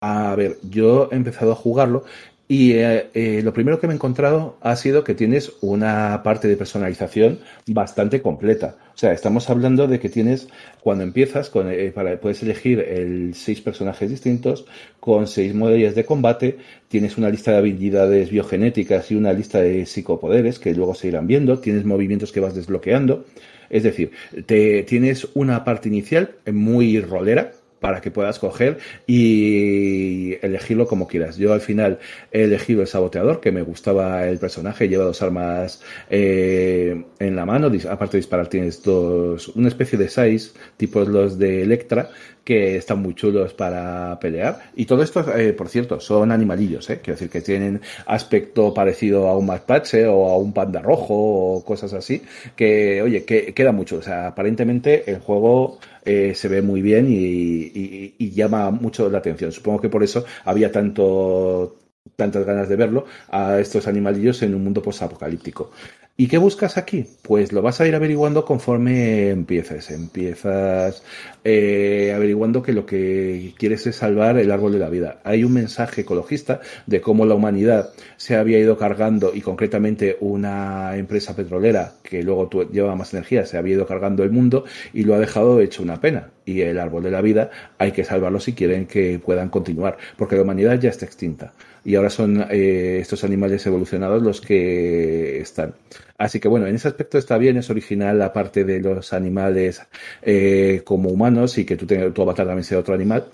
[0.00, 2.04] A ver, yo he empezado a jugarlo
[2.46, 6.46] y eh, eh, lo primero que me he encontrado ha sido que tienes una parte
[6.46, 8.76] de personalización bastante completa.
[8.94, 10.48] O sea, estamos hablando de que tienes,
[10.80, 14.66] cuando empiezas, con, eh, para, puedes elegir el, seis personajes distintos
[15.00, 16.58] con seis modalidades de combate.
[16.88, 21.26] Tienes una lista de habilidades biogenéticas y una lista de psicopoderes que luego se irán
[21.26, 21.60] viendo.
[21.60, 23.24] Tienes movimientos que vas desbloqueando.
[23.70, 24.10] Es decir,
[24.44, 27.52] te, tienes una parte inicial muy rolera,
[27.84, 31.36] para que puedas coger y elegirlo como quieras.
[31.36, 31.98] Yo al final
[32.32, 37.44] he elegido el saboteador, que me gustaba el personaje, lleva dos armas eh, en la
[37.44, 42.08] mano, aparte de disparar tienes dos, una especie de size, tipos los de Electra,
[42.42, 44.70] que están muy chulos para pelear.
[44.76, 47.00] Y todo esto, eh, por cierto, son animalillos, ¿eh?
[47.02, 51.64] quiero decir que tienen aspecto parecido a un mapache o a un panda rojo o
[51.64, 52.22] cosas así,
[52.56, 53.96] que oye, que queda mucho.
[53.96, 59.52] O sea, aparentemente el juego eh, se ve muy bien y, llama mucho la atención.
[59.52, 61.76] Supongo que por eso había tanto
[62.16, 65.70] tantas ganas de verlo a estos animalillos en un mundo post-apocalíptico.
[66.16, 67.06] ¿Y qué buscas aquí?
[67.22, 69.90] Pues lo vas a ir averiguando conforme empieces.
[69.90, 71.02] Empiezas
[71.42, 75.18] eh, averiguando que lo que quieres es salvar el árbol de la vida.
[75.24, 80.96] Hay un mensaje ecologista de cómo la humanidad se había ido cargando y concretamente una
[80.96, 85.14] empresa petrolera que luego lleva más energía se había ido cargando el mundo y lo
[85.16, 88.52] ha dejado hecho una pena y el árbol de la vida hay que salvarlo si
[88.52, 91.54] quieren que puedan continuar, porque la humanidad ya está extinta
[91.84, 95.74] y ahora son eh, estos animales evolucionados los que están.
[96.18, 99.82] Así que bueno, en ese aspecto está bien, es original la parte de los animales
[100.22, 103.28] eh, como humanos y que tú tu avatar también sea otro animal,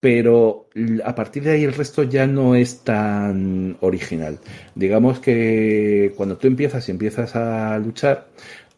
[0.00, 0.68] pero
[1.04, 4.38] a partir de ahí el resto ya no es tan original.
[4.74, 8.28] Digamos que cuando tú empiezas y empiezas a luchar,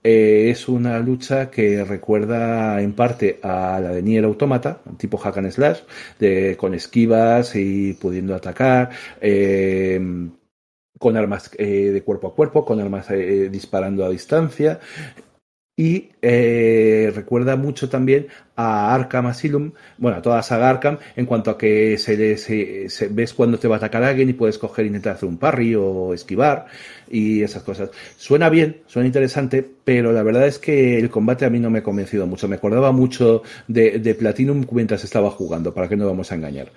[0.02, 5.39] eh, es una lucha que recuerda en parte a la de Nier Automata, tipo hack
[5.39, 5.81] and slash,
[6.18, 8.90] de, con esquivas y pudiendo atacar.
[9.20, 10.01] Eh,
[10.98, 14.81] con armas eh, de cuerpo a cuerpo, con armas disparando a distancia.
[15.81, 21.24] Y eh, recuerda mucho también a Arkham Asylum, bueno, a toda la saga Arkham, en
[21.24, 24.85] cuanto a que se, se, ves cuando te va a atacar alguien y puedes coger
[24.85, 26.66] e intentar hacer un parry o esquivar
[27.11, 27.89] y esas cosas.
[28.19, 31.78] Suena bien, suena interesante, pero la verdad es que el combate a mí no me
[31.78, 32.47] ha convencido mucho.
[32.47, 36.70] Me acordaba mucho de, de Platinum mientras estaba jugando, para que no vamos a engañar.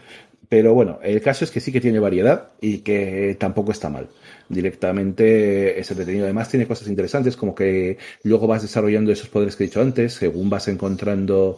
[0.54, 4.08] Pero bueno, el caso es que sí que tiene variedad y que tampoco está mal.
[4.50, 6.26] Directamente es entretenido.
[6.26, 10.14] Además, tiene cosas interesantes, como que luego vas desarrollando esos poderes que he dicho antes,
[10.14, 11.58] según vas encontrando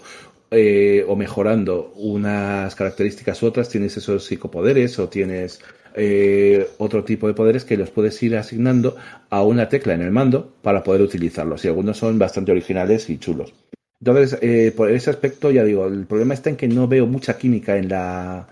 [0.50, 5.60] eh, o mejorando unas características u otras, tienes esos psicopoderes o tienes
[5.94, 8.96] eh, otro tipo de poderes que los puedes ir asignando
[9.30, 11.66] a una tecla en el mando para poder utilizarlos.
[11.66, 13.54] Y algunos son bastante originales y chulos.
[14.00, 17.38] Entonces, eh, por ese aspecto, ya digo, el problema está en que no veo mucha
[17.38, 18.48] química en la,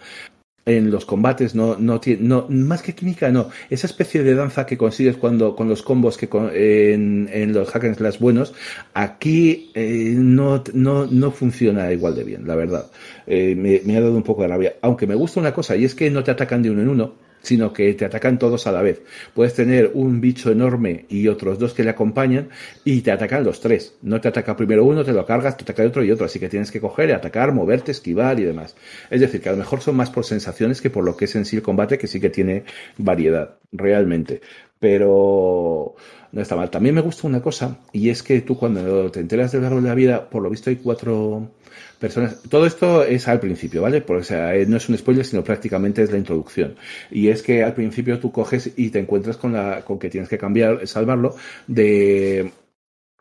[0.65, 3.49] en los combates no, no tiene, no, más que química, no.
[3.69, 7.83] Esa especie de danza que consigues cuando, con los combos que en, en los hack
[7.83, 8.53] and buenos,
[8.93, 12.89] aquí eh, no, no, no funciona igual de bien, la verdad.
[13.27, 14.75] Eh, me, ha dado un poco de rabia.
[14.81, 17.13] Aunque me gusta una cosa, y es que no te atacan de uno en uno,
[17.43, 19.03] sino que te atacan todos a la vez.
[19.35, 22.49] Puedes tener un bicho enorme y otros dos que le acompañan
[22.83, 23.95] y te atacan los tres.
[24.01, 26.25] No te ataca primero uno, te lo cargas, te ataca otro y otro.
[26.25, 28.75] Así que tienes que coger, atacar, moverte, esquivar y demás.
[29.11, 31.35] Es decir, que a lo mejor son más por sensaciones que por lo que es
[31.35, 32.63] en sí el combate, que sí que tiene
[32.97, 34.41] variedad, realmente.
[34.79, 35.95] Pero
[36.31, 36.69] no está mal.
[36.69, 39.89] También me gusta una cosa, y es que tú cuando te enteras del árbol de
[39.89, 41.51] la vida, por lo visto hay cuatro
[41.99, 42.41] personas.
[42.49, 44.03] Todo esto es al principio, ¿vale?
[44.23, 46.75] Sea, eh, no es un spoiler, sino prácticamente es la introducción.
[47.11, 50.29] Y es que al principio tú coges y te encuentras con, la, con que tienes
[50.29, 51.35] que cambiar, salvarlo
[51.67, 52.51] de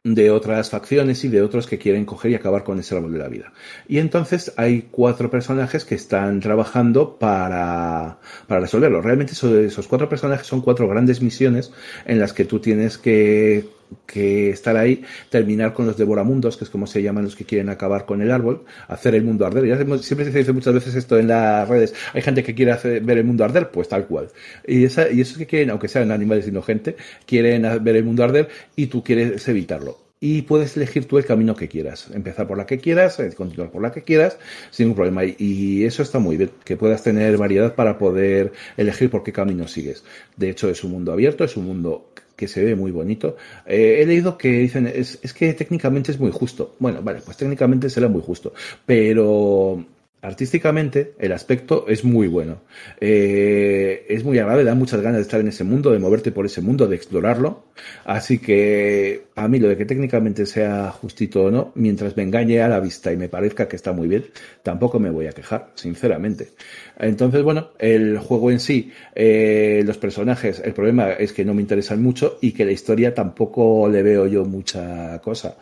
[0.05, 3.19] de otras facciones y de otros que quieren coger y acabar con ese árbol de
[3.19, 3.53] la vida.
[3.87, 8.19] Y entonces hay cuatro personajes que están trabajando para,
[8.49, 9.01] para resolverlo.
[9.01, 11.73] Realmente esos cuatro personajes son cuatro grandes misiones
[12.05, 13.69] en las que tú tienes que
[14.07, 17.69] que estar ahí, terminar con los devoramundos, que es como se llaman los que quieren
[17.69, 19.67] acabar con el árbol, hacer el mundo arder.
[19.67, 21.95] Ya siempre se dice muchas veces esto en las redes.
[22.13, 24.29] Hay gente que quiere hacer, ver el mundo arder, pues tal cual.
[24.67, 26.97] Y, esa, y esos que quieren, aunque sean animales y no gente,
[27.27, 31.57] quieren ver el mundo arder y tú quieres evitarlo y puedes elegir tú el camino
[31.57, 32.09] que quieras.
[32.15, 34.39] Empezar por la que quieras, eh, continuar por la que quieras,
[34.71, 35.25] sin ningún problema.
[35.25, 39.67] Y eso está muy bien, que puedas tener variedad para poder elegir por qué camino
[39.67, 40.05] sigues.
[40.37, 43.37] De hecho, es un mundo abierto, es un mundo que se ve muy bonito.
[43.67, 46.77] Eh, he leído que dicen, es, es, que técnicamente es muy justo.
[46.79, 48.53] Bueno, vale, pues técnicamente será muy justo,
[48.87, 49.85] pero
[50.23, 52.63] artísticamente el aspecto es muy bueno.
[53.01, 56.47] Eh, es muy agradable, da muchas ganas de estar en ese mundo, de moverte por
[56.47, 57.65] ese mundo, de explorarlo.
[58.05, 62.63] Así que a mí lo de que técnicamente sea justito o no, mientras me engañe
[62.63, 64.27] a la vista y me parezca que está muy bien,
[64.63, 66.51] tampoco me voy a quejar, sinceramente.
[66.99, 71.63] Entonces, bueno, el juego en sí, eh, los personajes, el problema es que no me
[71.63, 75.57] interesan mucho y que la historia tampoco le veo yo mucha cosa.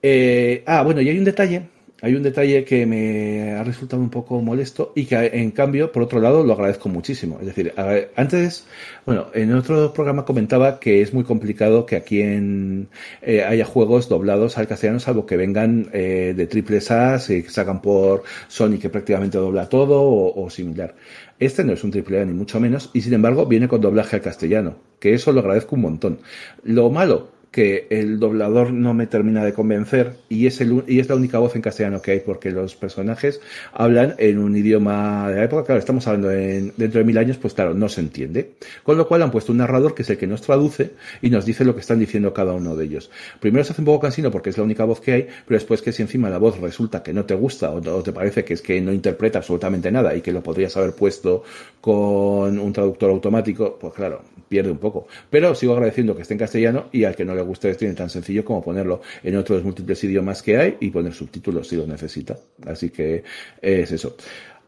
[0.00, 4.10] Eh, ah, bueno, y hay un detalle hay un detalle que me ha resultado un
[4.10, 7.38] poco molesto y que en cambio, por otro lado, lo agradezco muchísimo.
[7.40, 7.74] Es decir,
[8.14, 8.66] antes,
[9.04, 12.88] bueno, en otro programa comentaba que es muy complicado que aquí en,
[13.22, 17.82] eh, haya juegos doblados al castellano, salvo que vengan eh, de triples A, se sacan
[17.82, 20.94] por Sony que prácticamente dobla todo o, o similar.
[21.40, 24.16] Este no es un triple A ni mucho menos y sin embargo viene con doblaje
[24.16, 26.20] al castellano, que eso lo agradezco un montón.
[26.62, 31.08] Lo malo, que el doblador no me termina de convencer y es, el, y es
[31.08, 33.40] la única voz en castellano que hay porque los personajes
[33.72, 37.36] hablan en un idioma de la época, claro, estamos hablando en, dentro de mil años,
[37.36, 38.52] pues claro, no se entiende.
[38.84, 41.44] Con lo cual han puesto un narrador que es el que nos traduce y nos
[41.46, 43.10] dice lo que están diciendo cada uno de ellos.
[43.40, 45.82] Primero se hace un poco cansino porque es la única voz que hay, pero después
[45.82, 48.54] que si encima la voz resulta que no te gusta o, o te parece que
[48.54, 51.42] es que no interpreta absolutamente nada y que lo podrías haber puesto
[51.80, 55.06] con un traductor automático, pues claro, pierde un poco.
[55.30, 58.10] Pero sigo agradeciendo que esté en castellano y al que no le guste tiene tan
[58.10, 62.36] sencillo como ponerlo en otros múltiples idiomas que hay y poner subtítulos si lo necesita.
[62.66, 63.24] Así que
[63.60, 64.16] es eso.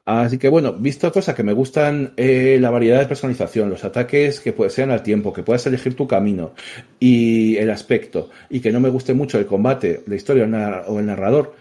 [0.05, 4.41] Así que bueno, visto cosas que me gustan, eh, la variedad de personalización, los ataques
[4.41, 6.53] que sean al tiempo, que puedas elegir tu camino
[6.99, 10.45] y el aspecto, y que no me guste mucho el combate, la historia
[10.89, 11.55] o el narrador,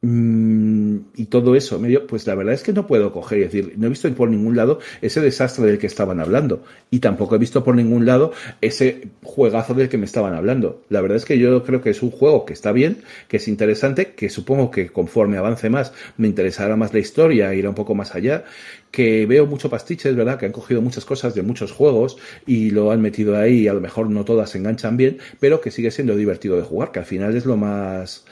[0.00, 0.71] mm,
[1.16, 3.86] y todo eso, medio, pues la verdad es que no puedo coger y decir, no
[3.86, 6.62] he visto por ningún lado ese desastre del que estaban hablando.
[6.90, 10.82] Y tampoco he visto por ningún lado ese juegazo del que me estaban hablando.
[10.88, 12.98] La verdad es que yo creo que es un juego que está bien,
[13.28, 17.68] que es interesante, que supongo que conforme avance más me interesará más la historia, irá
[17.68, 18.44] un poco más allá
[18.92, 22.70] que veo mucho pastiche, es verdad, que han cogido muchas cosas de muchos juegos y
[22.70, 25.70] lo han metido ahí y a lo mejor no todas se enganchan bien, pero que
[25.70, 28.24] sigue siendo divertido de jugar, que al final es lo más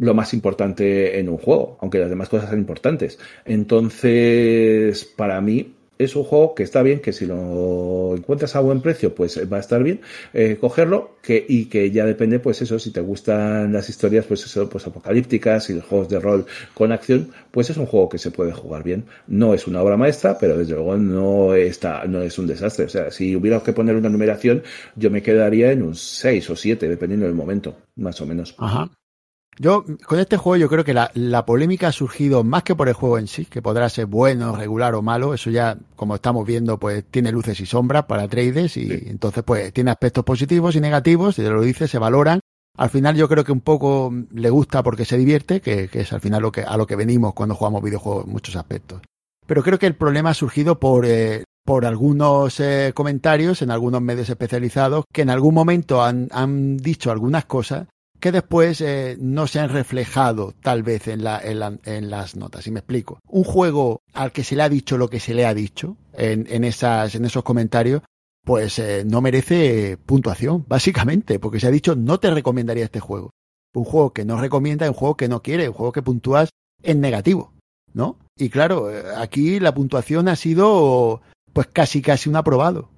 [0.00, 3.18] lo más importante en un juego, aunque las demás cosas son importantes.
[3.44, 8.80] Entonces, para mí, es un juego que está bien, que si lo encuentras a buen
[8.80, 10.00] precio, pues va a estar bien
[10.32, 14.42] eh, cogerlo, que, y que ya depende, pues eso, si te gustan las historias, pues
[14.46, 18.16] eso, pues apocalípticas y los juegos de rol con acción, pues es un juego que
[18.16, 19.04] se puede jugar bien.
[19.26, 22.86] No es una obra maestra, pero desde luego no está, no es un desastre.
[22.86, 24.62] O sea, si hubiera que poner una numeración,
[24.96, 28.54] yo me quedaría en un 6 o 7, dependiendo del momento, más o menos.
[28.56, 28.90] Ajá.
[29.60, 32.88] Yo, con este juego, yo creo que la, la, polémica ha surgido más que por
[32.88, 35.34] el juego en sí, que podrá ser bueno, regular o malo.
[35.34, 39.70] Eso ya, como estamos viendo, pues tiene luces y sombras para traders y entonces, pues
[39.74, 41.38] tiene aspectos positivos y negativos.
[41.38, 42.40] Y te lo dice, se valoran.
[42.78, 46.12] Al final, yo creo que un poco le gusta porque se divierte, que, que es
[46.14, 49.02] al final lo que, a lo que venimos cuando jugamos videojuegos en muchos aspectos.
[49.46, 54.00] Pero creo que el problema ha surgido por, eh, por algunos eh, comentarios en algunos
[54.00, 57.88] medios especializados que en algún momento han, han dicho algunas cosas
[58.20, 62.36] que después eh, no se han reflejado tal vez en, la, en, la, en, las
[62.36, 62.66] notas.
[62.66, 63.18] Y me explico.
[63.26, 66.46] Un juego al que se le ha dicho lo que se le ha dicho en,
[66.50, 68.02] en, esas, en esos comentarios,
[68.44, 73.30] pues eh, no merece puntuación, básicamente, porque se ha dicho no te recomendaría este juego.
[73.74, 76.50] Un juego que no recomienda un juego que no quiere, un juego que puntúas
[76.82, 77.52] en negativo,
[77.92, 78.18] ¿no?
[78.36, 81.20] Y claro, eh, aquí la puntuación ha sido
[81.52, 82.90] pues casi casi un aprobado.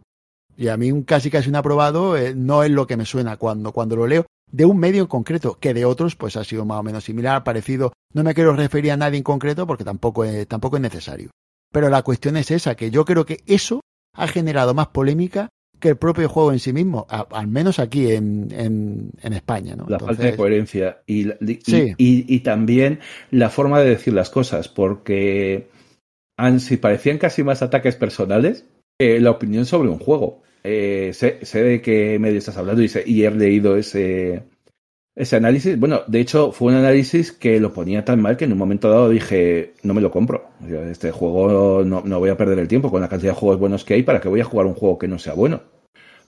[0.57, 3.37] Y a mí un casi casi un aprobado eh, no es lo que me suena
[3.37, 6.65] cuando, cuando lo leo de un medio en concreto, que de otros pues ha sido
[6.65, 7.93] más o menos similar, parecido.
[8.15, 11.31] No me quiero referir a nadie en concreto porque tampoco es, tampoco es necesario.
[11.73, 13.81] Pero la cuestión es esa, que yo creo que eso
[14.15, 15.49] ha generado más polémica
[15.81, 19.75] que el propio juego en sí mismo, a, al menos aquí en, en, en España.
[19.75, 19.87] ¿no?
[19.89, 21.95] La Entonces, falta de coherencia y, y, sí.
[21.97, 23.01] y, y, también
[23.31, 25.71] la forma de decir las cosas, porque
[26.39, 28.67] han, si parecían casi más ataques personales
[28.99, 30.43] que la opinión sobre un juego.
[30.65, 34.45] Eh, sé, de qué medio estás hablando y, sé, he leído ese,
[35.15, 35.79] ese análisis.
[35.79, 38.91] Bueno, de hecho, fue un análisis que lo ponía tan mal que en un momento
[38.91, 40.51] dado dije, no me lo compro.
[40.91, 43.85] Este juego no, no voy a perder el tiempo con la cantidad de juegos buenos
[43.85, 45.63] que hay, ¿para que voy a jugar un juego que no sea bueno?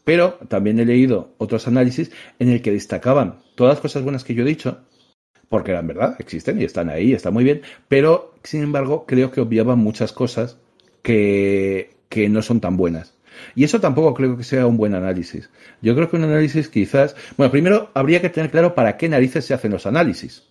[0.04, 4.34] Pero también he leído otros análisis en el que destacaban todas las cosas buenas que
[4.34, 4.82] yo he dicho,
[5.48, 9.40] porque eran verdad, existen y están ahí, está muy bien, pero sin embargo creo que
[9.40, 10.58] obviaban muchas cosas
[11.02, 13.14] que, que no son tan buenas.
[13.54, 15.50] Y eso tampoco creo que sea un buen análisis.
[15.82, 17.16] Yo creo que un análisis quizás.
[17.36, 20.44] Bueno, primero habría que tener claro para qué narices se hacen los análisis.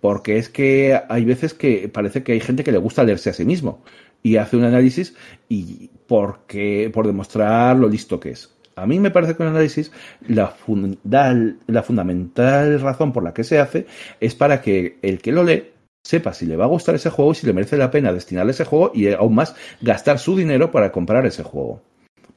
[0.00, 3.34] Porque es que hay veces que parece que hay gente que le gusta leerse a
[3.34, 3.82] sí mismo
[4.22, 5.14] y hace un análisis
[5.48, 8.50] y porque por demostrar lo listo que es.
[8.76, 9.92] A mí me parece que un análisis,
[10.26, 13.86] la, fundal, la fundamental razón por la que se hace
[14.20, 15.64] es para que el que lo lee
[16.02, 18.52] sepa si le va a gustar ese juego y si le merece la pena destinarle
[18.52, 21.82] ese juego y aún más gastar su dinero para comprar ese juego.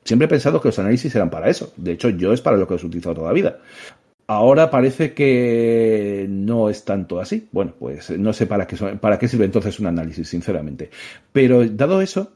[0.04, 1.74] Siempre he pensado que los análisis eran para eso.
[1.78, 3.60] De hecho, yo es para lo que los he utilizado toda la vida.
[4.28, 7.50] Ahora parece que no es tanto así.
[7.52, 10.90] Bueno, pues no sé para qué, para qué sirve entonces un análisis, sinceramente.
[11.32, 12.32] Pero dado eso,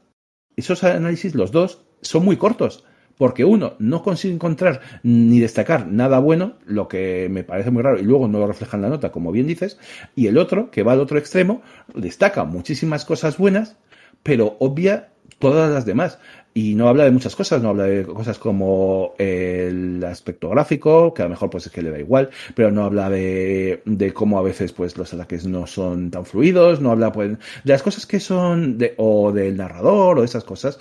[0.56, 2.84] esos análisis, los dos, son muy cortos.
[3.16, 7.98] Porque uno no consigue encontrar ni destacar nada bueno, lo que me parece muy raro,
[7.98, 9.76] y luego no lo refleja en la nota, como bien dices,
[10.14, 11.62] y el otro, que va al otro extremo,
[11.94, 13.76] destaca muchísimas cosas buenas,
[14.22, 15.08] pero obvia
[15.38, 16.18] todas las demás.
[16.54, 21.22] Y no habla de muchas cosas, no habla de cosas como el aspecto gráfico, que
[21.22, 24.38] a lo mejor pues es que le da igual, pero no habla de, de cómo
[24.38, 27.38] a veces pues los ataques no son tan fluidos, no habla pues de
[27.72, 30.80] las cosas que son de, o del narrador o esas cosas.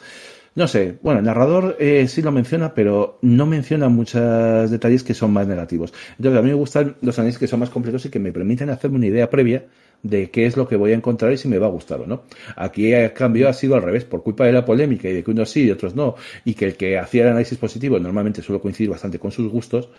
[0.55, 5.13] No sé, bueno, el narrador eh, sí lo menciona, pero no menciona muchos detalles que
[5.13, 5.93] son más negativos.
[6.17, 8.71] Entonces, a mí me gustan los análisis que son más completos y que me permiten
[8.71, 9.67] hacerme una idea previa
[10.03, 12.07] de qué es lo que voy a encontrar y si me va a gustar o
[12.07, 12.24] no.
[12.56, 15.32] Aquí, a cambio, ha sido al revés, por culpa de la polémica y de que
[15.32, 16.15] unos sí y otros no,
[16.45, 19.90] y que el que hacía el análisis positivo normalmente suele coincidir bastante con sus gustos,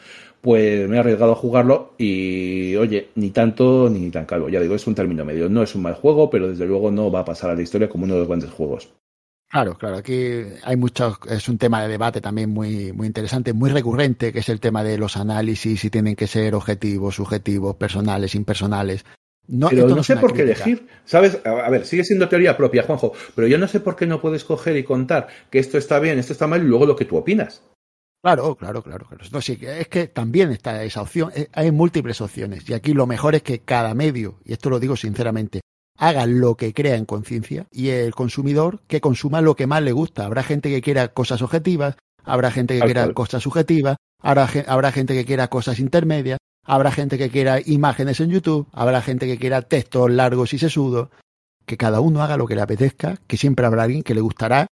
[0.41, 4.49] pues me he arriesgado a jugarlo y, oye, ni tanto ni tan calvo.
[4.49, 5.49] Ya digo, es un término medio.
[5.49, 7.89] No es un mal juego, pero desde luego no va a pasar a la historia
[7.89, 8.93] como uno de los grandes juegos.
[9.51, 13.71] Claro, claro, aquí hay muchos, es un tema de debate también muy, muy interesante, muy
[13.71, 18.35] recurrente, que es el tema de los análisis, si tienen que ser objetivos, subjetivos, personales,
[18.35, 19.07] impersonales.
[19.49, 21.41] No, pero no, no sé por qué elegir, ¿sabes?
[21.45, 24.45] A ver, sigue siendo teoría propia, Juanjo, pero yo no sé por qué no puedes
[24.45, 27.17] coger y contar que esto está bien, esto está mal y luego lo que tú
[27.17, 27.63] opinas.
[28.23, 29.07] Claro, claro, claro.
[29.07, 29.25] claro.
[29.33, 31.31] No, sí, es que también está esa opción.
[31.35, 32.69] Eh, hay múltiples opciones.
[32.69, 35.61] Y aquí lo mejor es que cada medio, y esto lo digo sinceramente,
[35.97, 39.93] haga lo que crea en conciencia y el consumidor que consuma lo que más le
[39.93, 40.27] gusta.
[40.27, 45.15] Habrá gente que quiera cosas objetivas, habrá gente que quiera cosas subjetivas, habrá, habrá gente
[45.15, 46.39] que quiera cosas intermedias,
[46.69, 51.09] habrá gente que quiera imágenes en YouTube, habrá gente que quiera textos largos y sesudos.
[51.65, 54.67] Que cada uno haga lo que le apetezca, que siempre habrá alguien que le gustará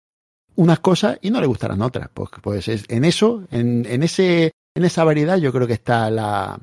[0.55, 2.09] unas cosas y no le gustarán otras.
[2.12, 6.10] Pues, pues es, en eso, en, en, ese, en esa variedad, yo creo que está
[6.10, 6.59] la,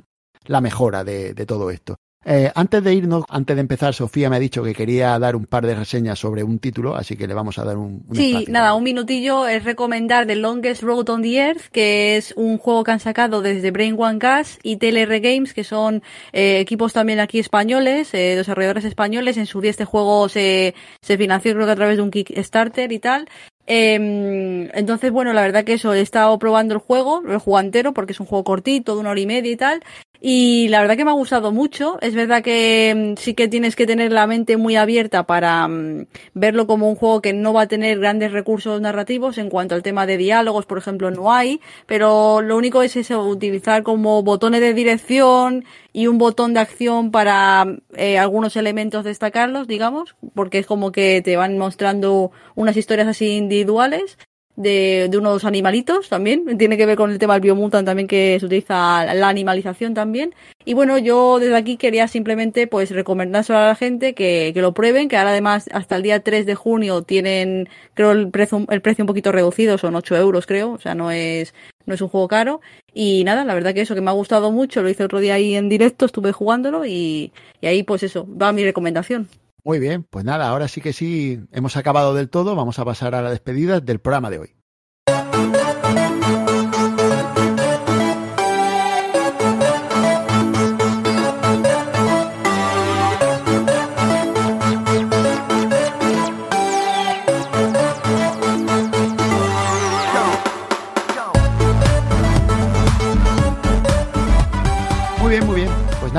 [0.45, 1.95] la mejora de, de todo esto.
[2.25, 5.45] Eh, antes de irnos, antes de empezar, Sofía me ha dicho que quería dar un
[5.45, 8.03] par de reseñas sobre un título, así que le vamos a dar un.
[8.07, 12.33] un sí, nada, un minutillo es recomendar The Longest Road on the Earth, que es
[12.37, 16.01] un juego que han sacado desde Brain One Gas y TLR Games, que son
[16.31, 19.37] eh, equipos también aquí españoles, eh, desarrolladores españoles.
[19.37, 22.91] En su día este juego se, se financió creo que a través de un Kickstarter
[22.91, 23.27] y tal.
[23.65, 27.93] Eh, entonces, bueno, la verdad que eso, he estado probando el juego, el juego entero,
[27.93, 29.83] porque es un juego cortito, de una hora y media y tal,
[30.25, 31.97] y la verdad que me ha gustado mucho.
[31.99, 36.05] Es verdad que mm, sí que tienes que tener la mente muy abierta para mm,
[36.33, 39.83] verlo como un juego que no va a tener grandes recursos narrativos en cuanto al
[39.83, 44.61] tema de diálogos, por ejemplo, no hay, pero lo único es eso, utilizar como botones
[44.61, 50.65] de dirección y un botón de acción para eh, algunos elementos destacarlos, digamos, porque es
[50.65, 54.17] como que te van mostrando unas historias así individuales
[54.55, 56.57] de, de unos animalitos también.
[56.57, 60.34] Tiene que ver con el tema del biomutant también que se utiliza la animalización también.
[60.65, 64.73] Y bueno, yo desde aquí quería simplemente pues recomendárselo a la gente que, que lo
[64.73, 68.81] prueben, que ahora además hasta el día 3 de junio tienen, creo, el precio, el
[68.81, 71.53] precio un poquito reducido, son 8 euros creo, o sea, no es,
[71.85, 72.61] no es un juego caro.
[72.93, 75.34] Y nada, la verdad que eso que me ha gustado mucho, lo hice otro día
[75.35, 79.27] ahí en directo, estuve jugándolo y, y ahí pues eso, va mi recomendación.
[79.65, 83.15] Muy bien, pues nada, ahora sí que sí, hemos acabado del todo, vamos a pasar
[83.15, 84.56] a la despedida del programa de hoy.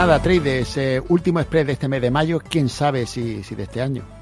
[0.06, 3.62] Nada, Trades, eh, último express de este mes de mayo, quién sabe si, si de
[3.62, 4.13] este año.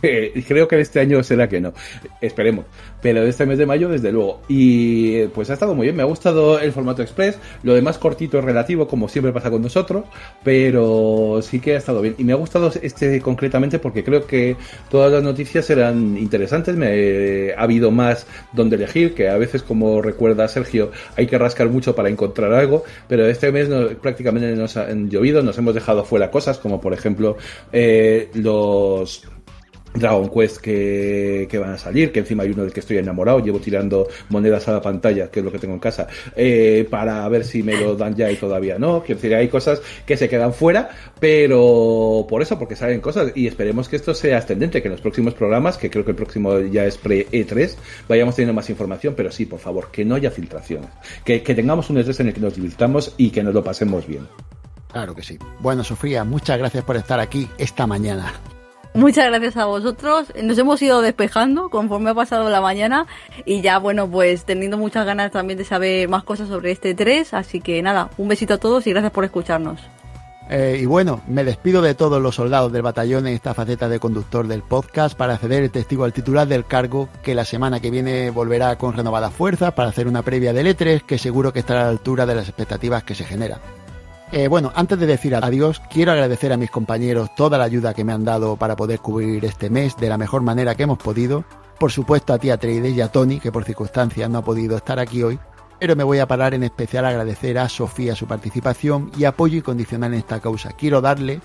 [0.00, 1.72] Creo que este año será que no.
[2.20, 2.66] Esperemos.
[3.02, 4.42] Pero este mes de mayo, desde luego.
[4.48, 5.96] Y pues ha estado muy bien.
[5.96, 7.38] Me ha gustado el formato express.
[7.62, 10.04] Lo demás cortito es relativo, como siempre pasa con nosotros.
[10.44, 12.14] Pero sí que ha estado bien.
[12.18, 14.56] Y me ha gustado este concretamente porque creo que
[14.90, 16.76] todas las noticias eran interesantes.
[16.76, 19.14] Me ha habido más donde elegir.
[19.14, 22.84] Que a veces, como recuerda Sergio, hay que rascar mucho para encontrar algo.
[23.08, 23.68] Pero este mes
[24.00, 25.42] prácticamente nos han llovido.
[25.42, 27.36] Nos hemos dejado fuera cosas como, por ejemplo,
[27.72, 29.22] eh, los
[29.94, 33.58] Dragon Quest que, van a salir, que encima hay uno del que estoy enamorado, llevo
[33.58, 36.06] tirando monedas a la pantalla, que es lo que tengo en casa,
[36.36, 39.02] eh, para ver si me lo dan ya y todavía no.
[39.02, 43.46] Quiero decir, hay cosas que se quedan fuera, pero por eso, porque salen cosas, y
[43.46, 46.58] esperemos que esto sea ascendente, que en los próximos programas, que creo que el próximo
[46.60, 47.76] ya es pre-E3,
[48.08, 50.90] vayamos teniendo más información, pero sí, por favor, que no haya filtraciones,
[51.24, 54.06] que, que tengamos un E3 en el que nos divirtamos y que nos lo pasemos
[54.06, 54.26] bien.
[54.92, 55.38] Claro que sí.
[55.60, 58.32] Bueno, Sofía, muchas gracias por estar aquí esta mañana.
[58.98, 60.32] Muchas gracias a vosotros.
[60.42, 63.06] Nos hemos ido despejando conforme ha pasado la mañana
[63.44, 67.32] y ya, bueno, pues teniendo muchas ganas también de saber más cosas sobre este 3.
[67.32, 69.80] Así que nada, un besito a todos y gracias por escucharnos.
[70.50, 74.00] Eh, y bueno, me despido de todos los soldados del batallón en esta faceta de
[74.00, 77.92] conductor del podcast para ceder el testigo al titular del cargo que la semana que
[77.92, 81.82] viene volverá con renovadas fuerzas para hacer una previa del E3 que seguro que estará
[81.82, 83.60] a la altura de las expectativas que se generan.
[84.30, 88.04] Eh, bueno, antes de decir adiós, quiero agradecer a mis compañeros toda la ayuda que
[88.04, 91.44] me han dado para poder cubrir este mes de la mejor manera que hemos podido.
[91.78, 94.98] Por supuesto a ti, Atreides, y a Tony, que por circunstancias no ha podido estar
[94.98, 95.38] aquí hoy.
[95.80, 99.56] Pero me voy a parar en especial a agradecer a Sofía su participación y apoyo
[99.56, 100.72] incondicional en esta causa.
[100.72, 101.40] Quiero darle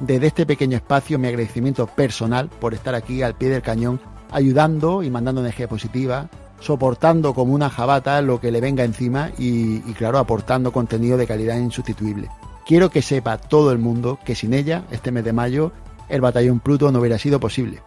[0.00, 4.00] desde este pequeño espacio mi agradecimiento personal por estar aquí al pie del cañón,
[4.30, 6.30] ayudando y mandando energía positiva,
[6.62, 11.58] soportando como una jabata lo que le venga encima y, claro, aportando contenido de calidad
[11.58, 12.28] insustituible.
[12.64, 15.72] Quiero que sepa todo el mundo que sin ella, este mes de mayo,
[16.08, 17.82] el batallón Pluto no hubiera sido posible.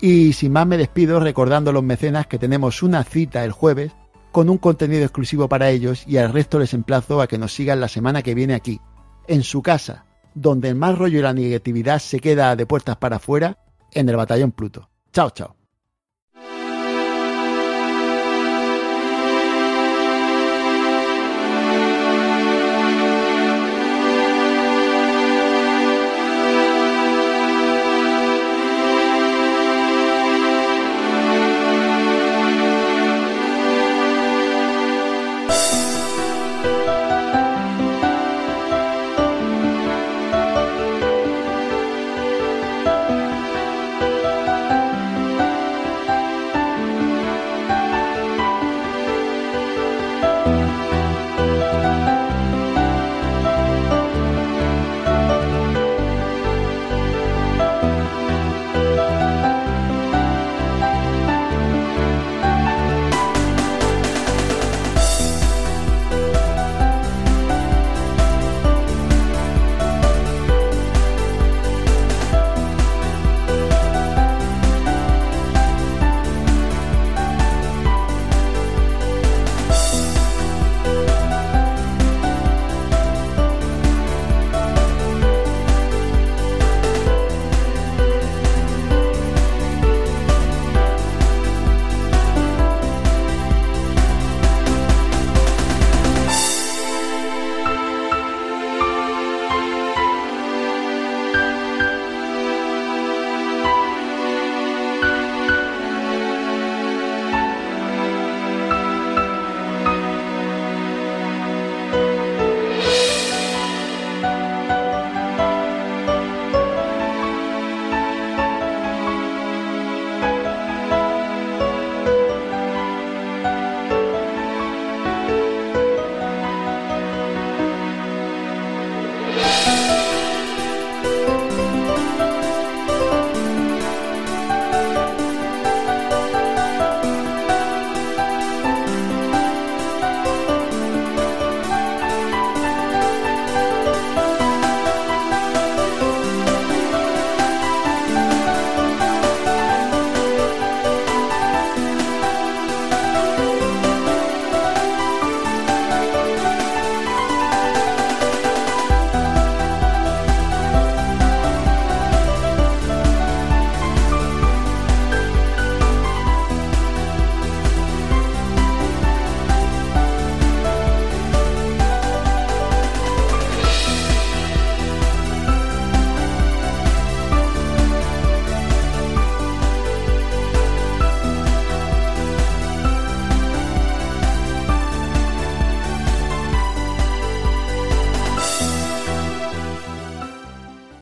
[0.00, 3.92] Y sin más me despido recordando a los mecenas que tenemos una cita el jueves
[4.32, 7.80] con un contenido exclusivo para ellos y al resto les emplazo a que nos sigan
[7.80, 8.80] la semana que viene aquí,
[9.26, 13.16] en su casa, donde el más rollo y la negatividad se queda de puertas para
[13.16, 13.58] afuera,
[13.92, 14.90] en el batallón Pluto.
[15.12, 15.65] Chao, chao.